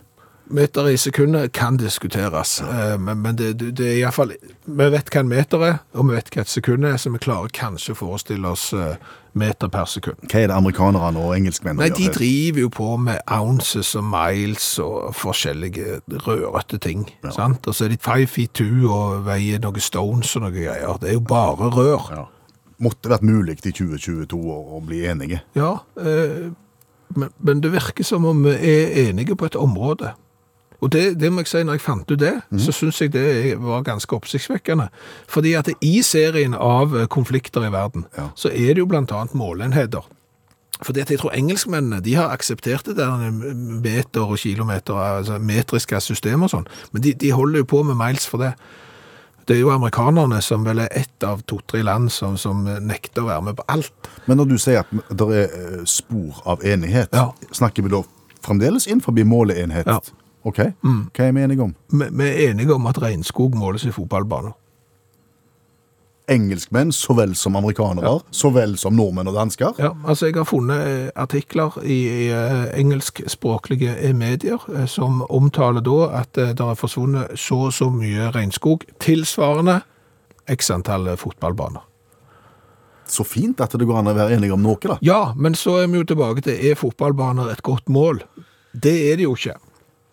Meter 0.50 0.88
i 0.88 0.96
sekundet 0.96 1.52
kan 1.52 1.76
diskuteres, 1.76 2.60
eh, 2.62 2.96
men, 3.00 3.36
det, 3.36 3.52
det 3.60 3.84
er 3.84 3.96
iallfall 3.98 4.32
Vi 4.64 4.86
vet 4.94 5.10
hva 5.12 5.20
en 5.20 5.28
meter 5.28 5.64
er, 5.66 5.74
og 5.92 6.08
vi 6.08 6.14
vet 6.16 6.30
hva 6.32 6.44
et 6.44 6.52
sekund 6.52 6.86
er, 6.88 6.96
så 6.96 7.12
vi 7.12 7.20
klarer 7.20 7.52
kanskje 7.52 7.92
å 7.92 7.98
forestille 7.98 8.48
oss 8.48 8.70
eh, 8.72 8.96
meter 9.36 9.68
per 9.72 9.84
sekund. 9.90 10.22
Hva 10.24 10.40
er 10.40 10.48
det 10.48 10.56
amerikanerne 10.56 11.20
og 11.20 11.34
engelskmennene 11.36 11.84
Nei, 11.84 11.90
de 11.92 12.06
gjør? 12.06 12.16
driver 12.16 12.62
jo 12.64 12.70
på 12.78 12.88
med 13.08 13.20
ounces 13.34 13.92
og 13.98 14.06
miles 14.08 14.68
og 14.84 15.10
forskjellige 15.18 16.00
rørete 16.24 16.80
ting. 16.80 17.04
sant? 17.34 17.68
Og 17.68 17.76
så 17.76 17.86
er 17.86 17.92
de 17.92 18.00
five 18.00 18.30
feet 18.30 18.54
two 18.56 18.88
og 18.88 19.26
veier 19.28 19.60
noen 19.62 19.84
stones 19.84 20.32
og 20.36 20.46
noen 20.46 20.56
greier. 20.56 20.96
Det 21.02 21.12
er 21.12 21.18
jo 21.18 21.24
bare 21.28 21.68
rør. 21.74 22.08
Ja. 22.14 22.24
Måtte 22.80 23.10
vært 23.10 23.26
mulig 23.26 23.58
i 23.66 23.74
2022 23.74 24.38
å, 24.38 24.56
å 24.78 24.80
bli 24.86 25.02
enige. 25.10 25.42
Ja, 25.58 25.74
eh, 26.00 26.48
men, 27.16 27.32
men 27.42 27.60
det 27.64 27.72
virker 27.74 28.06
som 28.06 28.24
om 28.28 28.42
vi 28.46 28.54
er 28.54 28.96
enige 29.08 29.36
på 29.36 29.48
et 29.48 29.58
område. 29.58 30.14
Og 30.80 30.92
det, 30.94 31.18
det 31.18 31.32
må 31.32 31.42
jeg 31.42 31.48
si, 31.50 31.62
når 31.66 31.72
jeg 31.78 31.80
fant 31.82 32.10
ut 32.12 32.20
det, 32.20 32.34
så 32.62 32.72
synes 32.72 33.00
jeg 33.02 33.10
det 33.12 33.56
var 33.58 33.82
ganske 33.82 34.14
oppsiktsvekkende. 34.14 34.88
Fordi 35.26 35.52
at 35.58 35.70
i 35.82 36.02
serien 36.06 36.54
av 36.54 36.94
eh, 36.96 37.06
konflikter 37.10 37.66
i 37.66 37.72
verden, 37.74 38.04
Ja. 38.16 38.28
så 38.38 38.48
er 38.52 38.74
det 38.74 38.84
jo 38.84 38.86
annet 38.94 39.34
målenheter. 39.34 40.06
Fordi 40.82 41.00
at 41.02 41.10
jeg 41.10 41.18
tror 41.18 41.34
engelskmennene, 41.34 41.98
de 42.04 42.14
har 42.14 42.30
akseptert 42.30 42.86
det 42.86 42.94
der 42.96 43.30
meter 43.82 44.20
og 44.30 44.38
kilometer, 44.38 44.94
altså 44.94 45.38
metriske 45.42 45.98
systemer 46.00 46.46
og 46.46 46.50
sånn, 46.52 46.68
men 46.92 47.02
de, 47.02 47.12
de 47.18 47.32
holder 47.34 47.58
jo 47.64 47.64
på 47.64 47.82
med 47.82 47.98
miles 47.98 48.26
for 48.30 48.38
det. 48.38 48.52
Det 49.48 49.56
er 49.56 49.60
jo 49.64 49.70
amerikanerne 49.74 50.38
som 50.44 50.62
vel 50.62 50.78
er 50.84 50.88
ett 50.92 51.24
av 51.24 51.40
to-tre 51.48 51.80
land 51.82 52.12
som, 52.12 52.36
som 52.38 52.62
nekter 52.84 53.24
å 53.24 53.30
være 53.32 53.42
med 53.48 53.56
på 53.58 53.64
alt. 53.72 54.10
Men 54.28 54.36
når 54.38 54.50
du 54.52 54.58
sier 54.60 54.84
at 54.84 54.90
det 55.10 55.28
er 55.42 55.48
eh, 55.58 55.82
spor 55.88 56.38
av 56.46 56.62
enighet, 56.62 57.08
Ja. 57.16 57.32
snakker 57.50 57.82
vi 57.82 57.88
da 57.96 58.02
fremdeles 58.44 58.86
innenfor 58.86 59.16
måleenhet? 59.26 59.86
Ja. 59.88 59.98
Ok, 60.48 60.62
hva 60.64 61.26
er 61.26 61.34
vi 61.36 61.44
enige 61.44 61.66
om? 61.66 61.74
Vi, 61.92 62.08
vi 62.08 62.30
er 62.30 62.50
enige 62.50 62.74
om 62.74 62.88
at 62.88 63.00
regnskog 63.02 63.56
måles 63.58 63.84
i 63.84 63.92
fotballbaner. 63.92 64.56
Engelskmenn 66.28 66.92
så 66.92 67.14
vel 67.16 67.32
som 67.36 67.56
amerikanere, 67.56 68.18
så 68.30 68.50
vel 68.52 68.74
som 68.76 68.96
nordmenn 68.96 69.30
og 69.30 69.36
dansker. 69.38 69.78
Ja, 69.80 69.94
altså 70.04 70.28
jeg 70.28 70.36
har 70.36 70.44
funnet 70.48 70.82
eh, 70.84 71.06
artikler 71.16 71.78
i, 71.80 71.96
i 72.04 72.26
eh, 72.36 72.66
engelskspråklige 72.76 73.94
eh, 73.96 74.12
medier 74.16 74.60
som 74.86 75.22
omtaler 75.32 75.84
da 75.84 76.10
at 76.20 76.36
det 76.36 76.60
er 76.60 76.76
forsvunnet 76.76 77.32
så 77.40 77.62
og 77.70 77.72
så 77.72 77.88
mye 77.92 78.28
regnskog, 78.36 78.84
tilsvarende 79.00 79.80
x 80.52 80.68
antall 80.74 81.14
fotballbaner. 81.16 81.86
Så 83.08 83.24
fint 83.24 83.60
at 83.64 83.72
det 83.72 83.88
går 83.88 84.02
an 84.02 84.12
å 84.12 84.16
være 84.16 84.36
enige 84.36 84.52
om 84.52 84.60
noe 84.60 84.76
da. 84.84 84.98
Ja, 85.00 85.32
men 85.32 85.56
så 85.56 85.78
er 85.80 85.88
vi 85.88 86.02
jo 86.02 86.10
tilbake 86.12 86.44
til, 86.44 86.60
er 86.60 86.76
fotballbaner 86.76 87.48
et 87.54 87.64
godt 87.64 87.88
mål? 87.88 88.20
Det 88.76 88.94
er 89.08 89.16
det 89.16 89.24
jo 89.24 89.32
ikke. 89.32 89.56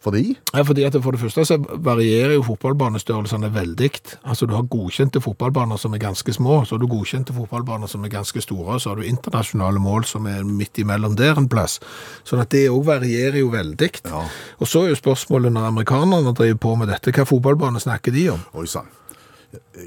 Fordi, 0.06 0.36
Ja, 0.54 0.62
fordi 0.62 0.84
at 0.86 0.94
For 1.02 1.12
det 1.12 1.20
første 1.20 1.46
så 1.46 1.58
varierer 1.58 2.36
jo 2.36 2.44
fotballbanestørrelsene 2.46 3.50
veldig. 3.54 3.90
Altså 4.24 4.46
Du 4.46 4.54
har 4.54 4.68
godkjente 4.70 5.22
fotballbaner 5.22 5.80
som 5.82 5.94
er 5.94 6.04
ganske 6.04 6.34
små, 6.34 6.60
så 6.66 6.76
har 6.76 6.84
du 6.84 6.88
godkjente 6.88 7.34
fotballbaner 7.34 7.90
som 7.90 8.06
er 8.06 8.14
ganske 8.14 8.42
store, 8.42 8.80
så 8.80 8.90
har 8.92 9.02
du 9.02 9.08
internasjonale 9.10 9.82
mål 9.82 10.06
som 10.06 10.28
er 10.30 10.44
midt 10.46 10.78
imellom 10.78 11.16
der 11.18 11.34
en 11.38 11.50
plass. 11.50 11.80
Sånn 12.24 12.44
at 12.44 12.52
det 12.54 12.68
òg 12.70 12.84
varierer 12.86 13.40
jo 13.42 13.50
veldig. 13.50 13.90
Ja. 14.06 14.22
Og 14.60 14.70
så 14.70 14.84
er 14.86 14.94
jo 14.94 15.00
spørsmålet 15.00 15.56
når 15.56 15.72
amerikanerne 15.72 16.36
driver 16.38 16.62
på 16.68 16.76
med 16.76 16.94
dette, 16.94 17.12
hva 17.16 17.26
fotballbane 17.26 17.82
snakker 17.82 18.14
de 18.14 18.28
om? 18.36 18.46
oi 18.54 18.68
sann, 18.70 18.86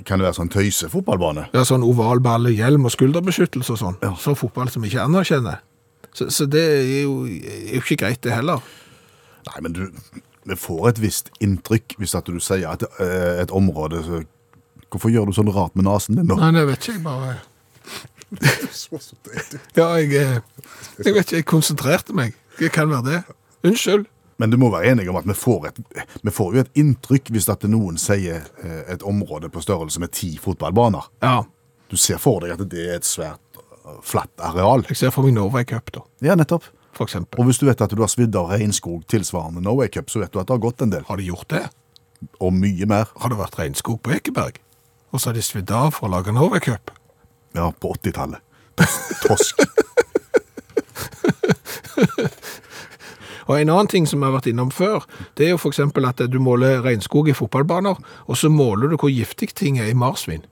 kan 0.05 0.19
det 0.19 0.27
være 0.27 0.39
sånn 0.41 0.51
tøysefotballbane? 0.51 1.49
Ja, 1.55 1.63
sånn 1.69 1.87
oval 1.87 2.21
ball, 2.25 2.51
hjelm 2.51 2.89
og 2.89 2.95
skulderbeskyttelse 2.97 3.77
og 3.77 3.79
sånn. 3.85 4.03
Ja. 4.03 4.15
Så 4.19 4.35
fotball 4.39 4.71
som 4.73 4.85
ikke 4.85 5.05
anerkjenner. 5.05 5.63
Så, 6.13 6.27
så 6.35 6.47
det 6.51 6.65
er 6.83 7.03
jo, 7.05 7.23
er 7.29 7.77
jo 7.77 7.85
ikke 7.85 8.01
greit 8.03 8.23
det 8.27 8.35
heller. 8.35 8.65
Nei, 9.49 9.61
men 9.65 9.77
du, 9.77 9.85
vi 10.49 10.57
får 10.59 10.91
et 10.93 11.01
visst 11.03 11.31
inntrykk 11.45 11.97
hvis 12.01 12.15
at 12.19 12.29
du 12.29 12.39
sier 12.43 12.69
at 12.71 12.85
eh, 13.01 13.43
et 13.43 13.53
område, 13.55 14.03
så, 14.07 14.23
hvorfor 14.93 15.13
gjør 15.13 15.29
du 15.31 15.37
sånn 15.37 15.51
rart 15.55 15.75
med 15.79 15.89
nasen 15.89 16.19
din 16.21 16.29
nå? 16.29 16.37
Nei, 16.41 16.53
det 16.57 16.67
vet 16.71 16.85
ikke 16.85 16.99
jeg 16.99 17.07
bare. 17.07 17.39
Ja, 19.79 19.87
jeg, 19.97 20.13
eh, 20.13 20.39
jeg 21.01 21.15
vet 21.15 21.25
ikke, 21.25 21.39
jeg 21.41 21.47
konsentrerte 21.49 22.15
meg. 22.17 22.35
Det 22.59 22.71
kan 22.75 22.91
være 22.91 23.05
det. 23.07 23.21
Unnskyld. 23.65 24.07
Men 24.39 24.53
du 24.53 24.59
må 24.61 24.69
være 24.71 24.93
enig 24.93 25.09
om 25.11 25.17
at 25.19 25.27
vi 25.27 25.35
får, 25.35 25.71
et, 25.73 25.79
vi 26.23 26.31
får 26.35 26.55
jo 26.55 26.63
et 26.63 26.77
inntrykk 26.79 27.33
hvis 27.35 27.49
at 27.51 27.65
noen 27.71 27.97
sier 27.99 28.45
eh, 28.63 28.83
et 28.95 29.03
område 29.07 29.51
på 29.51 29.63
størrelse 29.65 30.03
med 30.03 30.13
ti 30.15 30.35
fotballbaner. 30.43 31.09
Ja, 31.25 31.41
Du 31.89 31.97
ser 31.97 32.19
for 32.21 32.43
deg 32.45 32.53
at 32.53 32.61
det 32.69 32.83
er 32.85 32.99
et 33.01 33.09
svært 33.09 33.41
eh, 33.59 33.97
flatt 34.05 34.31
areal. 34.45 34.85
jeg 34.91 35.01
ser 35.01 35.11
for 35.15 35.25
meg 35.25 35.35
Norway 35.39 35.65
Cup 35.65 35.91
da, 35.95 36.05
Ja, 36.23 36.37
nettopp. 36.39 36.69
For 36.99 37.09
eksempel. 37.09 37.41
Og 37.41 37.49
hvis 37.49 37.61
du 37.61 37.67
vet 37.69 37.81
at 37.85 37.95
du 37.95 38.03
har 38.03 38.11
svidd 38.13 38.37
av 38.39 38.51
regnskog 38.53 39.05
tilsvarende 39.11 39.63
Norway 39.65 39.91
Cup, 39.95 40.11
så 40.11 40.23
vet 40.23 40.35
du 40.35 40.41
at 40.43 40.49
det 40.51 40.57
har 40.57 40.65
gått 40.65 40.85
en 40.85 40.93
del. 40.95 41.07
Har 41.09 41.21
de 41.21 41.29
gjort 41.31 41.49
det? 41.55 41.65
Og 42.43 42.53
mye 42.55 42.89
mer. 42.91 43.11
Har 43.23 43.33
det 43.33 43.41
vært 43.41 43.59
regnskog 43.61 44.01
på 44.03 44.17
Ekeberg? 44.19 44.59
Og 45.15 45.23
så 45.23 45.31
har 45.31 45.39
de 45.39 45.45
svidd 45.47 45.71
av 45.73 45.95
for 45.97 46.09
å 46.09 46.17
lage 46.19 46.35
Norway 46.35 46.63
Cup? 46.65 46.93
Ja, 47.57 47.71
på 47.73 47.95
80-tallet. 47.97 48.43
Tosk. 49.25 49.65
Og 53.49 53.57
en 53.57 53.71
annen 53.73 53.89
ting 53.89 54.05
som 54.07 54.21
vi 54.21 54.29
har 54.29 54.35
vært 54.37 54.51
innom 54.51 54.69
før, 54.75 55.07
det 55.41 55.47
er 55.47 55.55
jo 55.55 55.71
eksempel 55.71 56.05
at 56.05 56.21
du 56.29 56.37
måler 56.43 56.83
regnskog 56.85 57.31
i 57.33 57.37
fotballbaner, 57.37 57.97
og 58.29 58.37
så 58.37 58.51
måler 58.53 58.93
du 58.93 58.99
hvor 59.01 59.13
giftig 59.13 59.55
ting 59.57 59.81
er 59.81 59.89
i 59.89 59.97
marsvin. 59.97 60.45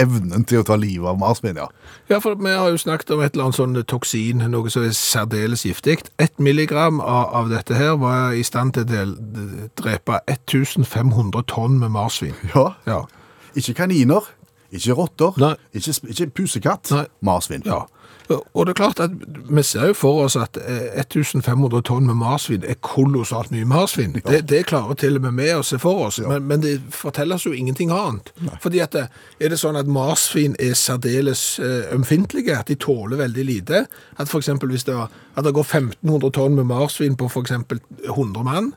Evnen 0.00 0.44
til 0.48 0.62
å 0.62 0.64
ta 0.66 0.76
livet 0.80 1.06
av 1.10 1.18
marsvin, 1.20 1.58
ja. 1.60 1.66
Ja, 2.08 2.18
for 2.24 2.34
vi 2.40 2.50
har 2.50 2.70
jo 2.72 2.78
snakket 2.80 3.10
om 3.12 3.20
et 3.20 3.34
eller 3.34 3.50
annet 3.50 3.58
sånn 3.58 3.76
toksin, 3.88 4.40
noe 4.50 4.70
som 4.72 4.86
er 4.86 4.94
særdeles 4.96 5.66
giftig. 5.68 5.98
Ett 6.22 6.38
milligram 6.40 7.00
av, 7.00 7.28
av 7.42 7.50
dette 7.52 7.76
her 7.76 7.98
var 8.00 8.32
i 8.32 8.42
stand 8.46 8.72
til 8.78 8.88
å 8.88 9.04
drepe 9.78 10.20
1500 10.32 11.44
tonn 11.52 11.76
med 11.82 11.92
marsvin. 11.94 12.34
Ja. 12.54 12.70
Ja. 12.88 13.02
Ikke 13.58 13.74
kaniner, 13.82 14.30
ikke 14.72 14.96
rotter, 14.96 15.58
ikke, 15.76 15.92
ikke 16.08 16.30
pusekatt, 16.40 16.88
Nei. 16.96 17.04
marsvin. 17.20 17.62
Ja, 17.68 17.82
og 18.30 18.66
det 18.66 18.72
er 18.72 18.78
klart 18.78 19.00
at 19.02 19.14
vi 19.48 19.62
ser 19.66 19.90
jo 19.90 19.96
for 19.96 20.22
oss 20.24 20.36
at 20.38 20.56
eh, 20.60 21.00
1500 21.00 21.82
tonn 21.88 22.06
med 22.06 22.18
marsvin 22.20 22.64
er 22.68 22.78
kolossalt 22.84 23.50
mye 23.54 23.66
marsvin. 23.68 24.14
Det, 24.18 24.42
det 24.48 24.64
klarer 24.70 24.98
til 24.98 25.18
og 25.18 25.26
med 25.26 25.36
vi 25.40 25.50
å 25.54 25.64
se 25.66 25.78
for 25.82 26.06
oss, 26.06 26.20
men, 26.26 26.46
men 26.48 26.62
det 26.64 26.76
forteller 26.94 27.42
jo 27.42 27.54
ingenting 27.56 27.92
annet. 27.94 28.32
Fordi 28.62 28.82
at 28.84 28.96
er 29.02 29.52
det 29.52 29.58
sånn 29.60 29.78
at 29.80 29.90
marsvin 29.90 30.56
er 30.62 30.76
særdeles 30.78 31.58
eh, 31.62 31.90
ømfintlige, 31.94 32.58
at 32.58 32.70
de 32.70 32.78
tåler 32.80 33.20
veldig 33.20 33.48
lite? 33.48 33.84
At 34.16 34.30
for 34.30 34.42
hvis 34.42 34.86
det, 34.86 34.96
at 34.96 35.44
det 35.44 35.54
går 35.54 35.66
1500 35.66 36.32
tonn 36.36 36.56
med 36.58 36.70
marsvin 36.70 37.18
på 37.18 37.30
eksempel 37.42 37.80
100 38.06 38.46
mann? 38.46 38.72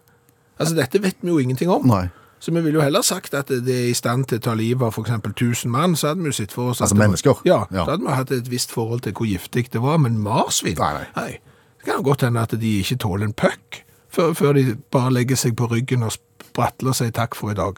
Altså 0.59 0.75
dette 0.77 1.01
vet 1.03 1.17
vi 1.21 1.33
jo 1.33 1.41
ingenting 1.41 1.71
om. 1.71 1.87
Nei. 1.89 2.07
Så 2.39 2.51
vi 2.51 2.61
ville 2.61 2.77
jo 2.77 2.81
heller 2.83 3.01
sagt 3.01 3.33
at 3.33 3.47
det 3.47 3.69
er 3.75 3.89
i 3.89 3.93
stand 3.93 4.25
til 4.29 4.37
å 4.37 4.41
ta 4.41 4.53
livet 4.53 4.81
av 4.85 4.97
eksempel 5.01 5.31
1000 5.33 5.71
mann, 5.71 5.95
så 5.95 6.07
hadde 6.11 6.21
vi 6.21 6.29
jo 6.29 6.31
sett 6.31 6.51
for 6.51 6.69
oss 6.69 6.81
Altså 6.81 6.95
var- 6.95 7.07
mennesker? 7.07 7.41
Ja, 7.45 7.65
Ja. 7.71 7.85
så 7.85 7.91
hadde 7.91 8.05
vi 8.05 8.11
hatt 8.13 8.31
et 8.31 8.51
visst 8.51 8.71
forhold 8.71 9.01
til 9.01 9.13
hvor 9.13 9.25
giftig 9.25 9.71
det 9.73 9.81
var, 9.81 9.97
men 9.97 10.17
marsvin? 10.19 10.77
Nei, 10.77 10.93
nei. 11.15 11.31
Det 11.79 11.85
kan 11.85 11.95
jo 12.03 12.03
godt 12.03 12.21
hende 12.21 12.41
at 12.41 12.51
de 12.59 12.79
ikke 12.83 12.97
tåler 12.97 13.25
en 13.25 13.33
puck 13.33 13.83
før, 14.09 14.33
før 14.33 14.53
de 14.53 14.75
bare 14.91 15.11
legger 15.11 15.35
seg 15.35 15.55
på 15.55 15.67
ryggen 15.71 16.03
og 16.03 16.11
spratler 16.11 16.93
seg 16.93 17.13
takk 17.13 17.35
for 17.35 17.51
i 17.51 17.53
dag. 17.53 17.75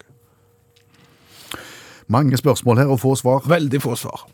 Mange 2.09 2.37
spørsmål 2.37 2.77
her 2.77 2.87
og 2.87 2.99
få 2.99 3.15
svar. 3.15 3.41
Veldig 3.47 3.81
få 3.81 3.95
svar. 3.95 4.27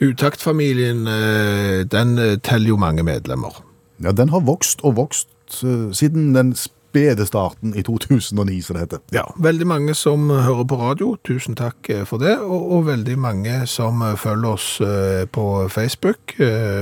Utaktfamilien, 0.00 1.06
eh, 1.06 1.84
den 1.84 2.18
eh, 2.18 2.36
teller 2.42 2.68
jo 2.68 2.76
mange 2.76 3.02
medlemmer. 3.02 3.62
Ja, 4.02 4.12
den 4.12 4.28
har 4.28 4.40
vokst 4.40 4.80
og 4.82 4.96
vokst 4.96 5.28
eh, 5.62 5.90
siden 5.92 6.34
den 6.34 6.54
spede 6.90 7.26
starten 7.26 7.74
i 7.78 7.82
2009, 7.86 8.60
som 8.62 8.76
det 8.76 8.84
heter. 8.84 9.02
Ja, 9.14 9.24
veldig 9.38 9.66
mange 9.70 9.94
som 9.94 10.28
hører 10.30 10.66
på 10.68 10.78
radio, 10.80 11.12
tusen 11.26 11.56
takk 11.58 11.90
eh, 11.92 12.04
for 12.08 12.22
det, 12.22 12.36
og, 12.42 12.66
og 12.76 12.86
veldig 12.90 13.16
mange 13.20 13.60
som 13.70 14.02
eh, 14.02 14.16
følger 14.18 14.56
oss 14.56 14.68
eh, 14.84 15.24
på 15.30 15.46
Facebook. 15.70 16.36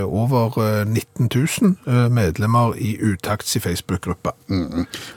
Over 0.09 0.59
eh, 0.62 0.83
19 0.87 1.29
000 1.29 1.77
eh, 1.87 2.09
medlemmer 2.12 2.77
i 2.79 2.97
Utakts 3.03 3.57
i 3.57 3.62
Facebook-gruppa. 3.62 4.35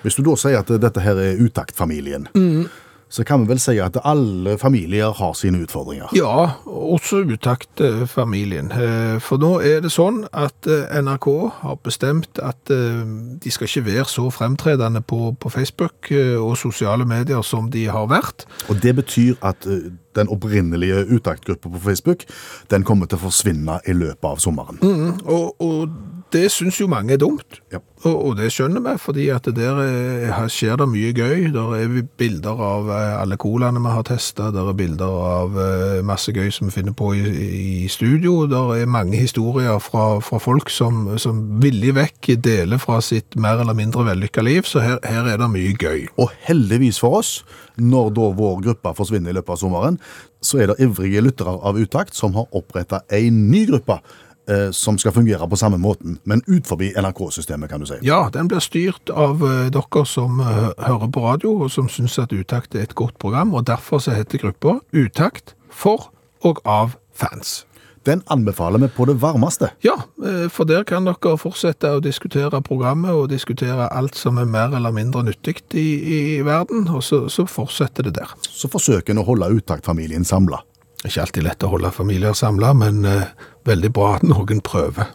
Hvis 0.04 0.18
du 0.18 0.24
da 0.26 0.38
sier 0.40 0.62
at 0.62 0.72
dette 0.82 1.04
her 1.04 1.20
er 1.20 1.42
utaktfamilien, 1.42 2.28
så 3.12 3.26
kan 3.28 3.44
vi 3.44 3.52
vel 3.52 3.60
si 3.60 3.76
at 3.84 3.98
alle 4.08 4.56
familier 4.62 5.12
har 5.18 5.34
sine 5.36 5.60
utfordringer. 5.66 6.14
Ja, 6.16 6.56
også 6.66 7.22
Utakt-familien. 7.28 8.72
Eh, 8.72 9.18
For 9.24 9.42
nå 9.42 9.58
er 9.68 9.82
det 9.84 9.92
sånn 9.94 10.24
at 10.32 10.68
eh, 10.70 10.88
NRK 11.02 11.28
har 11.62 11.80
bestemt 11.84 12.40
at 12.42 12.72
eh, 12.72 13.04
de 13.44 13.52
skal 13.52 13.68
ikke 13.68 13.86
være 13.90 14.08
så 14.10 14.30
fremtredende 14.34 15.04
på, 15.04 15.34
på 15.40 15.52
Facebook 15.52 16.12
eh, 16.16 16.38
og 16.40 16.56
sosiale 16.62 17.06
medier 17.08 17.44
som 17.44 17.68
de 17.74 17.88
har 17.92 18.08
vært. 18.12 18.48
Og 18.72 18.80
det 18.84 18.96
betyr 19.02 19.36
at 19.42 19.68
eh, 19.68 19.92
den 20.18 20.32
opprinnelige 20.32 21.06
utaktgruppa 21.12 21.70
på 21.70 21.84
Facebook, 21.84 22.26
den 22.72 22.88
kommer 22.88 23.10
til 23.10 23.20
å 23.20 23.26
forsvinne 23.28 23.82
i 23.88 23.96
løpet 23.98 24.28
av 24.28 24.42
sommeren. 24.44 24.82
Og, 25.26 25.56
og 25.62 26.22
det 26.32 26.48
syns 26.52 26.80
jo 26.80 26.88
mange 26.92 27.16
er 27.16 27.20
dumt. 27.22 27.60
Ja. 27.74 27.82
Og, 28.02 28.16
og 28.16 28.38
det 28.40 28.48
skjønner 28.54 28.82
vi, 28.82 28.94
fordi 28.98 29.28
at 29.34 29.46
der 29.54 29.78
er, 29.84 30.48
skjer 30.50 30.80
det 30.80 30.88
mye 30.90 31.12
gøy. 31.14 31.52
Der 31.54 31.74
er 31.78 31.92
bilder 32.18 32.64
av 32.66 32.90
eh, 32.90 33.18
alle 33.20 33.38
colaene 33.42 33.82
vi 33.84 33.94
har 33.94 34.06
testa, 34.08 34.50
der 34.54 34.72
er 34.72 34.78
bilder 34.78 35.18
av 35.28 35.60
eh, 35.62 36.00
masse 36.08 36.34
gøy 36.34 36.50
som 36.54 36.70
vi 36.70 36.76
finner 36.80 36.96
på 36.98 37.12
i, 37.18 37.26
i 37.84 37.90
studio. 37.92 38.48
Der 38.50 38.74
er 38.80 38.90
mange 38.90 39.20
historier 39.22 39.78
fra, 39.84 40.06
fra 40.24 40.42
folk 40.42 40.72
som, 40.74 41.12
som 41.22 41.44
villig 41.62 41.94
vekk 42.00 42.32
deler 42.42 42.82
fra 42.82 42.98
sitt 43.06 43.38
mer 43.38 43.62
eller 43.62 43.78
mindre 43.78 44.08
vellykka 44.08 44.46
liv, 44.46 44.66
så 44.66 44.82
her, 44.82 44.98
her 45.06 45.30
er 45.30 45.42
det 45.42 45.52
mye 45.54 45.76
gøy. 45.78 46.08
Og 46.18 46.34
heldigvis 46.48 47.02
for 47.04 47.22
oss, 47.22 47.42
når 47.78 48.16
da 48.18 48.32
vår 48.40 48.66
gruppe 48.66 48.96
forsvinner 48.98 49.34
i 49.34 49.38
løpet 49.38 49.58
av 49.58 49.62
sommeren, 49.62 50.01
så 50.42 50.62
er 50.62 50.72
det 50.72 50.82
ivrige 50.84 51.22
lyttere 51.22 51.54
av 51.54 51.80
Utakt 51.80 52.18
som 52.18 52.36
har 52.38 52.50
oppretta 52.58 53.04
ei 53.14 53.30
ny 53.34 53.66
gruppe 53.70 54.00
eh, 54.50 54.70
som 54.76 54.98
skal 54.98 55.14
fungere 55.16 55.48
på 55.50 55.60
samme 55.60 55.78
måten, 55.82 56.20
men 56.24 56.44
ut 56.48 56.68
forbi 56.68 56.92
NRK-systemet, 56.98 57.70
kan 57.70 57.84
du 57.84 57.90
si. 57.90 58.00
Ja, 58.06 58.28
den 58.34 58.50
blir 58.52 58.64
styrt 58.64 59.14
av 59.14 59.44
eh, 59.46 59.70
dere 59.74 60.06
som 60.10 60.42
eh, 60.42 60.72
hører 60.88 61.12
på 61.14 61.26
radio, 61.26 61.56
og 61.64 61.74
som 61.74 61.90
syns 61.90 62.20
at 62.22 62.34
Utakt 62.34 62.76
er 62.76 62.88
et 62.88 62.96
godt 62.98 63.20
program, 63.22 63.54
og 63.54 63.68
derfor 63.70 64.02
så 64.02 64.16
heter 64.18 64.42
gruppa 64.42 64.80
Utakt 64.94 65.56
for 65.70 66.10
og 66.42 66.64
av 66.66 66.98
fans. 67.14 67.62
Den 68.04 68.24
anbefaler 68.26 68.80
vi 68.80 68.88
på 68.88 69.06
det 69.06 69.14
varmeste. 69.22 69.70
Ja, 69.86 69.94
eh, 70.26 70.48
for 70.50 70.66
der 70.66 70.84
kan 70.90 71.06
dere 71.06 71.36
fortsette 71.38 71.92
å 71.94 72.02
diskutere 72.02 72.62
programmet 72.66 73.14
og 73.14 73.30
diskutere 73.30 73.92
alt 73.94 74.18
som 74.18 74.40
er 74.42 74.50
mer 74.50 74.74
eller 74.74 74.94
mindre 74.96 75.22
nyttig 75.28 75.60
i, 75.78 75.86
i 76.10 76.42
verden, 76.46 76.88
og 76.90 77.04
så, 77.06 77.28
så 77.30 77.46
fortsetter 77.46 78.10
det 78.10 78.16
der. 78.18 78.34
Så 78.42 78.72
forsøker 78.74 79.14
en 79.14 79.22
å 79.22 79.28
holde 79.28 79.52
Utakt-familien 79.54 80.26
samla. 80.26 80.64
Ikke 81.06 81.22
alltid 81.22 81.46
lett 81.46 81.64
å 81.66 81.70
holde 81.70 81.92
familier 81.94 82.34
samla, 82.38 82.74
men 82.78 83.06
eh, 83.06 83.30
veldig 83.70 83.94
bra 83.94 84.16
at 84.18 84.26
noen 84.26 84.64
prøver. 84.66 85.14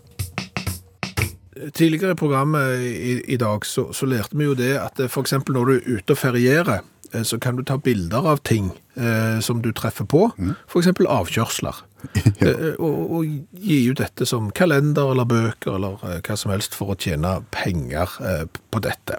Tidligere 1.75 2.15
i 2.15 2.19
programmet 2.21 2.85
i, 2.87 3.17
i 3.35 3.39
dag 3.41 3.67
så, 3.67 3.89
så 3.97 4.07
lærte 4.07 4.39
vi 4.39 4.47
jo 4.47 4.55
det 4.55 4.77
at 4.79 5.01
for 5.09 5.25
eksempel 5.25 5.57
når 5.57 5.67
du 5.67 5.75
er 5.75 5.99
ute 5.99 6.15
og 6.15 6.23
ferierer, 6.23 6.87
eh, 7.11 7.27
så 7.27 7.43
kan 7.43 7.59
du 7.59 7.67
ta 7.67 7.81
bilder 7.83 8.31
av 8.31 8.47
ting 8.47 8.71
eh, 8.95 9.43
som 9.43 9.59
du 9.65 9.73
treffer 9.75 10.07
på, 10.07 10.29
for 10.71 10.83
eksempel 10.85 11.11
avkjørsler. 11.11 11.83
Eh, 12.47 12.75
og, 12.79 12.97
og 13.17 13.61
gi 13.65 13.79
ut 13.91 13.99
dette 13.99 14.27
som 14.29 14.51
kalender 14.55 15.13
eller 15.15 15.27
bøker 15.29 15.79
eller 15.79 16.03
eh, 16.05 16.19
hva 16.21 16.37
som 16.39 16.53
helst 16.53 16.77
for 16.77 16.93
å 16.93 16.97
tjene 17.01 17.39
penger 17.55 18.13
eh, 18.21 18.43
på 18.47 18.83
dette. 18.85 19.19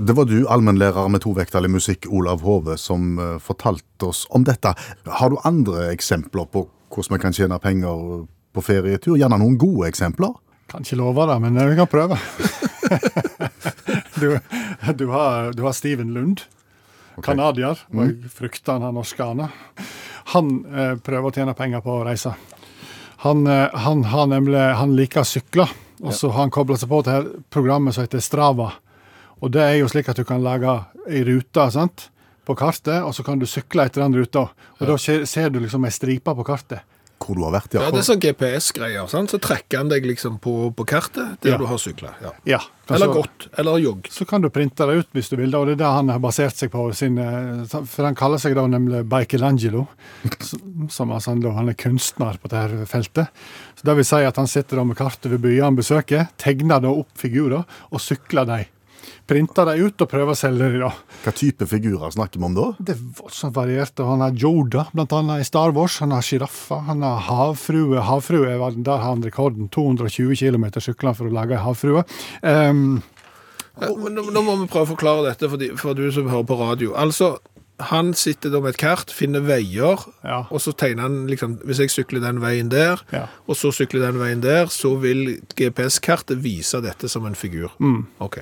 Det 0.00 0.16
var 0.16 0.26
du, 0.30 0.38
allmennlærer 0.48 1.10
med 1.12 1.22
tovektig 1.22 1.68
musikk, 1.70 2.08
Olav 2.08 2.42
Hove, 2.46 2.78
som 2.80 3.18
fortalte 3.44 4.08
oss 4.08 4.24
om 4.34 4.46
dette. 4.48 4.72
Har 5.20 5.30
du 5.30 5.36
andre 5.44 5.90
eksempler 5.92 6.48
på 6.48 6.64
hvordan 6.94 7.18
vi 7.18 7.22
kan 7.26 7.36
tjene 7.36 7.60
penger 7.62 8.24
på 8.56 8.64
ferietur? 8.64 9.18
Gjerne 9.20 9.38
noen 9.42 9.60
gode 9.60 9.92
eksempler? 9.92 10.32
Kan 10.72 10.88
ikke 10.88 10.98
love 11.02 11.28
det, 11.28 11.36
men 11.44 11.60
vi 11.60 11.76
kan 11.76 11.90
prøve. 11.90 12.18
du, 14.20 14.38
du, 14.96 15.06
har, 15.12 15.52
du 15.52 15.62
har 15.68 15.76
Steven 15.76 16.16
Lund, 16.16 16.46
canadier. 17.22 17.78
Og 17.92 18.08
jeg 18.08 18.32
frykter 18.32 18.78
han 18.78 18.88
har 18.88 18.96
norsk 18.96 19.20
aner. 19.24 19.52
Han 20.34 20.54
eh, 20.66 20.94
prøver 20.98 21.30
å 21.30 21.34
tjene 21.34 21.56
penger 21.58 21.82
på 21.84 21.98
å 21.98 22.04
reise. 22.06 22.34
Han, 23.24 23.46
eh, 23.46 23.74
han, 23.86 24.06
har 24.12 24.30
nemlig, 24.30 24.60
han 24.78 24.96
liker 24.98 25.22
å 25.22 25.28
sykle, 25.28 25.68
og 26.02 26.14
så 26.14 26.32
har 26.32 26.44
han 26.44 26.54
kobla 26.54 26.76
seg 26.78 26.90
på 26.90 27.02
til 27.06 27.30
programmet 27.54 27.94
som 27.96 28.04
heter 28.04 28.22
Strava. 28.24 28.72
Og 29.40 29.52
det 29.54 29.62
er 29.62 29.78
jo 29.78 29.88
slik 29.90 30.10
at 30.10 30.18
du 30.18 30.26
kan 30.26 30.42
lage 30.44 30.74
ei 31.08 31.22
rute 31.26 31.70
sant? 31.74 32.10
på 32.44 32.54
kartet, 32.54 33.00
og 33.00 33.14
så 33.16 33.24
kan 33.24 33.40
du 33.40 33.46
sykle 33.48 33.86
etter 33.88 34.02
den 34.04 34.16
ruta. 34.18 34.48
Og 34.78 34.88
da 34.88 34.98
ser, 35.00 35.24
ser 35.28 35.48
du 35.48 35.62
liksom 35.62 35.86
ei 35.86 35.92
stripe 35.94 36.34
på 36.36 36.44
kartet. 36.44 36.84
Hvor 37.24 37.36
du 37.38 37.44
har 37.46 37.52
vært, 37.54 37.72
Ja, 37.72 37.80
ja. 37.86 37.90
det 37.94 38.00
er 38.02 38.04
sånn 38.04 38.20
GPS-greier, 38.20 39.06
så 39.08 39.38
trekker 39.40 39.78
han 39.80 39.88
deg 39.88 40.04
liksom 40.04 40.34
på, 40.44 40.74
på 40.76 40.84
kartet 40.84 41.40
der 41.40 41.54
Ja. 41.54 41.56
du 41.56 41.64
har 41.64 41.78
sykla. 41.80 42.10
Ja. 42.20 42.32
Ja, 42.44 42.58
Eller 42.90 43.06
så- 43.06 43.14
gått, 43.14 43.46
eller 43.56 43.78
jogg. 43.80 44.02
Så 44.10 44.26
kan 44.28 44.42
du 44.42 44.50
printe 44.50 44.84
det 44.86 44.98
ut 44.98 45.08
hvis 45.14 45.30
du 45.30 45.36
vil, 45.36 45.54
og 45.56 45.66
det 45.66 45.72
er 45.72 45.76
det 45.84 45.86
han 45.86 46.08
har 46.08 46.18
basert 46.20 46.52
seg 46.54 46.70
på. 46.70 46.92
Sin, 46.94 47.16
eh, 47.18 47.64
for 47.86 48.04
han 48.04 48.14
kaller 48.14 48.36
seg 48.38 48.54
da 48.54 48.66
nemlig 48.66 49.08
Bikelangelo, 49.08 49.86
som 50.90 51.10
altså, 51.12 51.28
han, 51.32 51.40
da, 51.40 51.52
han 51.52 51.68
er 51.70 51.74
kunstner 51.74 52.36
på 52.42 52.48
dette 52.52 52.84
feltet. 52.90 53.28
Så 53.78 53.84
Det 53.84 53.96
vil 53.96 54.04
si 54.04 54.16
at 54.24 54.36
han 54.36 54.46
sitter 54.46 54.76
da 54.76 54.84
med 54.84 54.96
kartet 54.96 55.30
ved 55.30 55.40
byene 55.40 55.64
han 55.64 55.76
besøker, 55.76 56.28
tegner 56.36 56.80
da 56.82 56.88
opp 56.88 57.08
figurer 57.16 57.64
og 57.90 58.00
sykler 58.00 58.44
dem. 58.46 58.64
Printer 59.28 59.68
dem 59.70 59.86
ut 59.88 60.04
og 60.04 60.10
prøver 60.10 60.34
å 60.34 60.38
selge 60.38 60.68
dem. 60.68 60.82
da. 60.84 60.90
Hva 61.24 61.32
type 61.36 61.68
figurer 61.70 62.12
snakker 62.14 62.42
vi 62.42 62.48
om 62.48 62.56
da? 62.56 62.66
Det 62.78 62.96
er 62.96 63.02
voldsomt 63.20 63.56
variert. 63.56 64.04
Han 64.04 64.24
har 64.24 64.36
Yoda, 64.36 64.86
blant 64.92 65.14
annet 65.16 65.44
i 65.44 65.48
Star 65.48 65.74
Wars. 65.76 65.98
Han 66.04 66.14
har 66.16 66.24
sjiraffer. 66.24 66.84
Han 66.90 67.02
har 67.06 67.24
havfrue. 67.28 68.02
Havfrue, 68.04 68.52
der 68.76 68.92
har 68.98 69.08
han 69.08 69.24
rekorden. 69.24 69.70
220 69.72 70.36
km 70.36 70.68
sykler 70.78 71.12
han 71.12 71.18
for 71.18 71.30
å 71.30 71.34
lage 71.34 71.56
ei 71.56 71.64
havfrue. 71.64 72.04
Um, 72.42 73.02
nå, 73.80 74.28
nå 74.30 74.44
må 74.44 74.58
vi 74.60 74.68
prøve 74.70 74.86
å 74.86 74.92
forklare 74.92 75.26
dette 75.30 75.48
for, 75.50 75.60
de, 75.60 75.72
for 75.80 75.98
du 75.98 76.06
som 76.14 76.30
hører 76.30 76.46
på 76.48 76.60
radio. 76.60 76.94
Altså, 76.98 77.36
han 77.80 78.12
sitter 78.14 78.52
da 78.54 78.60
med 78.62 78.70
et 78.74 78.78
kart, 78.78 79.10
finner 79.10 79.40
veier, 79.42 79.98
Ja. 80.22 80.44
og 80.50 80.60
så 80.62 80.70
tegner 80.72 81.02
han 81.02 81.26
liksom 81.26 81.56
Hvis 81.66 81.78
jeg 81.80 81.90
sykler 81.90 82.20
den 82.22 82.38
veien 82.40 82.68
der, 82.70 83.00
Ja. 83.12 83.26
og 83.48 83.56
så 83.56 83.72
sykler 83.74 84.00
den 84.06 84.18
veien 84.20 84.40
der, 84.40 84.66
så 84.66 84.94
vil 85.00 85.40
GPS-kartet 85.56 86.38
vise 86.40 86.80
dette 86.80 87.08
som 87.08 87.26
en 87.26 87.34
figur. 87.34 87.70
Mm. 87.80 88.06
Ok. 88.20 88.38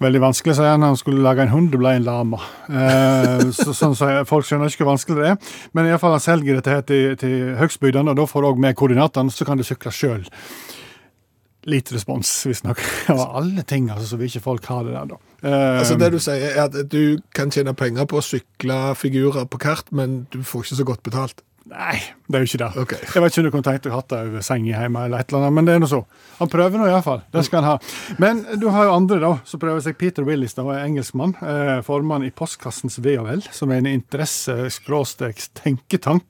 Veldig 0.00 0.20
vanskelig, 0.20 0.56
sier 0.56 0.70
han. 0.74 0.82
Han 0.82 0.96
skulle 0.96 1.22
lage 1.22 1.42
en 1.42 1.48
hund, 1.54 1.70
det 1.70 1.78
ble 1.78 1.94
en 1.96 2.04
lama. 2.04 2.38
Eh, 2.68 3.50
så, 3.54 3.70
sånn 3.72 3.94
så 3.94 4.26
Folk 4.26 4.46
skjønner 4.46 4.66
ikke 4.66 4.84
hvor 4.84 4.96
vanskelig 4.96 5.16
det 5.22 5.30
er. 5.30 5.38
Men 5.74 5.86
i 5.86 5.90
alle 5.90 5.98
fall 6.02 6.16
han 6.16 6.20
selger 6.20 6.58
dette 6.58 6.70
her 6.74 6.82
til, 6.82 7.16
til 7.16 7.54
høgstbydende, 7.60 8.10
og 8.10 8.16
da 8.16 8.26
får 8.26 8.42
du 8.42 8.48
òg 8.52 8.58
med 8.58 8.76
koordinatene, 8.76 9.30
så 9.30 9.46
kan 9.46 9.56
du 9.58 9.62
sykle 9.64 9.92
sjøl. 9.94 10.26
Lite 11.70 11.94
respons, 11.94 12.26
visstnok. 12.46 12.78
Av 13.12 13.20
alle 13.42 13.62
ting 13.62 13.90
altså, 13.90 14.06
så 14.10 14.16
vil 14.18 14.26
ikke 14.32 14.42
folk 14.48 14.64
ha 14.72 14.78
det 14.82 14.92
der, 14.96 15.06
da. 15.12 15.16
Eh, 15.46 15.78
Altså 15.78 15.94
Det 16.00 16.08
du 16.14 16.18
sier, 16.22 16.42
er 16.50 16.62
at 16.66 16.74
du 16.90 17.02
kan 17.36 17.48
tjene 17.54 17.74
penger 17.78 18.04
på 18.10 18.16
å 18.18 18.24
sykle 18.26 18.76
figurer 18.98 19.44
på 19.46 19.58
kart, 19.62 19.86
men 19.94 20.08
du 20.34 20.40
får 20.42 20.60
ikke 20.66 20.80
så 20.80 20.86
godt 20.90 21.04
betalt. 21.06 21.36
Nei, 21.72 21.98
det 22.26 22.36
er 22.36 22.42
jo 22.42 22.48
ikke 22.50 22.62
det. 22.64 22.70
Okay. 22.82 23.00
Jeg 23.14 23.20
vet 23.22 23.30
ikke 23.32 23.40
om 23.40 23.46
du 23.46 23.52
kunne 23.54 23.68
tenkt 23.68 23.84
deg 23.86 23.94
hatt 23.94 24.10
det 24.10 24.18
over 24.26 24.40
senga 24.44 24.74
hjemme, 24.82 25.00
eller 25.06 25.18
et 25.22 25.28
eller 25.30 25.40
annet, 25.46 25.54
men 25.56 25.64
det 25.68 25.74
er 25.76 25.80
nå 25.80 25.88
så. 25.88 26.00
Han 26.40 26.48
prøver 26.50 26.76
nå 26.82 26.86
iallfall. 26.90 27.22
Det 27.32 27.42
skal 27.46 27.58
han 27.62 27.70
ha. 27.70 27.76
Men 28.20 28.34
du 28.58 28.66
har 28.74 28.82
jo 28.88 28.96
andre, 28.98 29.16
da, 29.22 29.32
som 29.48 29.58
prøver 29.62 29.80
seg. 29.86 29.94
Peter 30.00 30.22
Willis, 30.26 30.54
da, 30.58 30.62
er 30.74 30.82
engelskmann. 30.88 31.32
Eh, 31.38 31.78
formann 31.86 32.26
i 32.26 32.34
Postkassens 32.34 32.96
ve 33.06 33.14
og 33.22 33.26
vel, 33.30 33.42
som 33.54 33.70
er 33.70 33.78
en 33.80 33.92
interesse-tenketank. 33.94 36.28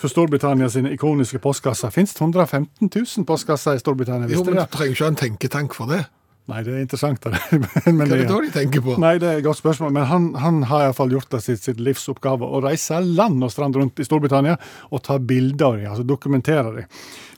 For 0.00 0.10
Storbritannia 0.10 0.68
sine 0.72 0.90
ikoniske 0.94 1.38
postkasser. 1.38 1.92
Fins 1.94 2.14
det 2.16 2.22
115 2.24 2.90
000 2.90 3.26
postkasser 3.28 3.78
i 3.78 3.82
Storbritannia? 3.82 4.28
Jo, 4.32 4.42
men 4.44 4.58
du 4.58 4.66
trenger 4.74 4.96
ikke 4.96 5.04
ha 5.06 5.12
en 5.12 5.20
tenketank 5.20 5.76
for 5.76 5.90
det. 5.92 6.02
Nei, 6.50 6.58
det 6.60 6.74
er 6.74 6.80
interessant. 6.84 7.22
Det. 7.24 7.38
men 7.86 8.02
Hva 8.02 8.04
er 8.04 8.18
det- 8.20 8.28
da 8.28 8.40
de 8.42 8.50
tenker 8.52 8.82
på? 8.84 8.98
Nei, 9.00 9.14
det 9.22 9.28
er 9.30 9.38
et 9.40 9.46
godt 9.46 9.62
spørsmål, 9.62 9.94
men 9.96 10.04
han, 10.10 10.26
han 10.42 10.58
har 10.68 10.88
iallfall 10.88 11.14
gjort 11.14 11.30
det 11.32 11.40
sitt, 11.40 11.62
sitt 11.64 11.80
livsoppgave 11.80 12.44
å 12.44 12.60
reise 12.66 12.98
land 13.00 13.40
og 13.46 13.52
strand 13.54 13.78
rundt 13.80 14.02
i 14.02 14.04
Storbritannia 14.04 14.58
og 14.90 15.02
ta 15.06 15.16
bilder 15.16 15.70
av 15.70 15.78
dem, 15.78 15.86
altså 15.94 16.04
dokumentere 16.04 16.74
dem. 16.82 16.90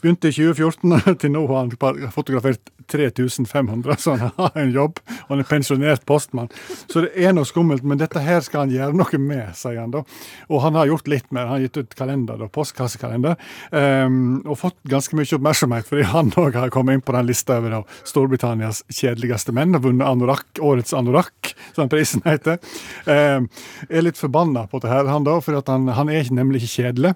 Begynte 0.03 0.33
i 0.33 0.35
2014, 0.35 0.97
til 1.23 1.35
nå 1.37 1.45
har 1.53 1.63
han 1.63 2.11
fotografert 2.17 2.73
3500, 2.91 3.97
så 3.99 4.17
han 4.21 4.33
har 4.37 4.59
en 4.61 4.73
jobb. 4.75 5.01
og 5.27 5.33
Han 5.35 5.43
er 5.43 5.49
pensjonert 5.49 6.05
postmann. 6.09 6.51
Så 6.91 7.05
det 7.05 7.13
er 7.17 7.35
noe 7.37 7.49
skummelt, 7.49 7.85
men 7.87 8.01
dette 8.01 8.23
her 8.23 8.43
skal 8.45 8.65
han 8.65 8.75
gjøre 8.75 8.97
noe 8.97 9.21
med, 9.23 9.55
sier 9.59 9.81
han 9.81 9.95
da. 9.95 10.03
Og 10.51 10.63
han 10.65 10.79
har 10.79 10.91
gjort 10.91 11.11
litt 11.11 11.29
mer. 11.31 11.49
Han 11.49 11.59
har 11.59 11.67
gitt 11.67 11.81
ut 11.81 11.97
kalender, 11.99 12.39
da, 12.41 12.49
postkassekalender, 12.53 13.37
um, 13.73 14.21
og 14.45 14.61
fått 14.61 14.79
ganske 14.91 15.19
mye 15.19 15.39
oppmerksomhet, 15.39 15.89
fordi 15.91 16.07
han 16.13 16.33
òg 16.39 16.59
har 16.59 16.73
kommet 16.75 16.99
inn 16.99 17.05
på 17.07 17.17
den 17.17 17.29
lista 17.29 17.59
over 17.61 17.79
da, 17.79 17.83
Storbritannias 18.07 18.83
kjedeligste 18.93 19.55
menn 19.57 19.77
Har 19.77 19.85
vunnet 19.85 20.07
anorakk, 20.07 20.49
årets 20.63 20.95
anorakk, 20.97 21.53
som 21.77 21.91
prisen 21.93 22.25
heter. 22.27 22.61
Um, 23.09 23.51
er 23.91 24.07
litt 24.07 24.21
forbanna 24.21 24.67
på 24.71 24.81
det 24.83 24.93
her, 24.93 25.11
han 25.11 25.27
da, 25.27 25.39
for 25.45 25.59
han, 25.67 25.91
han 25.97 26.13
er 26.13 26.33
nemlig 26.35 26.65
ikke 26.65 26.83
kjedelig. 26.83 27.15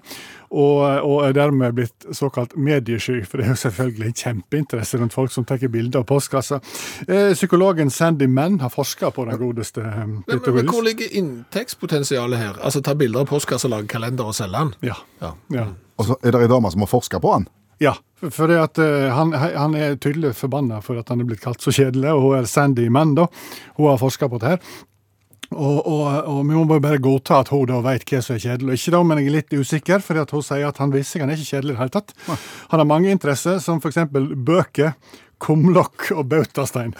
Og, 0.51 0.81
og 1.07 1.21
er 1.23 1.35
dermed 1.37 1.77
blitt 1.77 2.05
såkalt 2.11 2.57
mediesky, 2.59 3.21
for 3.23 3.39
det 3.39 3.45
er 3.45 3.53
jo 3.53 3.59
selvfølgelig 3.61 4.09
en 4.09 4.17
kjempeinteresse 4.19 4.99
rundt 4.99 5.15
folk 5.15 5.31
som 5.31 5.45
tar 5.47 5.61
bilder 5.71 6.01
av 6.01 6.09
postkasser. 6.09 6.59
Eh, 7.07 7.31
psykologen 7.37 7.89
Sandy 7.89 8.27
Mann 8.27 8.59
har 8.59 8.73
forska 8.73 9.13
på 9.15 9.25
den 9.29 9.39
godeste 9.39 9.81
eh, 9.81 10.03
Men, 10.03 10.23
Peter 10.27 10.51
men, 10.51 10.65
men 10.65 10.73
hvor 10.73 10.83
ligger 10.83 11.15
inntektspotensialet 11.21 12.39
her? 12.39 12.59
Altså 12.59 12.83
ta 12.83 12.97
bilder 12.99 13.23
av 13.23 13.31
postkasser, 13.31 13.71
lage 13.71 13.87
kalender 13.87 14.27
og 14.27 14.35
selge 14.35 14.59
den? 14.59 14.75
Ja. 14.91 14.99
Ja. 15.21 15.33
ja. 15.55 15.65
Og 15.95 16.09
så 16.09 16.19
er 16.19 16.35
det 16.35 16.43
ei 16.43 16.51
dame 16.51 16.71
som 16.73 16.83
har 16.83 16.91
forska 16.91 17.23
på 17.23 17.35
han. 17.37 17.47
Ja, 17.81 17.95
for 18.29 18.51
det 18.51 18.59
at 18.61 18.77
uh, 18.77 19.07
han, 19.09 19.31
han 19.33 19.73
er 19.73 19.95
tydelig 19.97 20.35
forbanna 20.37 20.83
for 20.85 20.99
at 21.01 21.09
han 21.09 21.23
er 21.23 21.25
blitt 21.31 21.41
kalt 21.41 21.63
så 21.63 21.73
kjedelig, 21.73 22.11
og 22.13 22.21
hun 22.21 22.35
er 22.37 22.49
Sandy 22.49 22.85
Mann, 22.93 23.15
da. 23.17 23.25
Hun 23.79 23.87
har 23.89 23.97
forska 23.97 24.29
på 24.29 24.37
det 24.43 24.51
her. 24.51 24.75
Og, 25.51 25.79
og, 25.83 26.05
og 26.31 26.37
vi 26.47 26.55
må 26.55 26.79
bare 26.79 27.01
godta 27.03 27.41
at 27.43 27.51
hun 27.51 27.67
da 27.67 27.81
vet 27.83 28.05
hva 28.07 28.21
som 28.23 28.37
er 28.37 28.43
kjedelig 28.43 28.71
og 28.71 28.77
ikke, 28.79 28.93
da, 28.95 29.01
men 29.03 29.19
jeg 29.19 29.27
er 29.27 29.35
litt 29.35 29.55
usikker, 29.57 30.03
for 30.05 30.21
hun 30.21 30.45
sier 30.47 30.69
at 30.69 30.79
han 30.79 30.93
viser 30.93 31.17
seg 31.17 31.25
han 31.25 31.33
er 31.33 31.41
ikke 31.41 31.57
kjedelig 31.57 31.73
i 31.73 31.75
det 31.75 31.81
hele 31.81 31.95
tatt. 31.97 32.13
Han 32.71 32.83
har 32.83 32.87
mange 32.87 33.11
interesser, 33.11 33.59
som 33.63 33.81
f.eks. 33.83 33.99
bøker, 34.47 34.95
kumlokk 35.41 36.11
og 36.15 36.29
bautastein. 36.31 36.95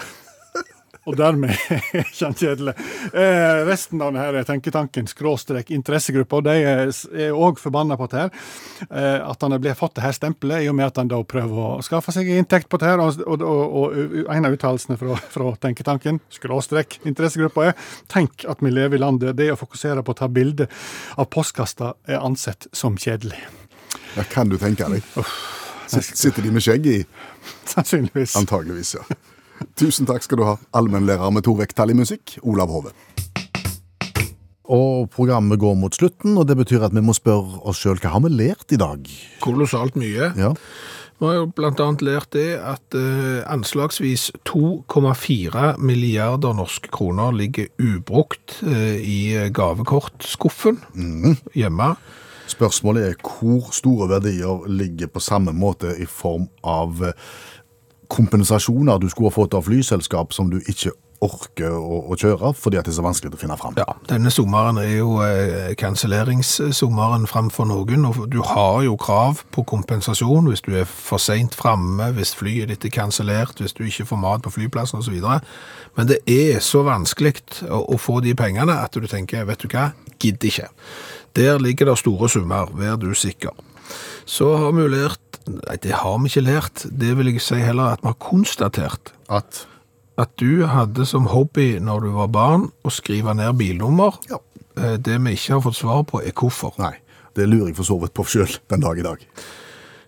Og 1.10 1.16
dermed 1.18 1.50
er 1.50 2.04
ikke 2.04 2.28
han 2.28 2.36
kjedelig. 2.38 2.74
Eh, 3.18 3.62
resten 3.66 4.02
av 4.06 4.12
denne 4.14 4.44
tenketanken, 4.46 5.08
skråstrek 5.10 5.72
interessegruppa, 5.74 6.38
og 6.38 6.46
de 6.46 6.54
er 6.62 7.32
òg 7.34 7.58
forbanna 7.58 7.98
på 7.98 8.06
dette. 8.12 8.38
Eh, 8.86 9.18
at 9.26 9.42
han 9.42 9.56
har 9.56 9.74
fått 9.80 9.96
det 9.98 10.04
her 10.06 10.14
stempelet, 10.14 10.62
i 10.62 10.70
og 10.70 10.76
med 10.78 10.92
at 10.92 11.00
han 11.02 11.10
da 11.10 11.18
prøver 11.26 11.58
å 11.58 11.80
skaffe 11.82 12.14
seg 12.14 12.30
inntekt 12.36 12.70
på 12.70 12.78
det 12.78 12.92
her. 12.92 13.02
Og, 13.02 13.18
og, 13.26 13.42
og, 13.42 13.98
og 14.28 14.30
en 14.36 14.46
av 14.46 14.54
uttalelsene 14.60 15.00
fra, 15.02 15.18
fra 15.34 15.56
tenketanken, 15.66 16.22
skråstrek 16.38 17.00
interessegruppa, 17.10 17.72
er 17.72 17.90
tenk 18.14 18.46
at 18.54 18.62
vi 18.62 18.70
lever 18.70 19.00
i 19.00 19.02
landet. 19.02 19.34
Det 19.42 19.50
å 19.56 19.58
fokusere 19.58 20.06
på 20.06 20.14
å 20.14 20.20
ta 20.22 20.30
bilde 20.30 20.70
av 21.18 21.32
postkassa 21.34 21.96
er 22.14 22.22
ansett 22.22 22.70
som 22.78 22.94
kjedelig. 23.02 23.42
Ja, 24.20 24.28
kan 24.30 24.54
du 24.54 24.60
tenke 24.62 24.86
deg? 24.94 25.02
Sitt- 25.92 26.14
Sitter 26.22 26.46
de 26.46 26.54
med 26.54 26.62
skjegg 26.64 26.86
i? 26.94 27.00
Sannsynligvis. 27.74 28.38
Antageligvis, 28.38 28.94
ja. 29.02 29.04
Tusen 29.82 30.10
takk 30.10 30.26
skal 30.26 30.42
du 30.42 30.46
ha, 30.48 30.56
allmennlærer 30.78 31.34
med 31.34 31.46
to 31.48 31.56
vekttall 31.60 31.94
i 31.94 31.98
musikk, 31.98 32.38
Olav 32.42 32.72
Hove. 32.74 32.94
Og 34.72 35.10
programmet 35.12 35.60
går 35.60 35.76
mot 35.76 35.96
slutten, 35.96 36.38
og 36.40 36.48
det 36.48 36.56
betyr 36.62 36.86
at 36.88 36.96
vi 36.96 37.04
må 37.04 37.16
spørre 37.18 37.60
oss 37.68 37.82
sjøl 37.82 38.00
hva 38.00 38.14
har 38.14 38.24
vi 38.24 38.32
lært 38.32 38.72
i 38.72 38.80
dag? 38.80 39.08
Kolossalt 39.44 39.98
mye. 40.00 40.32
Ja, 40.40 40.54
Vi 41.22 41.28
har 41.28 41.36
jo 41.36 41.52
annet 41.70 42.02
lært 42.02 42.32
det 42.34 42.56
at 42.58 42.96
eh, 42.98 43.44
anslagsvis 43.46 44.32
2,4 44.50 45.76
milliarder 45.78 46.56
norske 46.58 46.90
kroner 46.90 47.36
ligger 47.36 47.68
ubrukt 47.78 48.58
eh, 48.66 48.98
i 48.98 49.20
gavekortskuffen 49.54 50.80
hjemme. 51.54 51.92
Spørsmålet 52.50 53.06
er 53.06 53.20
hvor 53.22 53.70
store 53.70 54.10
verdier 54.10 54.66
ligger 54.68 55.12
på 55.14 55.22
samme 55.22 55.54
måte 55.54 55.94
i 56.02 56.08
form 56.10 56.50
av 56.66 57.04
eh, 57.06 57.14
kompensasjoner 58.12 59.00
du 59.00 59.10
skulle 59.10 59.32
ha 59.32 59.38
fått 59.40 59.56
av 59.58 59.66
flyselskap 59.70 60.36
som 60.36 60.52
du 60.52 60.60
ikke 60.62 60.94
orker 61.22 61.70
å, 61.70 62.00
å 62.10 62.18
kjøre 62.18 62.50
fordi 62.58 62.80
at 62.80 62.88
det 62.88 62.94
er 62.94 62.98
så 62.98 63.06
vanskelig 63.06 63.36
å 63.38 63.40
finne 63.40 63.58
fram. 63.60 63.76
Ja, 63.78 63.94
denne 64.10 64.32
sommeren 64.34 64.80
er 64.82 64.90
jo 64.96 65.20
eh, 65.22 65.74
kanselleringssommeren 65.80 67.28
framfor 67.30 67.70
noen, 67.70 68.08
og 68.10 68.24
du 68.34 68.40
har 68.46 68.82
jo 68.88 68.98
krav 69.02 69.44
på 69.54 69.64
kompensasjon 69.70 70.50
hvis 70.50 70.66
du 70.66 70.74
er 70.82 70.90
for 70.90 71.22
sent 71.22 71.56
framme, 71.58 72.10
hvis 72.18 72.34
flyet 72.38 72.74
ditt 72.74 72.90
er 72.90 72.96
kansellert, 72.96 73.62
hvis 73.62 73.78
du 73.78 73.86
ikke 73.86 74.10
får 74.10 74.22
mat 74.24 74.46
på 74.46 74.56
flyplassen 74.58 75.02
osv. 75.02 75.20
Men 75.98 76.10
det 76.10 76.24
er 76.26 76.62
så 76.66 76.82
vanskelig 76.88 77.38
å, 77.70 77.84
å 77.94 78.02
få 78.02 78.20
de 78.26 78.34
pengene 78.38 78.82
at 78.82 78.98
du 78.98 79.06
tenker, 79.10 79.46
vet 79.50 79.62
du 79.62 79.70
hva, 79.70 79.92
gidd 80.22 80.42
ikke. 80.50 80.72
Der 81.38 81.62
ligger 81.62 81.92
det 81.92 82.02
store 82.02 82.30
summer, 82.30 82.74
vær 82.76 82.98
du 83.00 83.12
sikker. 83.16 83.54
Så 84.26 84.56
har 84.58 84.72
vi 84.76 84.82
jo 84.86 84.92
lært, 84.92 85.42
nei 85.48 85.78
det 85.82 85.92
har 86.02 86.18
vi 86.22 86.30
ikke 86.32 86.46
lært, 86.46 86.86
det 86.92 87.16
vil 87.18 87.32
jeg 87.34 87.42
si 87.42 87.60
heller 87.62 87.96
at 87.96 88.02
vi 88.04 88.12
har 88.12 88.20
konstatert 88.22 89.14
At 89.30 89.66
at 90.22 90.30
du 90.38 90.66
hadde 90.68 91.06
som 91.08 91.26
hobby 91.32 91.80
når 91.82 92.04
du 92.06 92.10
var 92.14 92.28
barn 92.30 92.68
å 92.86 92.92
skrive 92.94 93.34
ned 93.34 93.56
bilnummer. 93.58 94.20
Ja. 94.30 94.38
Eh, 94.78 94.98
Det 94.98 95.18
vi 95.24 95.32
ikke 95.34 95.56
har 95.56 95.62
fått 95.62 95.80
svar 95.80 96.04
på 96.06 96.22
er 96.22 96.32
hvorfor. 96.36 96.76
Nei, 96.78 96.94
det 97.36 97.48
lurer 97.50 97.72
jeg 97.72 97.78
for 97.80 97.88
så 97.88 97.98
vidt 98.02 98.14
på 98.14 98.26
sjøl 98.28 98.52
den 98.70 98.84
dag 98.84 99.00
i 99.00 99.06
dag. 99.08 99.24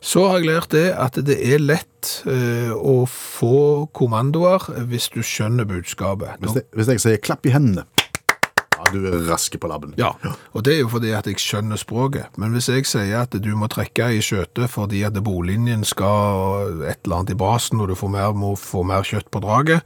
Så 0.04 0.28
har 0.28 0.38
jeg 0.40 0.50
lært 0.52 0.70
det 0.76 0.92
at 1.00 1.16
det 1.26 1.40
er 1.40 1.64
lett 1.64 2.12
eh, 2.28 2.74
å 2.76 3.08
få 3.08 3.88
kommandoer 3.96 4.68
hvis 4.86 5.08
du 5.16 5.22
skjønner 5.24 5.66
budskapet. 5.66 6.36
Hvis, 6.44 6.60
jeg, 6.60 6.68
hvis 6.76 6.88
jeg 6.92 7.00
sier 7.00 7.18
'klapp 7.24 7.46
i 7.48 7.56
hendene', 7.56 7.88
du 8.92 9.08
er 9.10 9.20
rask 9.30 9.56
på 9.60 9.70
labben. 9.72 9.94
Ja, 10.00 10.14
og 10.54 10.66
det 10.68 10.76
er 10.76 10.84
jo 10.84 10.92
fordi 10.92 11.14
at 11.16 11.28
jeg 11.30 11.42
skjønner 11.42 11.80
språket. 11.80 12.34
Men 12.42 12.56
hvis 12.56 12.70
jeg 12.72 12.88
sier 12.90 13.24
at 13.24 13.36
du 13.38 13.52
må 13.58 13.70
trekke 13.72 14.12
i 14.18 14.24
skjøtet 14.24 14.72
fordi 14.74 15.04
at 15.08 15.18
bolinjen 15.24 15.86
skal 15.88 16.84
et 16.90 17.04
eller 17.06 17.22
annet 17.22 17.36
i 17.36 17.40
basen, 17.40 17.84
og 17.84 17.92
du 17.92 17.98
får 18.00 18.16
mer, 18.16 18.34
må 18.38 18.56
få 18.60 18.84
mer 18.88 19.06
kjøtt 19.08 19.32
på 19.34 19.44
draget, 19.44 19.86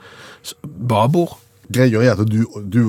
babord, 0.63 1.37
Greia 1.67 1.99
er 1.99 2.15
at 2.15 2.29
du, 2.31 2.45
du 2.63 2.81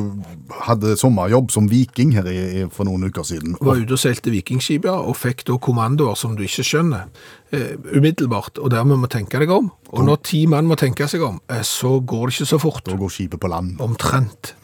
hadde 0.62 0.94
sommerjobb 0.98 1.50
som 1.50 1.66
viking 1.70 2.12
her 2.14 2.28
i, 2.30 2.36
i, 2.60 2.66
for 2.70 2.86
noen 2.86 3.08
uker 3.10 3.26
siden. 3.26 3.56
var 3.58 3.80
ute 3.80 3.96
og 3.96 4.00
seilte 4.00 4.30
vikingskip, 4.30 4.86
ja, 4.86 4.94
og 5.02 5.18
fikk 5.18 5.42
da 5.48 5.58
kommandoer 5.62 6.18
som 6.18 6.36
du 6.38 6.44
ikke 6.46 6.66
skjønner, 6.66 7.08
eh, 7.50 7.74
umiddelbart, 7.90 8.60
og 8.62 8.70
dermed 8.74 9.02
må 9.02 9.10
tenke 9.10 9.40
deg 9.42 9.50
om. 9.54 9.72
Og 9.90 10.06
når 10.06 10.22
ti 10.30 10.44
mann 10.50 10.70
må 10.70 10.78
tenke 10.78 11.08
seg 11.10 11.24
om, 11.26 11.40
eh, 11.50 11.64
så 11.66 11.98
går 11.98 12.28
det 12.28 12.36
ikke 12.36 12.52
så 12.52 12.60
fort. 12.62 12.84
Da 12.86 12.98
går 13.00 13.14
skipet 13.16 13.42
på 13.42 13.50
land. 13.50 13.82
Omtrent. 13.82 14.54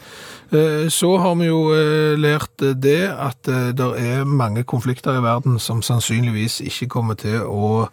Eh, 0.55 0.89
Så 0.89 1.17
har 1.19 1.35
vi 1.41 1.49
jo 1.51 1.61
eh, 1.75 2.15
lært 2.21 2.63
eh, 2.63 2.75
det 2.79 3.11
at 3.11 3.43
det 3.45 3.91
er 3.99 4.25
mange 4.25 4.65
konflikter 4.65 5.19
i 5.19 5.25
verden 5.25 5.59
som 5.59 5.83
sannsynligvis 5.83 6.61
ikke 6.65 6.89
kommer 6.89 7.19
til 7.19 7.43
å 7.43 7.89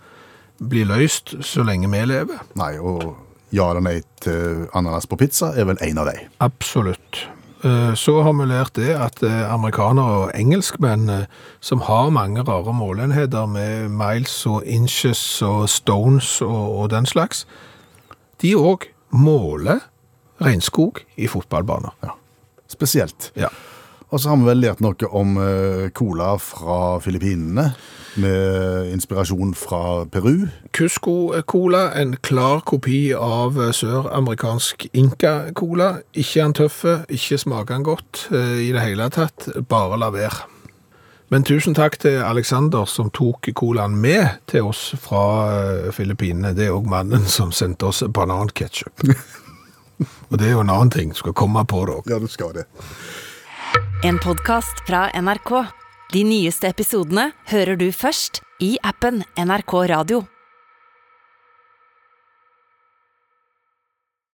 bli 0.61 0.83
løst 0.85 1.35
så 1.41 1.65
lenge 1.65 1.89
vi 1.89 2.05
lever. 2.05 2.41
Nei, 2.59 2.75
og 2.77 3.15
ja 3.51 3.71
eller 3.71 3.83
nei 3.83 3.97
til 4.23 4.67
ananas 4.77 5.09
på 5.09 5.17
pizza 5.19 5.51
er 5.57 5.65
vel 5.67 5.81
en 5.81 5.97
av 6.03 6.11
de. 6.11 6.27
Absolutt. 6.39 7.25
Eh, 7.63 7.93
Så 7.95 8.21
har 8.23 8.33
vi 8.33 8.45
lært 8.49 8.73
det 8.75 8.93
at 8.95 9.21
eh, 9.23 9.53
amerikanere 9.53 10.23
og 10.25 10.31
engelskmenn 10.33 11.09
eh, 11.09 11.25
som 11.59 11.81
har 11.85 12.09
mange 12.09 12.41
rare 12.41 12.73
målenheter 12.73 13.45
med 13.45 13.89
miles 13.89 14.45
og 14.45 14.63
inches 14.65 15.41
og 15.41 15.69
stones 15.69 16.41
og, 16.41 16.79
og 16.79 16.89
den 16.89 17.05
slags, 17.05 17.45
de 18.41 18.55
òg 18.55 18.87
måler 19.11 19.83
regnskog 20.41 21.03
i 21.17 21.27
fotballbaner. 21.27 21.93
Ja. 22.01 22.15
Spesielt. 22.71 23.31
Ja. 23.35 23.51
Og 24.11 24.19
så 24.19 24.29
har 24.29 24.41
vi 24.41 24.47
vel 24.49 24.59
lært 24.59 24.81
noe 24.83 25.07
om 25.15 25.37
eh, 25.39 25.87
cola 25.95 26.33
fra 26.43 26.99
Filippinene, 26.99 27.71
med 28.19 28.89
inspirasjon 28.91 29.53
fra 29.55 30.03
Peru. 30.11 30.49
Cusco-cola, 30.75 31.85
en 31.95 32.17
klar 32.19 32.59
kopi 32.67 33.13
av 33.15 33.55
eh, 33.55 33.71
søramerikansk 33.71 34.89
Inca-cola. 34.91 36.01
Ikke 36.11 36.43
han 36.43 36.57
tøffe, 36.59 36.97
ikke 37.07 37.39
smaker 37.39 37.79
han 37.79 37.87
godt 37.87 38.25
eh, 38.35 38.57
i 38.67 38.71
det 38.75 38.83
hele 38.83 39.07
tatt, 39.15 39.47
bare 39.71 40.01
la 40.01 40.11
være. 40.11 40.43
Men 41.31 41.47
tusen 41.47 41.71
takk 41.77 41.95
til 42.03 42.19
Alexander 42.19 42.83
som 42.91 43.07
tok 43.15 43.47
colaen 43.55 43.95
med 43.95 44.41
til 44.51 44.67
oss 44.67 44.89
fra 44.99 45.23
Filippinene. 45.95 46.51
Det 46.51 46.67
er 46.67 46.75
òg 46.75 46.91
mannen 46.91 47.23
som 47.31 47.55
sendte 47.55 47.87
oss 47.87 48.03
bananketchup. 48.11 49.07
Og 50.29 50.39
det 50.39 50.47
er 50.49 50.55
jo 50.55 50.63
en 50.65 50.73
annen 50.73 50.91
ting. 50.93 51.15
Skal 51.15 51.35
komme 51.37 51.63
på 51.65 51.85
det 51.87 51.99
òg. 51.99 52.09
Ja, 52.11 52.19
du 52.19 52.27
skal 52.31 52.53
det. 52.57 52.67
En 54.03 54.19
podkast 54.19 54.83
fra 54.87 55.07
NRK. 55.13 55.51
De 56.11 56.23
nyeste 56.27 56.67
episodene 56.67 57.31
hører 57.51 57.77
du 57.79 57.87
først 57.95 58.41
i 58.61 58.75
appen 58.83 59.23
NRK 59.39 59.75
Radio. 59.93 60.23